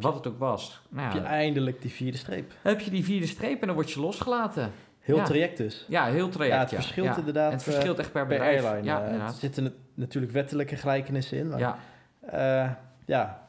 wat 0.00 0.14
het 0.14 0.26
ook 0.26 0.38
was, 0.38 0.82
nou 0.88 1.04
heb 1.04 1.12
je 1.12 1.28
eindelijk 1.28 1.82
die 1.82 1.90
vierde 1.90 2.18
streep. 2.18 2.52
heb 2.62 2.80
je 2.80 2.90
die 2.90 3.04
vierde 3.04 3.26
streep 3.26 3.60
en 3.60 3.66
dan 3.66 3.76
word 3.76 3.90
je 3.90 4.00
losgelaten. 4.00 4.72
Heel 5.04 5.16
Ja. 5.16 5.24
traject 5.24 5.56
dus. 5.56 5.84
Ja, 5.88 6.04
heel 6.04 6.28
traject. 6.28 6.54
ja, 6.54 6.60
het 6.60 6.74
verschilt 6.84 7.16
inderdaad 7.16 7.46
En 7.46 7.52
het 7.54 7.62
verschilt 7.62 7.98
echt 7.98 8.12
per 8.12 8.22
eh, 8.22 8.28
per 8.28 8.36
bedrijf. 8.38 8.64
airline. 8.64 8.86
Ja, 8.86 9.04
eh, 9.04 9.20
er 9.22 9.30
zitten 9.32 9.62
nat- 9.62 9.72
natuurlijk 9.94 10.32
wettelijke 10.32 10.76
gelijkenissen 10.76 11.38
in. 11.38 11.48
Maar, 11.48 11.58
Ja. 11.58 11.78
eh, 12.20 12.70
ja, 13.06 13.42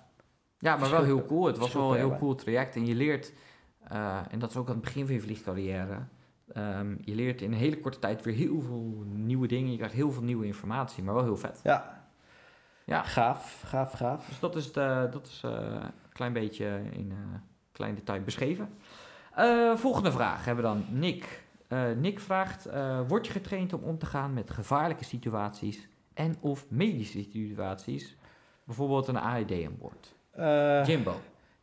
Ja, 0.59 0.75
maar 0.77 0.89
wel 0.89 1.03
heel 1.03 1.25
cool. 1.25 1.45
Het 1.45 1.57
was 1.57 1.73
wel 1.73 1.83
een 1.83 1.97
per 1.97 2.07
heel 2.07 2.17
cool 2.17 2.35
traject. 2.35 2.75
En 2.75 2.85
je 2.85 2.95
leert, 2.95 3.33
en 4.29 4.39
dat 4.39 4.49
is 4.49 4.55
ook 4.57 4.67
aan 4.67 4.73
het 4.73 4.83
begin 4.83 5.05
van 5.05 5.15
je 5.15 5.21
vliegcarrière, 5.21 5.97
ehm, 6.53 6.95
je 7.01 7.15
leert 7.15 7.41
in 7.41 7.51
een 7.51 7.57
hele 7.57 7.79
korte 7.79 7.99
tijd 7.99 8.23
weer 8.23 8.33
heel 8.35 8.61
veel 8.61 9.03
nieuwe 9.13 9.47
dingen. 9.47 9.71
Je 9.71 9.77
krijgt 9.77 9.95
heel 9.95 10.11
veel 10.11 10.23
nieuwe 10.23 10.45
informatie, 10.45 11.03
maar 11.03 11.13
wel 11.13 11.23
heel 11.23 11.37
vet. 11.37 11.59
ja. 11.63 12.03
Ja. 12.85 13.03
gaaf, 13.03 13.63
gaaf, 13.65 13.91
gaaf. 13.91 14.27
Dus 14.27 14.39
dat 14.39 14.55
is, 14.55 14.71
de, 14.71 15.07
dat 15.11 15.25
is 15.27 15.41
een 15.43 15.81
klein 16.13 16.33
beetje 16.33 16.81
in 16.91 17.13
klein 17.71 17.95
detail 17.95 18.21
beschreven. 18.21 18.69
Volgende 19.75 20.11
vraag 20.11 20.45
hebben 20.45 20.63
we 20.63 20.69
dan 20.69 20.85
Nick. 20.99 21.43
Eh, 21.67 21.91
Nick 21.97 22.19
vraagt, 22.19 22.65
eh, 22.65 22.99
word 23.07 23.25
je 23.25 23.31
getraind 23.31 23.73
om 23.73 23.83
om 23.83 23.97
te 23.97 24.05
gaan 24.05 24.33
met 24.33 24.49
gevaarlijke 24.49 25.03
situaties 25.03 25.87
en 26.13 26.35
of 26.41 26.65
medische 26.69 27.23
situaties? 27.31 28.17
Bijvoorbeeld 28.63 29.07
een 29.07 29.17
AED 29.19 29.51
aan 29.51 29.77
boord. 29.79 30.15
Eh, 30.31 30.85
Jimbo. 30.85 31.15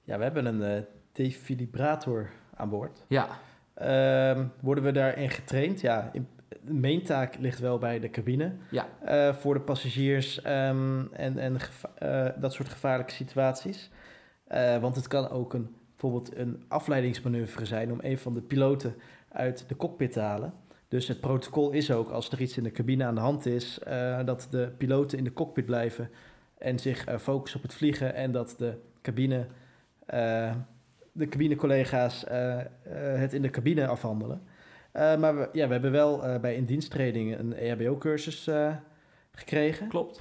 ja, 0.03 0.17
we 0.19 0.23
hebben 0.23 0.47
een 0.47 0.85
defibrillator 1.13 2.31
aan 2.55 2.69
boord. 2.69 3.05
Ja, 3.09 3.29
Ehm, 3.75 4.47
worden 4.61 4.85
we 4.85 4.93
daarin 4.93 5.31
getraind? 5.31 5.81
Ja, 5.81 6.11
in, 6.13 6.29
de 6.63 6.73
main 6.75 7.03
taak 7.03 7.37
ligt 7.39 7.59
wel 7.59 7.79
bij 7.79 8.01
de 8.01 8.11
cabine. 8.11 8.53
Ja. 8.71 9.35
Voor 9.35 9.55
de 9.55 9.61
passagiers 9.61 10.43
ehm, 10.43 11.05
en, 11.13 11.39
en 11.39 11.57
dat 12.41 12.53
soort 12.53 12.69
gevaarlijke 12.69 13.13
situaties. 13.13 13.91
Want 14.81 14.97
het 14.97 15.07
kan 15.09 15.29
ook 15.29 15.55
een, 15.55 15.75
bijvoorbeeld 15.91 16.37
een 16.37 16.65
afleidingsmanoeuvre 16.69 17.65
zijn 17.65 17.93
om 17.93 17.99
een 18.03 18.19
van 18.19 18.35
de 18.35 18.41
piloten 18.41 18.95
uit 19.33 19.65
de 19.69 19.77
cockpit 19.77 20.13
te 20.13 20.21
halen. 20.21 20.55
Dus 20.89 21.09
het 21.09 21.21
protocol 21.21 21.71
is 21.71 21.91
ook, 21.91 22.11
als 22.11 22.31
er 22.31 22.41
iets 22.41 22.57
in 22.57 22.63
de 22.63 22.71
cabine 22.71 23.05
aan 23.05 23.15
de 23.15 23.21
hand 23.21 23.47
is, 23.47 23.79
eh, 23.79 24.25
dat 24.25 24.47
de 24.51 24.73
piloten 24.79 25.19
in 25.19 25.25
de 25.25 25.33
cockpit 25.33 25.67
blijven 25.67 26.11
en 26.63 26.79
zich 26.79 27.05
eh, 27.05 27.19
focussen 27.19 27.61
op 27.61 27.67
het 27.67 27.75
vliegen 27.75 28.15
en 28.15 28.33
dat 28.33 28.55
de 28.59 28.79
cabine, 29.03 29.47
eh, 30.07 30.55
de 31.13 31.29
cabinecollega's 31.29 32.25
het 33.15 33.33
in 33.33 33.43
de 33.43 33.51
cabine 33.51 33.87
afhandelen. 33.87 34.43
Maar 34.93 35.37
we, 35.37 35.49
ja, 35.53 35.67
we 35.67 35.73
hebben 35.73 35.93
wel 35.93 36.41
bij 36.41 36.55
indiensttraining 36.55 37.39
een 37.39 37.55
EHBO-cursus 37.55 38.47
eh, 38.47 38.77
gekregen. 39.33 39.89
klopt. 39.89 40.21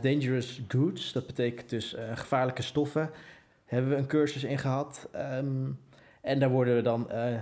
Dangerous 0.00 0.62
goods, 0.68 1.12
dat 1.12 1.26
betekent 1.26 1.70
dus 1.70 1.96
gevaarlijke 2.14 2.62
stoffen, 2.62 3.10
hebben 3.64 3.90
we 3.90 3.96
een 3.96 4.06
cursus 4.06 4.44
in 4.44 4.58
gehad. 4.58 5.08
Ehm, 5.12 5.70
en 6.24 6.38
daar 6.38 6.50
worden 6.50 6.74
we 6.76 6.82
dan 6.82 7.10
eh 7.10 7.38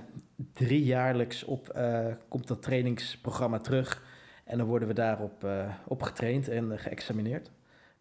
driejaarlijks 0.52 1.44
op, 1.44 1.68
eh, 1.68 2.06
komt 2.28 2.48
dat 2.48 2.62
trainingsprogramma 2.62 3.58
terug. 3.58 4.02
En 4.44 4.58
dan 4.58 4.66
worden 4.66 4.88
we 4.88 4.94
daarop 4.94 5.44
eh, 5.44 5.68
op 5.86 6.02
getraind 6.02 6.48
en 6.48 6.78
geëxamineerd. 6.78 7.50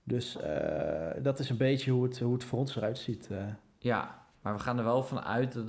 Dus 0.03 0.37
dat 1.21 1.39
is 1.39 1.49
een 1.49 1.57
beetje 1.57 1.91
hoe 1.91 2.03
het, 2.03 2.19
hoe 2.19 2.33
het 2.33 2.43
voor 2.43 2.59
ons 2.59 2.75
eruit 2.75 2.97
ziet. 2.97 3.29
Ja, 3.77 4.19
maar 4.41 4.53
we 4.53 4.59
gaan 4.59 4.77
er 4.77 4.83
wel 4.83 5.03
van 5.03 5.21
uit, 5.21 5.53
dat, 5.53 5.65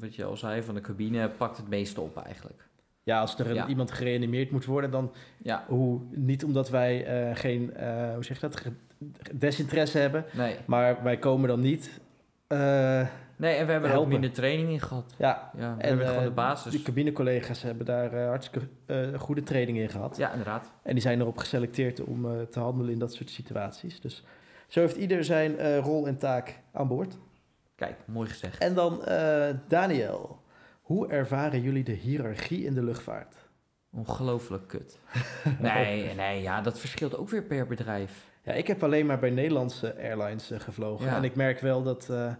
wat 0.00 0.14
je 0.14 0.24
al 0.24 0.36
zei, 0.36 0.62
van 0.62 0.74
de 0.74 0.80
cabine 0.80 1.28
pakt 1.28 1.56
het 1.56 1.68
meeste 1.68 2.00
op 2.00 2.16
eigenlijk. 2.16 2.68
ja, 3.02 3.20
als 3.20 3.38
er 3.38 3.54
Ja. 3.54 3.66
iemand 3.66 3.90
gereanimeerd 3.90 4.50
moet 4.50 4.64
worden, 4.64 4.90
dan 4.90 5.12
Ja, 5.42 5.64
hoe, 5.68 6.00
niet 6.10 6.44
omdat 6.44 6.70
wij 6.70 7.04
geen, 7.36 7.72
hoe 8.14 8.24
zeg 8.24 8.40
je 8.40 8.48
dat, 8.48 8.62
desinteresse 9.32 9.98
hebben. 9.98 10.24
nee. 10.32 10.56
Maar 10.66 11.02
wij 11.02 11.16
komen 11.18 11.48
dan 11.48 11.60
niet. 11.60 12.00
Nee, 13.36 13.56
en 13.56 13.66
we 13.66 13.72
hebben 13.72 13.90
er 13.90 13.96
ook 13.98 14.06
minder 14.06 14.32
training 14.32 14.68
in 14.70 14.80
gehad. 14.80 15.14
ja, 15.18 15.50
Ja, 15.56 15.76
we 15.76 15.82
En, 15.82 15.88
hebben 15.88 16.06
gewoon 16.06 16.22
eh, 16.22 16.28
de 16.28 16.34
basis. 16.34 16.72
De 16.72 16.82
cabinecollega's 16.82 17.62
hebben 17.62 17.86
daar 17.86 18.12
eh, 18.12 18.26
hartstikke 18.26 18.68
eh, 18.86 19.18
goede 19.20 19.42
training 19.42 19.78
in 19.78 19.88
gehad. 19.88 20.16
Ja, 20.16 20.30
inderdaad. 20.30 20.72
En 20.82 20.92
die 20.92 21.02
zijn 21.02 21.20
erop 21.20 21.38
geselecteerd 21.38 22.00
om 22.04 22.26
eh, 22.26 22.40
te 22.42 22.60
handelen 22.60 22.92
in 22.92 22.98
dat 22.98 23.14
soort 23.14 23.30
situaties. 23.30 24.00
Dus 24.00 24.24
zo 24.68 24.80
heeft 24.80 24.96
ieder 24.96 25.24
zijn 25.24 25.58
eh, 25.58 25.78
rol 25.78 26.06
en 26.06 26.16
taak 26.16 26.58
aan 26.72 26.88
boord. 26.88 27.18
Kijk, 27.74 27.96
mooi 28.06 28.28
gezegd. 28.28 28.58
En 28.58 28.74
dan 28.74 29.04
eh, 29.04 29.48
Daniel. 29.68 30.40
Hoe 30.82 31.08
ervaren 31.08 31.60
jullie 31.60 31.84
de 31.84 31.92
hiërarchie 31.92 32.64
in 32.64 32.74
de 32.74 32.82
luchtvaart? 32.82 33.34
Ongelooflijk 33.90 34.68
kut. 34.68 34.98
Nee, 35.60 36.14
nee, 36.14 36.42
ja, 36.42 36.60
dat 36.60 36.78
verschilt 36.78 37.16
ook 37.16 37.28
weer 37.28 37.42
per 37.42 37.66
bedrijf. 37.66 38.30
Ja, 38.44 38.52
ik 38.52 38.66
heb 38.66 38.82
alleen 38.82 39.06
maar 39.06 39.18
bij 39.18 39.30
Nederlandse 39.30 39.96
airlines 39.96 40.50
eh, 40.50 40.60
gevlogen. 40.60 41.06
Ja. 41.06 41.16
En 41.16 41.24
ik 41.24 41.34
merk 41.34 41.60
wel 41.60 41.82
dat 41.82 42.08
eh, 42.10 42.32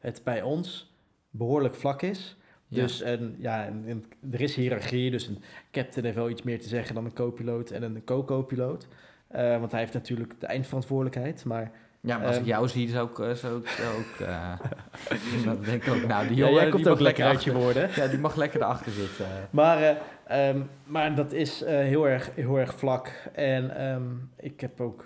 het 0.00 0.20
bij 0.24 0.42
ons 0.42 0.94
behoorlijk 1.30 1.74
vlak 1.74 2.02
is. 2.02 2.36
Ja. 2.68 2.82
Dus 2.82 3.00
en, 3.00 3.36
ja, 3.38 3.64
en, 3.64 3.84
en 3.86 4.04
er 4.30 4.40
is 4.40 4.54
hiërarchie, 4.54 5.10
dus 5.10 5.26
een 5.26 5.42
captain 5.70 6.04
heeft 6.04 6.16
wel 6.16 6.30
iets 6.30 6.42
meer 6.42 6.60
te 6.60 6.68
zeggen 6.68 6.94
dan 6.94 7.04
een 7.04 7.12
co-piloot 7.14 7.70
en 7.70 7.82
een 7.82 8.04
co-co-piloot. 8.04 8.86
Eh, 9.28 9.58
want 9.58 9.70
hij 9.70 9.80
heeft 9.80 9.92
natuurlijk 9.92 10.40
de 10.40 10.46
eindverantwoordelijkheid. 10.46 11.44
Maar 11.44 11.70
Ja, 12.02 12.16
maar 12.18 12.26
als 12.26 12.34
ik 12.36 12.40
Ehm. 12.40 12.50
jou 12.50 12.68
zie, 12.68 12.88
zou 12.88 13.08
ik, 13.10 13.36
zou 13.36 13.56
ik 13.58 13.78
ook... 13.98 14.26
eh, 14.26 14.58
dan 15.44 15.60
denk 15.64 15.84
ik 15.84 15.92
ook, 15.94 16.06
nou, 16.06 16.28
die 16.28 16.36
ja, 16.36 16.50
jij 16.50 16.68
komt 16.68 16.84
mag 16.84 16.92
ook 16.92 17.00
lekker 17.00 17.24
uit 17.24 17.44
je 17.44 17.52
woorden. 17.52 17.88
Ja, 17.96 18.06
die 18.06 18.18
mag 18.18 18.34
lekker 18.36 18.60
erachter 18.62 18.92
zitten. 18.92 19.26
Maar, 19.50 19.82
eh, 19.82 20.48
ehm, 20.48 20.60
maar 20.84 21.14
dat 21.14 21.32
is 21.32 21.64
heel, 21.64 22.08
erg, 22.08 22.30
heel 22.34 22.58
erg 22.58 22.74
vlak. 22.74 23.12
En 23.32 23.76
ehm, 23.76 24.02
ik 24.36 24.60
heb 24.60 24.80
ook 24.80 25.04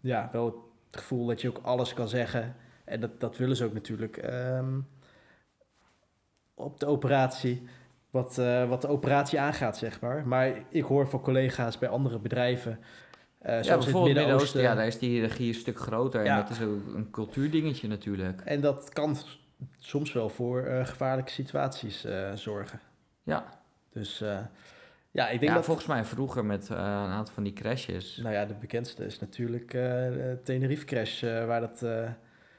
ja, 0.00 0.28
wel 0.32 0.44
het 0.90 1.00
gevoel 1.00 1.26
dat 1.26 1.40
je 1.40 1.48
ook 1.48 1.60
alles 1.62 1.94
kan 1.94 2.08
zeggen. 2.08 2.54
En 2.92 3.00
dat, 3.00 3.20
dat 3.20 3.36
willen 3.36 3.56
ze 3.56 3.64
ook 3.64 3.72
natuurlijk. 3.72 4.16
ehm, 4.16 4.80
op 6.54 6.80
de 6.80 6.86
operatie. 6.86 7.62
Wat, 8.10 8.38
eh, 8.38 8.68
wat 8.68 8.80
de 8.80 8.88
operatie 8.88 9.40
aangaat, 9.40 9.76
zeg 9.78 10.00
maar. 10.00 10.26
Maar 10.26 10.52
ik 10.68 10.82
hoor 10.82 11.08
van 11.08 11.20
collega's 11.20 11.78
bij 11.78 11.88
andere 11.88 12.18
bedrijven. 12.18 12.78
Ja, 13.40 13.48
zoals 13.48 13.66
in 13.66 13.72
het 13.72 13.80
bijvoorbeeld 13.80 14.04
Midden-Oosten. 14.04 14.16
Midden-Oosten, 14.16 14.62
ja, 14.62 14.74
daar 14.74 14.86
is 14.86 14.98
die 14.98 15.10
hiërarchie 15.10 15.48
een 15.48 15.54
stuk 15.54 15.78
groter. 15.78 16.24
Ja. 16.24 16.30
En 16.30 16.42
dat 16.42 16.50
is 16.50 16.62
ook 16.62 16.94
een 16.94 17.10
cultuurdingetje 17.10 17.88
natuurlijk. 17.88 18.40
En 18.40 18.60
dat 18.60 18.88
kan 18.88 19.16
soms 19.78 20.12
wel 20.12 20.28
voor 20.28 20.62
eh, 20.62 20.86
gevaarlijke 20.86 21.30
situaties 21.30 22.06
zorgen. 22.34 22.80
Ja, 23.22 23.44
Dus 23.92 24.18
ja, 25.10 25.28
ik 25.28 25.38
denk 25.38 25.50
ja 25.50 25.54
dat... 25.54 25.64
volgens 25.64 25.86
mij 25.86 26.04
vroeger 26.04 26.44
met 26.44 26.68
een 26.68 26.76
aantal 26.76 27.34
van 27.34 27.42
die 27.42 27.52
crashes. 27.52 28.16
Nou 28.16 28.34
ja, 28.34 28.44
de 28.44 28.54
bekendste 28.54 29.04
is 29.04 29.18
natuurlijk 29.18 29.70
de 29.70 30.40
Tenerife 30.44 30.84
crash, 30.84 31.22
waar 31.22 31.60
dat 31.60 31.84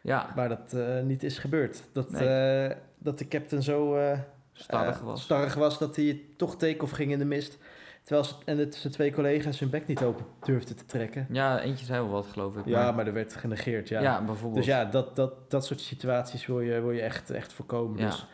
Ja, 0.03 0.31
waar 0.35 0.49
dat 0.49 0.73
eh, 0.73 1.01
niet 1.01 1.23
is 1.23 1.37
gebeurd. 1.37 1.83
Dat, 1.91 2.11
Nee. 2.11 2.67
eh, 2.67 2.75
dat 2.97 3.17
de 3.17 3.27
captain 3.27 3.63
zo 3.63 3.95
eh, 3.95 4.19
starrig 4.53 4.99
was. 4.99 5.21
starrig 5.21 5.53
was 5.53 5.79
dat 5.79 5.95
hij 5.95 6.21
toch 6.37 6.57
take-off 6.57 6.91
ging 6.91 7.11
in 7.11 7.19
de 7.19 7.25
mist. 7.25 7.57
Terwijl 8.01 8.25
ze, 8.25 8.33
en 8.45 8.57
het, 8.57 8.75
zijn 8.75 8.93
twee 8.93 9.11
collega's 9.11 9.59
hun 9.59 9.69
bek 9.69 9.87
niet 9.87 10.03
open 10.03 10.25
durfden 10.41 10.75
te 10.75 10.85
trekken. 10.85 11.27
Ja, 11.29 11.61
eentje 11.61 11.85
zei 11.85 12.01
wel 12.01 12.09
wat, 12.09 12.27
geloof 12.27 12.55
ik. 12.55 12.65
Ja, 12.65 12.91
maar 12.91 13.07
er 13.07 13.13
werd 13.13 13.35
genegeerd. 13.35 13.89
Ja. 13.89 14.01
ja. 14.01 14.23
bijvoorbeeld. 14.23 14.55
Dus 14.55 14.65
ja, 14.65 14.85
dat, 14.85 15.15
dat, 15.15 15.51
dat 15.51 15.65
soort 15.65 15.81
situaties 15.81 16.45
wil 16.45 16.61
je, 16.61 16.81
wil 16.81 16.91
je 16.91 17.01
echt, 17.01 17.29
echt 17.29 17.53
voorkomen. 17.53 17.99
Ja. 17.99 18.05
Dus 18.05 18.27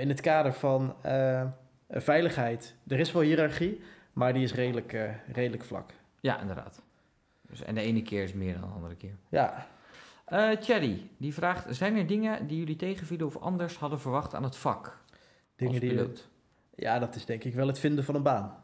in 0.00 0.08
het 0.08 0.20
kader 0.20 0.52
van 0.52 0.94
veiligheid, 1.88 2.74
er 2.86 2.98
is 2.98 3.12
wel 3.12 3.22
hiërarchie, 3.22 3.80
maar 4.12 4.32
die 4.32 4.42
is 4.42 4.54
redelijk, 4.54 4.96
redelijk 5.32 5.64
vlak. 5.64 5.90
Ja, 6.20 6.40
inderdaad. 6.40 6.82
Dus, 7.48 7.62
en 7.62 7.74
de 7.74 7.80
ene 7.80 8.02
keer 8.02 8.22
is 8.22 8.32
meer 8.32 8.52
dan 8.52 8.68
de 8.68 8.74
andere 8.74 8.94
keer. 8.96 9.16
Ja, 9.28 9.66
Eh 10.24 10.50
Thierry, 10.50 11.10
die 11.18 11.34
vraagt... 11.34 11.76
Zijn 11.76 11.96
er 11.96 12.06
dingen 12.06 12.46
die 12.46 12.58
jullie 12.58 12.76
tegenvielen 12.76 13.26
of 13.26 13.36
anders 13.36 13.76
hadden 13.76 14.00
verwacht 14.00 14.34
aan 14.34 14.42
het 14.44 14.56
vak? 14.56 15.02
dingen 15.56 15.80
die. 15.80 15.90
piloot? 15.90 16.28
Ja, 16.74 16.98
dat 16.98 17.14
is 17.14 17.24
denk 17.24 17.44
ik 17.44 17.54
wel 17.54 17.66
het 17.66 17.78
vinden 17.78 18.04
van 18.04 18.14
een 18.14 18.22
baan. 18.22 18.54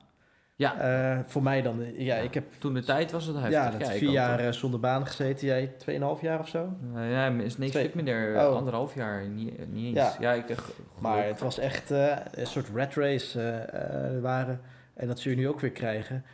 Ja, 0.55 0.79
Eh, 0.81 1.19
voor 1.25 1.43
mij 1.43 1.63
dan. 1.63 1.83
eh, 1.83 2.01
Ja, 2.01 2.17
ik 2.17 2.35
heb 2.35 2.45
toen 2.59 2.75
de 2.75 2.83
tijd 2.83 3.11
was 3.11 3.27
het 3.27 3.35
heftig. 3.37 3.53
ja, 3.53 3.71
dat 3.71 3.81
ik 3.81 3.87
vier 3.87 4.11
jaar 4.11 4.55
zonder 4.55 4.81
baan 4.81 5.07
gezeten. 5.07 5.47
Jij 5.47 5.67
2,5 5.79 6.21
jaar 6.21 6.39
of 6.39 6.49
zo. 6.49 6.77
Ja, 6.95 7.29
is 7.29 7.57
een 7.57 7.71
Twee. 7.71 7.91
minder. 7.95 8.35
Oh. 8.37 8.57
Anderhalf 8.57 8.95
jaar, 8.95 9.29
niet, 9.29 9.73
niet 9.73 9.87
eens. 9.97 10.17
Ja. 10.19 10.33
Ja, 10.35 10.45
ik, 10.45 10.55
Maar 10.99 11.27
het 11.27 11.41
was 11.41 11.59
echt 11.59 11.91
een 11.91 12.47
soort 12.47 12.69
rat 12.75 12.95
race 12.95 14.19
waren. 14.23 14.61
En 14.95 15.07
dat 15.07 15.19
zul 15.19 15.31
je 15.33 15.39
nu 15.39 15.49
ook 15.49 15.61
weer 15.61 15.71
krijgen. 15.73 16.25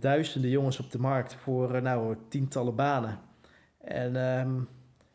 Duizenden 0.00 0.50
jongens 0.50 0.80
op 0.80 0.90
de 0.90 0.98
markt 0.98 1.34
voor 1.34 1.82
nou, 1.82 2.16
tientallen 2.28 2.74
banen. 2.74 3.18
En 3.84 4.16
ehm, 4.16 4.54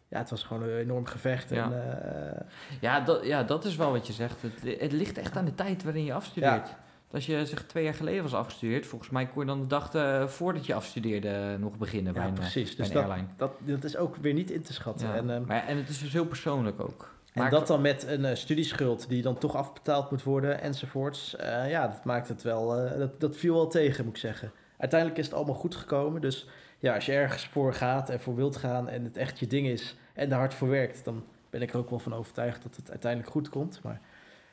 ja, 0.08 0.18
het 0.18 0.30
was 0.30 0.44
gewoon 0.44 0.64
een 0.64 0.78
enorm 0.78 1.06
gevecht. 1.06 1.50
Ja. 1.50 1.64
En, 1.64 2.02
eh, 2.34 2.42
Ja, 2.82 3.00
dat, 3.00 3.26
ja, 3.26 3.44
dat 3.44 3.66
is 3.66 3.76
wel 3.76 3.92
wat 3.92 4.08
je 4.08 4.14
zegt. 4.14 4.42
Het, 4.42 4.80
het 4.80 4.92
ligt 4.92 5.18
echt 5.18 5.38
aan 5.38 5.46
de 5.46 5.56
tijd 5.56 5.84
waarin 5.84 6.04
je 6.04 6.14
afstudeert. 6.14 6.76
Als 7.12 7.26
je 7.26 7.46
zeg 7.46 7.64
twee 7.64 7.84
jaar 7.84 7.94
geleden 7.94 8.24
was 8.24 8.34
afgestudeerd, 8.34 8.86
volgens 8.86 9.10
mij 9.10 9.28
kon 9.28 9.42
je 9.42 9.48
dan 9.48 9.62
de 9.62 9.68
dag 9.68 9.94
eh, 9.94 10.28
voordat 10.28 10.66
je 10.66 10.74
afstudeerde 10.74 11.58
nog 11.60 11.78
beginnen 11.78 12.14
bij 12.14 12.24
een, 12.24 12.30
eh, 12.30 12.40
precies. 12.40 12.76
bij 12.76 12.86
Dus 12.86 12.88
een 12.88 12.94
dat, 13.02 13.04
airline. 13.04 13.28
dat, 13.36 13.52
dat 13.60 13.84
is 13.84 13.98
ook 13.98 14.16
weer 14.16 14.34
niet 14.34 14.52
in 14.52 14.62
te 14.62 14.74
schatten. 14.74 15.08
Ja. 15.08 15.16
En, 15.16 15.30
ehm, 15.30 15.46
maar, 15.46 15.68
en 15.68 15.78
het 15.78 15.90
is 15.90 16.00
dus 16.00 16.14
heel 16.14 16.26
persoonlijk 16.26 16.80
ook. 16.80 17.18
En 17.34 17.50
dat 17.50 17.68
dan 17.68 17.82
met 17.82 18.08
een 18.08 18.38
studieschuld 18.38 19.10
die 19.10 19.22
dan 19.22 19.38
toch 19.38 19.56
afbetaald 19.56 20.12
moet 20.12 20.24
worden 20.24 20.62
enzovoorts. 20.62 21.36
Ja, 21.68 21.88
dat 21.88 22.04
maakt 22.04 22.28
het 22.28 22.42
wel, 22.42 22.68
dat, 22.98 23.20
dat 23.20 23.38
viel 23.38 23.54
wel 23.54 23.68
tegen 23.68 24.06
moet 24.06 24.14
ik 24.14 24.20
zeggen. 24.20 24.52
Uiteindelijk 24.78 25.20
is 25.20 25.26
het 25.26 25.36
allemaal 25.36 25.56
goed 25.56 25.76
gekomen. 25.76 26.22
Dus 26.22 26.48
ja, 26.80 26.96
als 26.96 27.06
je 27.06 27.12
ergens 27.12 27.46
voor 27.46 27.74
gaat 27.74 28.10
en 28.10 28.20
voor 28.20 28.36
wilt 28.36 28.58
gaan 28.58 28.90
en 28.90 29.04
het 29.04 29.18
echt 29.18 29.40
je 29.40 29.48
ding 29.48 29.68
is 29.68 29.96
en 30.14 30.30
daar 30.30 30.40
hard 30.40 30.54
voor 30.54 30.70
werkt, 30.70 31.06
dan 31.06 31.24
ben 31.50 31.62
ik 31.62 31.72
er 31.74 31.78
ook 31.80 31.90
wel 31.90 32.00
van 32.00 32.14
overtuigd 32.14 32.64
dat 32.64 32.76
het 32.76 32.90
uiteindelijk 32.90 33.32
goed 33.32 33.50
komt. 33.50 33.80
Maar 33.84 34.02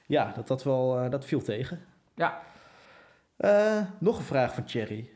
ja, 0.06 0.32
dat, 0.34 0.46
dat, 0.48 0.64
wel, 0.64 0.98
eh, 1.00 1.10
dat 1.10 1.24
viel 1.24 1.42
tegen. 1.42 1.84
Ja. 2.14 2.40
Eh, 3.36 3.80
nog 3.98 4.18
een 4.18 4.24
vraag 4.24 4.54
van 4.54 4.64
Thierry. 4.64 5.10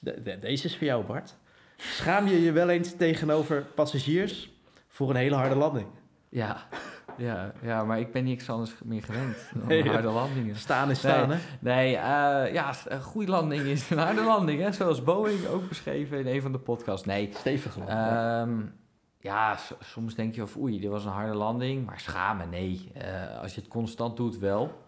De- 0.00 0.38
Deze 0.40 0.66
is 0.66 0.76
voor 0.76 0.86
jou, 0.86 1.04
Bart. 1.04 1.36
Schaam 1.76 2.26
je 2.26 2.42
je 2.42 2.52
wel 2.52 2.68
eens 2.68 2.96
tegenover 2.96 3.62
passagiers 3.62 4.52
voor 4.88 5.10
een 5.10 5.16
hele 5.16 5.34
harde 5.34 5.54
landing? 5.54 5.86
Ja, 6.28 6.66
ja, 7.16 7.52
ja, 7.62 7.84
maar 7.84 8.00
ik 8.00 8.12
ben 8.12 8.24
niks 8.24 8.50
anders 8.50 8.74
meer 8.84 9.02
gewend 9.02 9.36
dan 9.54 9.66
Nee, 9.68 9.88
harde 9.88 10.08
landingen. 10.08 10.56
Staan 10.56 10.90
is 10.90 10.98
staan, 10.98 11.30
hè? 11.30 11.38
Nee, 11.60 11.96
eh, 11.96 12.52
ja, 12.52 12.74
een 12.88 13.02
goede 13.02 13.30
landing 13.30 13.62
is 13.62 13.90
een 13.90 13.98
harde 13.98 14.22
landing, 14.24 14.60
hè? 14.60 14.72
zoals 14.72 15.02
Boeing 15.02 15.46
ook 15.46 15.68
beschreven 15.68 16.18
in 16.18 16.26
een 16.26 16.42
van 16.42 16.52
de 16.52 16.58
podcasts. 16.58 17.06
Nee, 17.06 17.30
Stevig. 17.34 17.78
Ehm, 17.78 18.52
ja, 19.18 19.56
s- 19.56 19.74
soms 19.80 20.14
denk 20.14 20.34
je 20.34 20.42
of 20.42 20.56
oei, 20.56 20.80
dit 20.80 20.90
was 20.90 21.04
een 21.04 21.10
harde 21.10 21.34
landing, 21.34 21.86
maar 21.86 22.00
schamen, 22.00 22.48
nee. 22.48 22.90
Eh, 22.94 23.40
als 23.40 23.54
je 23.54 23.60
het 23.60 23.70
constant 23.70 24.16
doet, 24.16 24.38
wel. 24.38 24.80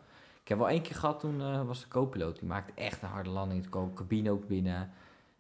Ik 0.43 0.49
heb 0.49 0.59
wel 0.59 0.68
één 0.68 0.83
keer 0.83 0.97
gehad, 0.97 1.20
toen 1.20 1.41
eh, 1.41 1.62
was 1.66 1.81
de 1.81 1.89
co-piloot, 1.89 2.39
die 2.39 2.49
maakte 2.49 2.72
echt 2.75 3.03
een 3.03 3.09
harde 3.09 3.31
landing. 3.31 3.62
Toen 3.62 3.70
kwam 3.70 3.89
de 3.89 3.95
cabine 3.95 4.31
ook 4.31 4.47
binnen. 4.47 4.91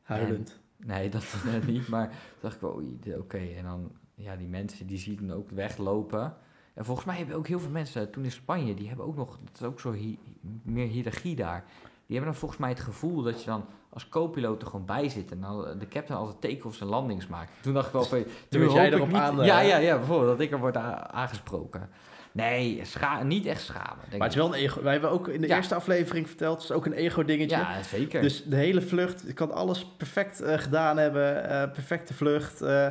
Huilend. 0.02 0.60
Nee, 0.76 1.08
dat 1.08 1.24
niet, 1.66 1.88
maar 1.88 2.08
toen 2.08 2.16
dacht 2.40 2.54
ik 2.54 2.60
wel, 2.60 2.74
oei, 2.74 2.98
oké. 3.18 3.38
En 3.56 3.62
dan, 3.64 3.90
ja, 4.14 4.36
die 4.36 4.46
mensen, 4.48 4.86
die 4.86 4.98
zie 4.98 5.20
je 5.20 5.26
dan 5.26 5.36
ook 5.36 5.50
weglopen. 5.50 6.34
En 6.74 6.84
volgens 6.84 7.06
mij 7.06 7.16
hebben 7.16 7.36
ook 7.36 7.46
heel 7.46 7.60
veel 7.60 7.70
mensen, 7.70 8.10
toen 8.10 8.24
in 8.24 8.30
Spanje, 8.32 8.74
die 8.74 8.88
hebben 8.88 9.06
ook 9.06 9.16
nog, 9.16 9.38
dat 9.44 9.60
is 9.60 9.66
ook 9.66 9.80
zo 9.80 9.92
hi- 9.92 10.18
meer 10.62 10.86
hiërarchie 10.88 11.36
daar. 11.36 11.64
Die 12.06 12.16
hebben 12.16 12.30
dan 12.30 12.40
volgens 12.40 12.60
mij 12.60 12.70
het 12.70 12.80
gevoel 12.80 13.22
dat 13.22 13.40
je 13.40 13.46
dan 13.50 13.64
als 13.90 14.08
co-piloot 14.08 14.62
er 14.62 14.68
gewoon 14.68 14.86
bij 14.86 15.08
zit. 15.08 15.30
En 15.30 15.40
dan 15.40 15.78
de 15.78 15.88
captain 15.88 16.18
altijd 16.20 16.40
take-offs 16.40 16.80
en 16.80 16.86
landings 16.86 17.26
maakt. 17.26 17.50
Toen 17.60 17.74
dacht 17.74 17.86
ik 17.86 17.92
wel 17.92 18.04
van, 18.04 18.24
Toen 18.48 18.70
jij 18.72 18.86
ik 18.86 18.92
erop 18.94 19.06
niet- 19.06 19.16
aan, 19.16 19.40
eh, 19.40 19.46
Ja, 19.46 19.60
ja, 19.60 19.76
ja, 19.76 19.96
bijvoorbeeld 19.96 20.30
dat 20.30 20.40
ik 20.40 20.52
er 20.52 20.58
word 20.58 20.76
aangesproken. 20.76 21.88
Nee, 22.32 22.80
scha 22.84 23.22
niet 23.22 23.46
echt 23.46 23.62
schamen. 23.62 23.98
Denk 24.08 24.10
Maar 24.12 24.28
het 24.28 24.36
is 24.36 24.42
wel 24.42 24.46
een 24.54 24.60
ego. 24.60 24.82
Wij 24.82 24.92
hebben 24.92 25.10
ook 25.10 25.28
in 25.28 25.40
de 25.40 25.46
Ja. 25.46 25.56
eerste 25.56 25.74
aflevering 25.74 26.26
verteld, 26.28 26.54
het 26.54 26.64
is 26.70 26.76
ook 26.76 26.86
een 26.86 26.92
ego-dingetje. 26.92 27.56
Ja, 27.56 27.82
zeker. 27.82 28.20
Dus 28.22 28.44
de 28.44 28.56
hele 28.56 28.82
vlucht, 28.82 29.22
je 29.26 29.32
kan 29.32 29.52
alles 29.52 29.86
perfect 29.96 30.40
eh, 30.40 30.58
gedaan 30.58 30.96
hebben, 30.96 31.48
eh, 31.48 31.70
perfecte 31.72 32.14
vlucht, 32.14 32.62
eh, 32.62 32.88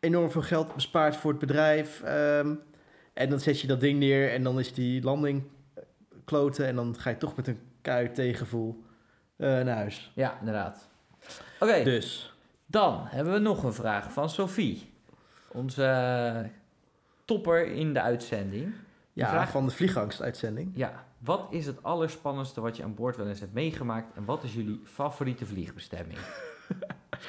enorm 0.00 0.30
veel 0.30 0.42
geld 0.42 0.74
bespaard 0.74 1.16
voor 1.16 1.30
het 1.30 1.40
bedrijf. 1.40 2.02
ehm, 2.02 2.54
en 3.18 3.30
dan 3.30 3.40
zet 3.40 3.60
je 3.60 3.66
dat 3.66 3.80
ding 3.80 3.98
neer 3.98 4.32
en 4.32 4.42
dan 4.42 4.58
is 4.58 4.72
die 4.74 5.02
landing 5.02 5.42
eh, 5.74 5.82
kloten 6.24 6.66
en 6.66 6.76
dan 6.76 6.94
ga 6.98 7.10
je 7.10 7.16
toch 7.16 7.36
met 7.36 7.46
een 7.48 7.60
kuit 7.82 8.14
tegengevoel 8.14 8.84
eh, 9.36 9.46
naar 9.48 9.76
huis. 9.76 10.12
Ja, 10.14 10.36
inderdaad. 10.38 10.88
Oké, 11.60 11.82
Dus, 11.82 12.34
dan 12.66 13.04
hebben 13.06 13.32
we 13.32 13.38
nog 13.38 13.62
een 13.62 13.72
vraag 13.72 14.12
van 14.12 14.30
Sophie. 14.30 14.92
Onze 15.48 15.84
eh, 15.84 16.50
topper 17.24 17.66
in 17.66 17.92
de 17.92 18.00
uitzending. 18.00 18.64
Die 19.12 19.24
ja, 19.24 19.28
vraagt- 19.30 19.50
van 19.52 19.64
de 19.66 19.72
vliegangstuitzending. 19.72 20.70
Ja, 20.74 21.04
wat 21.18 21.46
is 21.50 21.66
het 21.66 21.82
allerspannendste 21.82 22.60
wat 22.60 22.76
je 22.76 22.82
aan 22.82 22.94
boord 22.94 23.16
wel 23.16 23.28
eens 23.28 23.40
hebt 23.40 23.52
meegemaakt? 23.54 24.16
En 24.16 24.24
wat 24.24 24.42
is 24.44 24.54
jullie 24.54 24.80
favoriete 24.84 25.46
vliegbestemming? 25.46 26.18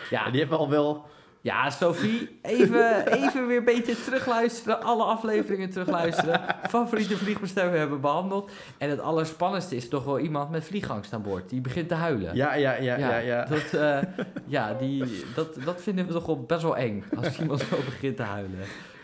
Ja, 0.10 0.26
En 0.26 0.32
die 0.32 0.40
hebben 0.40 0.58
we 0.58 0.64
al 0.64 0.70
wel... 0.70 1.06
Ja, 1.42 1.70
Sophie, 1.70 2.40
even, 2.42 3.08
even 3.24 3.48
weer 3.48 3.58
een 3.58 3.64
beetje 3.64 4.04
terugluisteren. 4.04 4.82
Alle 4.84 5.04
afleveringen 5.04 5.70
terugluisteren. 5.70 6.42
Favoriete 6.70 7.18
vliegbestemming 7.18 7.78
hebben 7.78 8.02
behandeld. 8.02 8.52
En 8.78 8.90
het 8.90 9.00
allerspannendste 9.00 9.76
is 9.76 9.88
toch 9.90 10.04
wel 10.04 10.20
iemand 10.20 10.50
met 10.50 10.64
vliegangst 10.64 11.14
aan 11.14 11.22
boord. 11.22 11.50
Die 11.50 11.62
begint 11.62 11.88
te 11.88 11.94
huilen. 11.96 12.36
Ja, 12.36 12.54
ja, 12.54 12.74
ja, 12.76 12.98
ja, 12.98 13.18
ja. 13.18 13.46
Dat, 13.46 13.74
eh, 13.74 14.00
ja 14.46 14.74
die, 14.74 15.24
dat, 15.36 15.56
dat 15.64 15.82
vinden 15.82 16.08
we 16.08 16.14
toch 16.14 16.26
wel 16.26 16.44
best 16.44 16.62
wel 16.62 16.78
eng. 16.78 17.04
Als 17.16 17.40
iemand 17.40 17.60
zo 17.60 17.76
begint 17.86 18.16
te 18.18 18.24
huilen. 18.24 18.60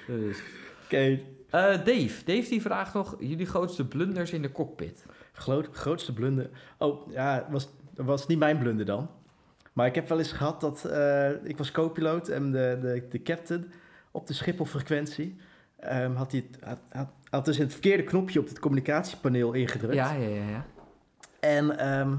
Dus. 0.08 0.38
Oké, 0.86 1.20
Eh, 1.50 1.62
Dave, 1.62 2.24
Dave 2.26 2.50
die 2.50 2.62
vraagt 2.62 2.94
nog 2.94 3.16
jullie 3.20 3.46
grootste 3.46 3.86
blunders 3.88 4.32
in 4.32 4.42
de 4.42 4.52
cockpit. 4.52 5.06
Groot, 5.34 5.68
grootste 5.72 6.14
blunder. 6.14 6.50
Oh, 6.78 7.12
ja, 7.12 7.48
was, 7.50 7.70
was 7.96 8.28
niet 8.28 8.40
mijn 8.40 8.58
blunder 8.58 8.86
dan. 8.86 9.10
Maar 9.76 9.88
ik 9.88 9.96
heb 9.96 10.10
wel 10.10 10.18
eens 10.18 10.32
gehad 10.32 10.62
dat... 10.62 10.86
eh, 10.86 11.30
ik 11.44 11.58
was 11.58 11.72
co-piloot 11.72 12.28
en 12.28 12.52
de, 12.52 12.78
de, 12.82 13.06
de 13.10 13.22
captain 13.22 13.72
op 14.12 14.28
de 14.28 14.34
Schiphol-frequentie... 14.34 15.38
ehm, 15.80 16.14
had, 16.14 16.36
had, 16.60 16.80
had, 16.90 17.10
had 17.30 17.46
dus 17.46 17.58
het 17.58 17.72
verkeerde 17.72 18.04
knopje 18.04 18.40
op 18.40 18.48
het 18.48 18.60
communicatiepaneel 18.60 19.54
ingedrukt. 19.54 19.94
Ja, 19.94 20.14
ja, 20.14 20.28
ja. 20.28 20.50
ja. 20.50 20.66
En 21.40 21.78
ehm, 21.78 22.16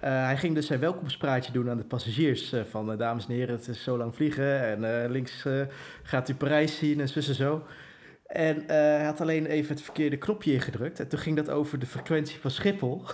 eh, 0.00 0.24
hij 0.24 0.36
ging 0.36 0.54
dus 0.54 0.66
zijn 0.66 0.80
welkomstpraatje 0.80 1.52
doen 1.52 1.70
aan 1.70 1.76
de 1.76 1.84
passagiers. 1.84 2.52
eh, 2.52 2.64
van, 2.64 2.96
dames 2.96 3.26
en 3.26 3.34
heren, 3.34 3.56
het 3.56 3.68
is 3.68 3.82
zo 3.82 3.96
lang 3.96 4.14
vliegen. 4.14 4.84
En 4.84 5.10
links 5.10 5.44
gaat 6.02 6.28
u 6.28 6.34
Parijs 6.34 6.78
zien 6.78 7.00
en 7.00 7.08
zo 7.08 7.18
en 7.18 7.34
zo. 7.34 7.66
En 8.26 8.62
hij 8.66 9.04
had 9.04 9.20
alleen 9.20 9.46
even 9.46 9.74
het 9.74 9.84
verkeerde 9.84 10.16
knopje 10.16 10.52
ingedrukt. 10.52 11.00
En 11.00 11.08
toen 11.08 11.18
ging 11.18 11.36
dat 11.36 11.50
over 11.50 11.78
de 11.78 11.86
frequentie 11.86 12.40
van 12.40 12.50
Schiphol. 12.50 13.02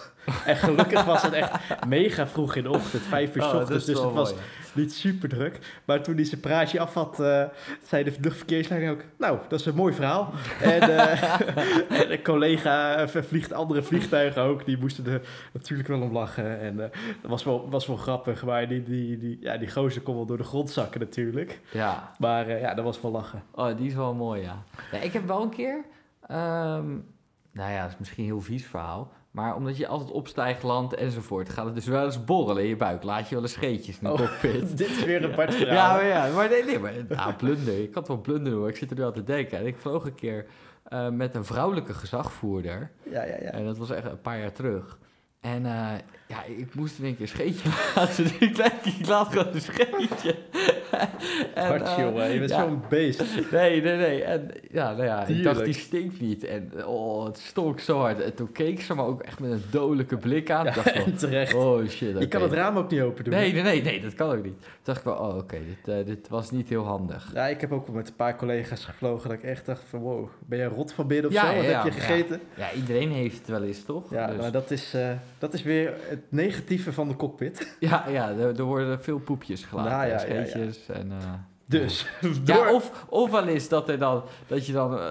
en 0.47 0.57
gelukkig 0.57 1.05
was 1.05 1.23
het 1.23 1.33
echt 1.33 1.51
mega 1.87 2.27
vroeg 2.27 2.55
in 2.55 2.63
de 2.63 2.71
ochtend, 2.71 3.03
vijf 3.03 3.37
uur 3.37 3.43
's 3.43 3.47
Oh, 3.47 3.61
ochtends. 3.61 3.85
Dus 3.85 4.01
het 4.01 4.13
was 4.13 4.35
niet 4.73 4.93
super 4.95 5.29
druk. 5.29 5.59
Maar 5.85 6.03
toen 6.03 6.15
hij 6.15 6.25
zijn 6.25 6.41
praatje 6.41 6.81
af 6.81 6.95
had, 6.95 7.21
eh, 7.21 7.45
zei 7.83 8.05
de 8.05 8.15
luchtverkeersleiding 8.21 8.93
ook... 8.93 9.01
Nou, 9.19 9.39
dat 9.49 9.61
is 9.61 9.67
een 9.67 9.75
mooi 9.75 9.95
verhaal. 9.95 10.33
en, 10.61 10.81
eh, 10.81 11.41
en 12.01 12.13
een 12.13 12.23
collega 12.23 12.97
eh, 12.97 13.23
vliegt 13.23 13.53
andere 13.53 13.83
vliegtuigen 13.83 14.43
ook. 14.43 14.65
Die 14.65 14.79
moesten 14.79 15.07
er 15.07 15.21
natuurlijk 15.53 15.89
wel 15.89 16.01
om 16.01 16.13
lachen. 16.13 16.61
En 16.61 16.81
eh, 16.85 16.91
dat 17.23 17.31
was 17.31 17.45
wel, 17.45 17.71
was 17.71 17.87
wel 17.87 17.97
grappig. 17.97 18.45
Maar 18.45 18.69
die, 18.69 18.83
die, 18.83 19.19
die, 19.19 19.39
ja, 19.41 19.57
die 19.57 19.71
gozer 19.71 20.03
kon 20.03 20.15
wel 20.15 20.27
door 20.27 20.37
de 20.37 20.45
grond 20.45 20.71
zakken 20.71 21.01
natuurlijk. 21.01 21.61
Ja, 21.73 22.13
Maar 22.19 22.59
ja, 22.59 22.75
dat 22.75 22.85
was 22.85 23.01
wel 23.01 23.11
lachen. 23.11 23.43
Oh, 23.51 23.77
die 23.77 23.87
is 23.87 23.95
wel 23.95 24.15
mooi, 24.15 24.43
ja. 24.43 24.63
ja 24.93 24.99
ik 24.99 25.13
heb 25.13 25.27
wel 25.27 25.43
een 25.43 25.49
keer... 25.49 25.85
ehm, 26.27 26.89
nou 27.53 27.73
ja, 27.73 27.83
dat 27.83 27.91
is 27.91 27.99
misschien 27.99 28.25
een 28.25 28.31
heel 28.31 28.41
vies 28.41 28.67
verhaal. 28.67 29.13
Maar 29.35 29.55
omdat 29.57 29.77
je 29.77 29.87
altijd 29.87 30.11
opstijgt, 30.11 30.63
landt 30.63 30.95
enzovoort... 30.95 31.49
gaat 31.49 31.65
het 31.65 31.75
dus 31.75 31.87
wel 31.87 32.05
eens 32.05 32.25
borrelen 32.25 32.63
in 32.63 32.69
je 32.69 32.77
buik. 32.77 33.03
Laat 33.03 33.29
je 33.29 33.35
wel 33.35 33.45
eens 33.45 33.53
scheetjes 33.53 33.99
in 33.99 34.07
de 34.07 34.13
Oh, 34.13 34.19
cockpit. 34.19 34.77
Dit 34.79 34.89
is 34.91 35.05
weer 35.05 35.25
een 35.25 35.31
apart 35.33 35.53
Ja, 35.53 35.59
verhaal. 35.59 35.95
maar 35.95 36.07
ja, 36.07 36.29
maar 36.35 36.49
nee, 36.49 36.65
nee, 36.65 36.79
maar 36.79 36.93
nou. 37.09 37.71
Ik 37.71 37.95
had 37.95 38.09
wel 38.09 38.21
blunder 38.21 38.53
hoor. 38.53 38.69
Ik 38.69 38.77
zit 38.77 38.91
er 38.91 38.97
nu 38.97 39.05
aan 39.05 39.13
te 39.13 39.25
denken. 39.25 39.59
En 39.59 39.67
ik 39.67 39.77
vloog 39.79 40.05
een 40.05 40.15
keer 40.15 40.47
eh, 40.85 41.09
met 41.09 41.35
een 41.35 41.45
vrouwelijke 41.45 41.95
gezagvoerder. 41.95 42.91
ja, 43.03 43.23
ja, 43.25 43.37
ja. 43.41 43.51
En 43.51 43.65
dat 43.65 43.79
was 43.79 43.91
echt 43.91 44.05
een 44.05 44.21
paar 44.21 44.39
jaar 44.39 44.53
terug. 44.53 44.99
En 45.41 45.67
eh, 45.67 45.93
ja, 46.27 46.45
ik 46.45 46.75
moest 46.75 46.99
in 46.99 47.05
één 47.05 47.13
keer 47.17 47.23
een 47.23 47.29
scheetje 47.29 47.69
laten. 47.97 48.23
Dus 48.25 48.39
ik, 48.39 48.57
laat- 48.59 48.87
ik 48.99 49.07
laat 49.07 49.29
gewoon 49.29 49.55
een 49.55 49.61
scheetje. 49.61 50.35
En, 51.55 51.85
eh, 51.85 51.95
jongen. 51.99 52.31
Je 52.33 52.39
bent 52.39 52.51
ja. 52.51 52.61
zo'n 52.61 52.83
beest. 52.89 53.23
Nee, 53.51 53.83
nee, 53.83 53.97
nee. 53.97 54.23
En 54.23 54.51
ja, 54.71 54.91
nou 54.93 55.05
ja, 55.05 55.25
ik 55.27 55.43
dacht, 55.43 55.65
die 55.65 55.75
stinkt 55.75 56.21
niet. 56.21 56.45
En 56.45 56.87
oh, 56.87 57.25
het 57.25 57.39
stonk 57.39 57.81
zo 57.81 57.99
hard. 57.99 58.21
En 58.21 58.35
toen 58.35 58.53
keek 58.53 58.81
ze 58.81 58.95
me 58.95 59.03
ook 59.03 59.23
echt 59.23 59.41
met 59.41 59.51
een 59.51 59.63
dodelijke 59.71 60.17
blik 60.17 60.51
aan. 60.51 60.65
Ja, 60.65 60.71
Ik 60.71 60.75
dacht 60.95 61.19
terecht. 61.19 61.55
oh 61.55 61.79
shit, 61.89 61.99
Je 62.09 62.15
oké. 62.15 62.27
kan 62.27 62.43
het 62.43 62.53
raam 62.53 62.77
ook 62.77 62.91
niet 62.91 63.01
open 63.01 63.25
doen. 63.25 63.35
Nee, 63.35 63.53
nee, 63.53 63.63
nee, 63.63 63.83
nee, 63.83 64.01
dat 64.01 64.15
kan 64.15 64.31
ook 64.37 64.45
niet. 64.45 64.61
Toen 64.61 64.69
dacht 64.83 64.99
ik 64.99 65.05
wel, 65.05 65.15
oh 65.17 65.37
oké, 65.37 65.57
dit, 65.67 65.95
eh, 65.95 66.07
dit 66.07 66.29
was 66.29 66.51
niet 66.51 66.69
heel 66.69 66.85
handig. 66.85 67.31
Ja, 67.35 67.47
ik 67.47 67.61
heb 67.61 67.73
ook 67.73 67.89
met 67.89 68.09
een 68.09 68.15
paar 68.15 68.37
collega's 68.37 68.85
gevlogen 68.85 69.29
dat 69.29 69.39
ik 69.39 69.45
echt 69.45 69.67
dacht 69.67 69.83
van 69.89 70.01
wow, 70.01 70.29
ben 70.47 70.59
je 70.59 70.65
rot 70.65 70.93
van 70.93 71.07
binnen 71.07 71.27
of 71.31 71.37
Ja, 71.37 71.51
zo? 71.51 71.57
Wat 71.57 71.65
heb 71.67 71.85
je 71.85 71.91
gegeten? 71.91 72.41
Ja, 72.57 72.73
iedereen 72.73 73.11
heeft 73.11 73.39
het 73.39 73.49
wel 73.49 73.63
eens, 73.63 73.85
toch? 73.85 74.11
Ja, 74.11 74.27
Dus- 74.27 74.37
maar 74.41 74.53
dat 74.53 74.71
is, 74.71 74.95
eh, 74.95 75.11
dat 75.39 75.55
is 75.55 75.63
weer 75.63 75.93
het 76.15 76.33
negatieve 76.33 76.93
van 76.93 77.09
de 77.09 77.17
cockpit. 77.17 77.77
ja, 77.81 78.05
ja 78.09 78.31
er, 78.31 78.57
er 78.59 78.63
worden 78.63 79.01
veel 79.03 79.19
poepjes 79.19 79.65
gelaten, 79.65 79.93
Nou, 79.93 80.07
ja, 80.09 80.19
en 80.25 80.35
ja, 80.35 80.41
ja. 80.41 80.47
scheetjes 80.47 80.89
en... 80.89 81.13
eh, 81.13 81.33
Dus, 81.67 82.07
Ja, 82.45 82.55
door. 82.55 82.67
of, 82.69 83.05
of 83.09 83.31
wel 83.31 83.47
eens 83.47 83.69
dat, 83.69 83.89
er 83.89 83.99
dan, 83.99 84.23
dat 84.47 84.67
je 84.67 84.73
dan 84.73 84.99
eh, 84.99 85.11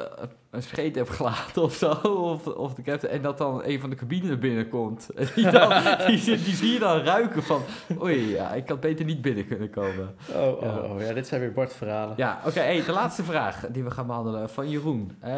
een 0.49 0.63
scheet 0.63 0.95
hebt 0.95 1.09
gelaten 1.09 1.61
of 1.61 1.73
zo, 1.73 1.89
of, 2.33 2.47
of 2.47 2.73
de 2.73 2.81
captain, 2.81 3.13
en 3.13 3.21
dat 3.21 3.37
dan 3.37 3.61
een 3.63 3.79
van 3.79 3.89
de 3.89 3.95
cabine 3.95 4.37
binnenkomt. 4.37 5.09
En 5.15 5.27
die, 5.35 5.49
dan, 5.49 5.73
die, 6.07 6.17
zie- 6.17 6.43
die 6.43 6.55
zie 6.55 6.73
je 6.73 6.79
dan 6.79 6.99
ruiken 6.99 7.43
van, 7.43 7.61
oei, 8.01 8.29
ja, 8.29 8.51
ik 8.53 8.69
had 8.69 8.79
beter 8.79 9.05
niet 9.05 9.21
binnen 9.21 9.47
kunnen 9.47 9.69
komen. 9.69 10.15
Oh, 10.35 10.47
oh, 10.47 10.61
Ja. 10.61 10.77
oh, 10.79 11.01
ja, 11.01 11.13
dit 11.13 11.27
zijn 11.27 11.41
weer 11.41 11.51
Bart-verhalen. 11.53 12.13
Ja, 12.17 12.39
oké, 12.45 12.59
hey, 12.59 12.83
de 12.85 12.91
laatste 12.91 13.23
vraag 13.23 13.65
die 13.71 13.83
we 13.83 13.91
gaan 13.91 14.07
behandelen 14.07 14.49
van 14.49 14.69
Jeroen. 14.69 15.11
Eh, 15.19 15.33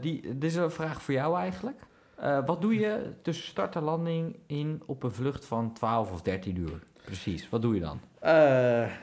die, 0.00 0.20
dit 0.38 0.44
is 0.50 0.54
een 0.56 0.70
vraag 0.70 1.02
voor 1.02 1.14
jou 1.14 1.38
eigenlijk. 1.38 1.80
Eh, 2.20 2.38
wat 2.46 2.60
doe 2.60 2.78
je 2.78 3.12
tussen 3.22 3.46
start 3.46 3.76
en 3.76 3.82
landing 3.82 4.36
in 4.46 4.82
op 4.86 5.02
een 5.02 5.12
vlucht 5.12 5.44
van 5.44 5.72
12 5.72 6.12
of 6.12 6.22
13 6.22 6.56
uur? 6.56 6.82
Precies, 7.04 7.48
wat 7.48 7.62
doe 7.62 7.74
je 7.74 7.80
dan? 7.80 8.00
Eh, 8.20 8.32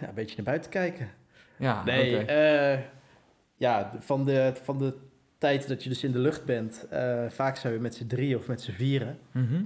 ja, 0.01 0.07
een 0.07 0.13
beetje 0.13 0.35
naar 0.35 0.45
buiten 0.45 0.71
kijken. 0.71 1.09
Ja, 1.57 1.83
Nee, 1.83 2.25
eh, 2.25 2.79
ja, 3.55 3.91
van 3.99 4.25
de, 4.25 4.53
van 4.63 4.77
de 4.77 4.93
tijd 5.37 5.67
dat 5.67 5.83
je 5.83 5.89
dus 5.89 6.03
in 6.03 6.11
de 6.11 6.19
lucht 6.19 6.45
bent, 6.45 6.87
vaak 7.27 7.57
zijn 7.57 7.73
we 7.73 7.79
met 7.79 7.95
z'n 7.95 8.07
drieën 8.07 8.37
of 8.37 8.47
met 8.47 8.61
z'n 8.61 8.71
vieren. 8.71 9.17
Mhm. 9.31 9.63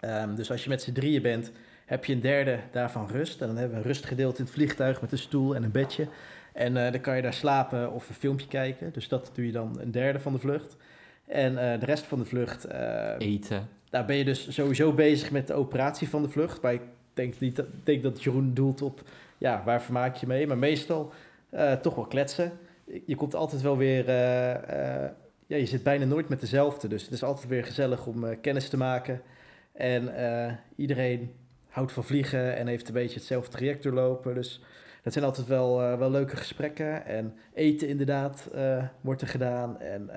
Ehm, 0.00 0.34
dus 0.34 0.50
als 0.50 0.62
je 0.62 0.68
met 0.68 0.82
z'n 0.82 0.92
drieën 0.92 1.22
bent, 1.22 1.52
heb 1.86 2.04
je 2.04 2.12
een 2.12 2.20
derde 2.20 2.58
daarvan 2.72 3.08
rust. 3.08 3.40
En 3.40 3.46
dan 3.46 3.56
hebben 3.56 3.76
we 3.76 3.82
een 3.82 3.88
rustgedeelte 3.88 4.38
in 4.38 4.44
het 4.44 4.52
vliegtuig 4.52 5.00
met 5.00 5.12
een 5.12 5.18
stoel 5.18 5.54
en 5.54 5.62
een 5.62 5.70
bedje. 5.70 6.08
En 6.52 6.74
dan 6.74 7.00
kan 7.00 7.16
je 7.16 7.22
daar 7.22 7.34
slapen 7.34 7.92
of 7.92 8.08
een 8.08 8.14
filmpje 8.14 8.46
kijken. 8.46 8.92
Dus 8.92 9.08
dat 9.08 9.30
doe 9.34 9.46
je 9.46 9.52
dan 9.52 9.80
een 9.80 9.90
derde 9.90 10.20
van 10.20 10.32
de 10.32 10.38
vlucht. 10.38 10.76
En 11.30 11.58
eh, 11.72 11.80
de 11.80 11.86
rest 11.86 12.04
van 12.04 12.18
de 12.18 12.24
vlucht, 12.24 12.64
eh, 12.64 13.14
Eten. 13.18 13.68
daar 13.90 14.04
ben 14.04 14.16
je 14.16 14.24
dus 14.24 14.54
sowieso 14.54 14.92
bezig 14.92 15.30
met 15.30 15.46
de 15.46 15.52
operatie 15.54 16.08
van 16.08 16.22
de 16.22 16.28
vlucht. 16.28 16.60
Maar 16.62 16.72
ik 16.72 16.80
denk, 17.14 17.38
niet, 17.38 17.56
dat- 17.56 17.66
ik 17.66 17.84
denk 17.86 18.02
dat 18.02 18.22
Jeroen 18.22 18.54
doelt 18.54 18.82
op, 18.82 19.00
ja, 19.38 19.62
waar 19.64 19.82
vermaak 19.82 20.16
je 20.16 20.26
mee? 20.26 20.46
Maar 20.46 20.58
meestal 20.58 21.12
eh, 21.50 21.72
toch 21.72 21.94
wel 21.94 22.04
kletsen. 22.06 22.52
Je 23.06 23.14
komt 23.14 23.34
altijd 23.34 23.62
wel 23.62 23.76
weer, 23.76 24.06
ja, 25.46 25.56
je 25.56 25.66
zit 25.66 25.82
bijna 25.82 26.04
nooit 26.04 26.28
met 26.28 26.40
dezelfde. 26.40 26.88
Dus 26.88 27.02
het 27.02 27.12
is 27.12 27.22
altijd 27.22 27.48
weer 27.48 27.64
gezellig 27.64 28.06
om 28.06 28.40
kennis 28.40 28.68
te 28.68 28.76
maken. 28.76 29.22
En 29.72 30.08
iedereen 30.76 31.32
houdt 31.68 31.92
van 31.92 32.04
vliegen 32.04 32.56
en 32.56 32.66
heeft 32.66 32.88
een 32.88 32.94
beetje 32.94 33.18
hetzelfde 33.18 33.50
traject 33.50 33.82
doorlopen. 33.82 34.34
Dus 34.34 34.62
dat 35.02 35.12
zijn 35.12 35.24
altijd 35.24 35.46
wel, 35.46 35.76
wel 35.98 36.10
leuke 36.10 36.36
gesprekken. 36.36 37.06
En 37.06 37.34
eten 37.54 37.88
inderdaad 37.88 38.48
wordt 39.00 39.20
er 39.22 39.28
gedaan. 39.28 39.80
En 39.80 40.10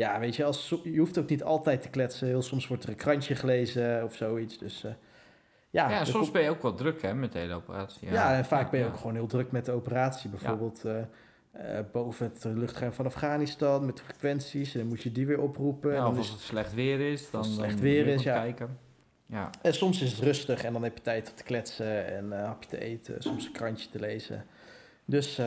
ja, 0.00 0.18
weet 0.18 0.36
je, 0.36 0.44
als, 0.44 0.74
je 0.82 0.98
hoeft 0.98 1.18
ook 1.18 1.28
niet 1.28 1.42
altijd 1.42 1.82
te 1.82 1.88
kletsen. 1.88 2.26
Heel 2.26 2.42
soms 2.42 2.66
wordt 2.66 2.82
er 2.82 2.88
een 2.88 2.94
krantje 2.96 3.34
gelezen 3.34 4.04
of 4.04 4.14
zoiets. 4.14 4.58
Dus 4.58 4.84
eh, 4.84 4.90
ja, 5.70 5.90
Ja, 5.90 6.04
soms 6.04 6.30
ben 6.30 6.42
je 6.42 6.50
ook 6.50 6.62
wel 6.62 6.74
druk 6.74 7.02
hè, 7.02 7.14
met 7.14 7.32
de 7.32 7.38
hele 7.38 7.54
operatie. 7.54 8.10
ja, 8.10 8.36
en 8.36 8.44
vaak 8.44 8.70
ben 8.70 8.80
je 8.80 8.86
ja. 8.86 8.92
ook 8.92 8.98
gewoon 8.98 9.14
heel 9.14 9.26
druk 9.26 9.50
met 9.50 9.64
de 9.64 9.72
operatie. 9.72 10.30
Bijvoorbeeld 10.30 10.84
eh, 10.84 10.98
eh, 11.52 11.84
boven 11.92 12.32
het 12.32 12.44
luchtruim 12.44 12.92
van 12.92 13.06
Afghanistan 13.06 13.86
met 13.86 14.00
frequenties. 14.00 14.74
En 14.74 14.80
dan 14.80 14.88
moet 14.88 15.02
je 15.02 15.12
die 15.12 15.26
weer 15.26 15.40
oproepen. 15.40 15.90
en, 15.90 16.00
dan 16.00 16.10
of 16.10 16.16
als 16.16 16.30
het 16.30 16.40
slecht 16.40 16.74
weer 16.74 17.12
is, 17.12 17.30
dan, 17.30 17.44
slecht 17.44 17.80
weer 17.80 18.06
is, 18.06 18.22
kijken. 18.22 18.78
Ja, 19.26 19.50
en 19.62 19.74
soms 19.74 20.02
is 20.02 20.12
het 20.12 20.20
rustig 20.20 20.64
en 20.64 20.72
dan 20.72 20.82
heb 20.82 20.96
je 20.96 21.02
tijd 21.02 21.30
om 21.30 21.36
te 21.36 21.42
kletsen 21.42 22.06
en 22.06 22.30
een 22.30 22.44
hapje 22.44 22.68
te 22.68 22.80
eten. 22.80 23.22
Soms 23.22 23.46
een 23.46 23.52
krantje 23.52 23.90
te 23.90 23.98
lezen. 23.98 24.46
Dus 25.04 25.40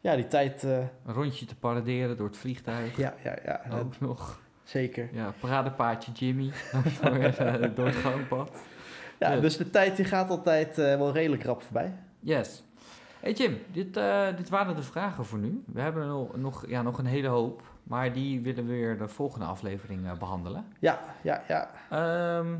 ja, 0.00 0.16
die 0.16 0.26
tijd, 0.26 0.64
eh, 0.64 0.78
een 0.78 1.14
rondje 1.14 1.46
te 1.46 1.56
paraderen 1.56 2.16
door 2.16 2.26
het 2.26 2.36
vliegtuig. 2.36 2.96
ja, 2.96 3.14
ja, 3.24 3.38
ja 3.44 3.62
Ook 3.72 4.00
nog. 4.00 4.40
zeker. 4.64 5.08
Ja, 5.12 5.32
paradepaardje 5.40 6.12
Jimmy. 6.12 6.50
Eh, 7.02 7.54
door 7.74 7.86
het 7.86 7.96
gangpad. 7.96 8.62
Ja, 9.18 9.36
dus 9.40 9.56
de 9.56 9.70
tijd 9.70 9.96
die 9.96 10.04
gaat 10.04 10.30
altijd 10.30 10.78
eh, 10.78 10.96
wel 10.96 11.12
redelijk 11.12 11.44
rap 11.44 11.62
voorbij. 11.62 11.94
Yes. 12.20 12.62
Hey 13.20 13.32
Jim, 13.32 13.58
dit, 13.72 13.94
dit 14.36 14.48
waren 14.48 14.76
de 14.76 14.82
vragen 14.82 15.24
voor 15.24 15.38
nu. 15.38 15.62
We 15.66 15.80
hebben 15.80 16.06
nog, 16.06 16.36
nog, 16.36 16.64
ja, 16.68 16.82
nog 16.82 16.98
een 16.98 17.06
hele 17.06 17.28
hoop. 17.28 17.62
Maar 17.88 18.12
die 18.12 18.40
willen 18.40 18.66
we 18.66 18.72
weer 18.72 18.98
de 18.98 19.08
volgende 19.08 19.46
aflevering 19.46 20.06
eh, 20.06 20.12
behandelen. 20.12 20.64
Ja, 20.78 20.98
ja, 21.22 21.42
ja. 21.48 21.70
Ehm, 21.90 22.54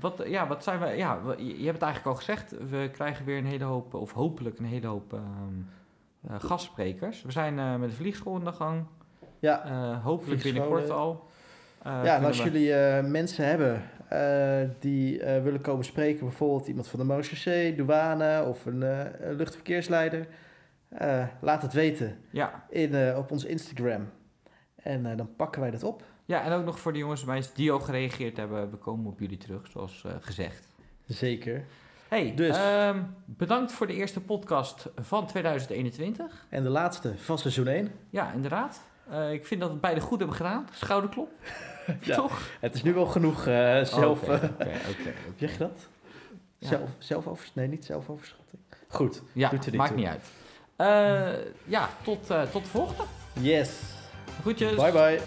wat, 0.00 0.22
ja, 0.26 0.46
wat 0.46 0.62
zijn 0.62 0.80
we... 0.80 0.86
Ja, 0.86 1.20
je 1.36 1.64
hebt 1.64 1.72
het 1.72 1.82
eigenlijk 1.82 2.06
al 2.06 2.14
gezegd. 2.14 2.54
We 2.70 2.90
krijgen 2.92 3.24
weer 3.24 3.38
een 3.38 3.46
hele 3.46 3.64
hoop, 3.64 3.94
of 3.94 4.12
hopelijk 4.12 4.58
een 4.58 4.64
hele 4.64 4.86
hoop 4.86 5.12
ehm, 5.12 5.22
eh, 5.22 5.24
gastsprekers. 6.30 7.22
We 7.22 7.32
zijn 7.32 7.58
eh, 7.58 7.76
met 7.76 7.90
de 7.90 7.96
vliegschool 7.96 8.36
in 8.38 8.44
de 8.44 8.52
gang. 8.52 8.84
Ja, 9.38 9.64
Eh, 9.64 10.04
hopelijk 10.04 10.42
binnenkort 10.42 10.90
al. 10.90 11.26
Eh, 11.82 12.00
ja 12.04 12.16
en 12.16 12.24
als 12.24 12.38
we- 12.38 12.44
jullie 12.44 12.74
eh, 12.74 13.04
mensen 13.04 13.44
hebben 13.46 13.82
eh, 14.08 14.68
die 14.80 15.20
eh, 15.22 15.42
willen 15.42 15.60
komen 15.60 15.84
spreken, 15.84 16.26
bijvoorbeeld 16.26 16.68
iemand 16.68 16.88
van 16.88 16.98
de 16.98 17.04
marechaussee, 17.06 17.74
douane 17.74 18.44
of 18.48 18.66
een 18.66 18.82
eh, 18.82 19.04
luchtverkeersleider, 19.36 20.26
eh, 20.88 21.24
laat 21.40 21.62
het 21.62 21.72
weten 21.72 22.18
Ja. 22.30 22.64
in, 22.70 22.94
eh, 22.94 23.18
op 23.18 23.30
ons 23.30 23.44
Instagram. 23.44 24.08
En 24.76 25.06
eh, 25.06 25.16
dan 25.16 25.36
pakken 25.36 25.60
wij 25.60 25.70
dat 25.70 25.82
op. 25.82 26.02
ja, 26.24 26.44
en 26.44 26.52
ook 26.52 26.64
nog 26.64 26.78
voor 26.80 26.92
de 26.92 26.98
jongens 26.98 27.20
en 27.20 27.26
meisjes 27.26 27.54
die 27.54 27.72
al 27.72 27.80
gereageerd 27.80 28.36
hebben. 28.36 28.70
We 28.70 28.76
komen 28.76 29.06
op 29.12 29.20
jullie 29.20 29.36
terug, 29.38 29.66
zoals 29.66 30.04
eh, 30.06 30.12
gezegd. 30.20 30.68
Zeker. 31.06 31.64
Hey, 32.08 32.32
Dus. 32.34 32.56
ehm, 32.56 33.02
bedankt 33.24 33.72
voor 33.72 33.86
de 33.86 33.92
eerste 33.94 34.20
podcast 34.20 34.88
van 35.00 35.26
2021. 35.26 36.46
En 36.48 36.62
de 36.62 36.68
laatste 36.68 37.12
van 37.16 37.38
seizoen 37.38 37.66
1. 37.66 37.92
Ja, 38.10 38.32
inderdaad. 38.32 38.80
Eh, 39.10 39.32
ik 39.32 39.46
vind 39.46 39.60
dat 39.60 39.68
we 39.68 39.74
het 39.74 39.82
beide 39.84 40.00
goed 40.00 40.18
hebben 40.18 40.36
gedaan. 40.36 40.68
Schouderklop. 40.72 41.28
Ja. 42.00 42.14
Toch? 42.14 42.40
Het 42.60 42.74
is 42.74 42.82
nu 42.82 42.94
wel 42.94 43.06
genoeg 43.06 43.46
eh, 43.46 43.82
zelf... 43.84 44.22
Oké, 44.22 44.32
eh, 44.32 44.44
oké, 44.48 44.70
oké, 44.90 45.12
zeg 45.36 45.52
je 45.52 45.58
dat? 45.58 45.88
Ja. 46.58 46.68
Zelf, 46.68 46.90
zelfover, 46.98 47.48
nee, 47.52 47.68
niet 47.68 47.84
zelfoverschatting. 47.84 48.60
Goed, 48.88 49.22
Ja, 49.32 49.48
doet 49.48 49.64
er 49.64 49.70
niet 49.70 49.80
maakt 49.80 49.90
toe. 49.92 50.00
niet 50.00 50.08
uit. 50.08 50.24
Ja, 51.64 51.88
tot, 52.02 52.26
tot 52.26 52.62
de 52.64 52.70
volgende. 52.70 53.02
yes. 53.32 53.80
Groetjes. 54.40 54.74
Bye 54.74 54.92
bye. 54.92 55.20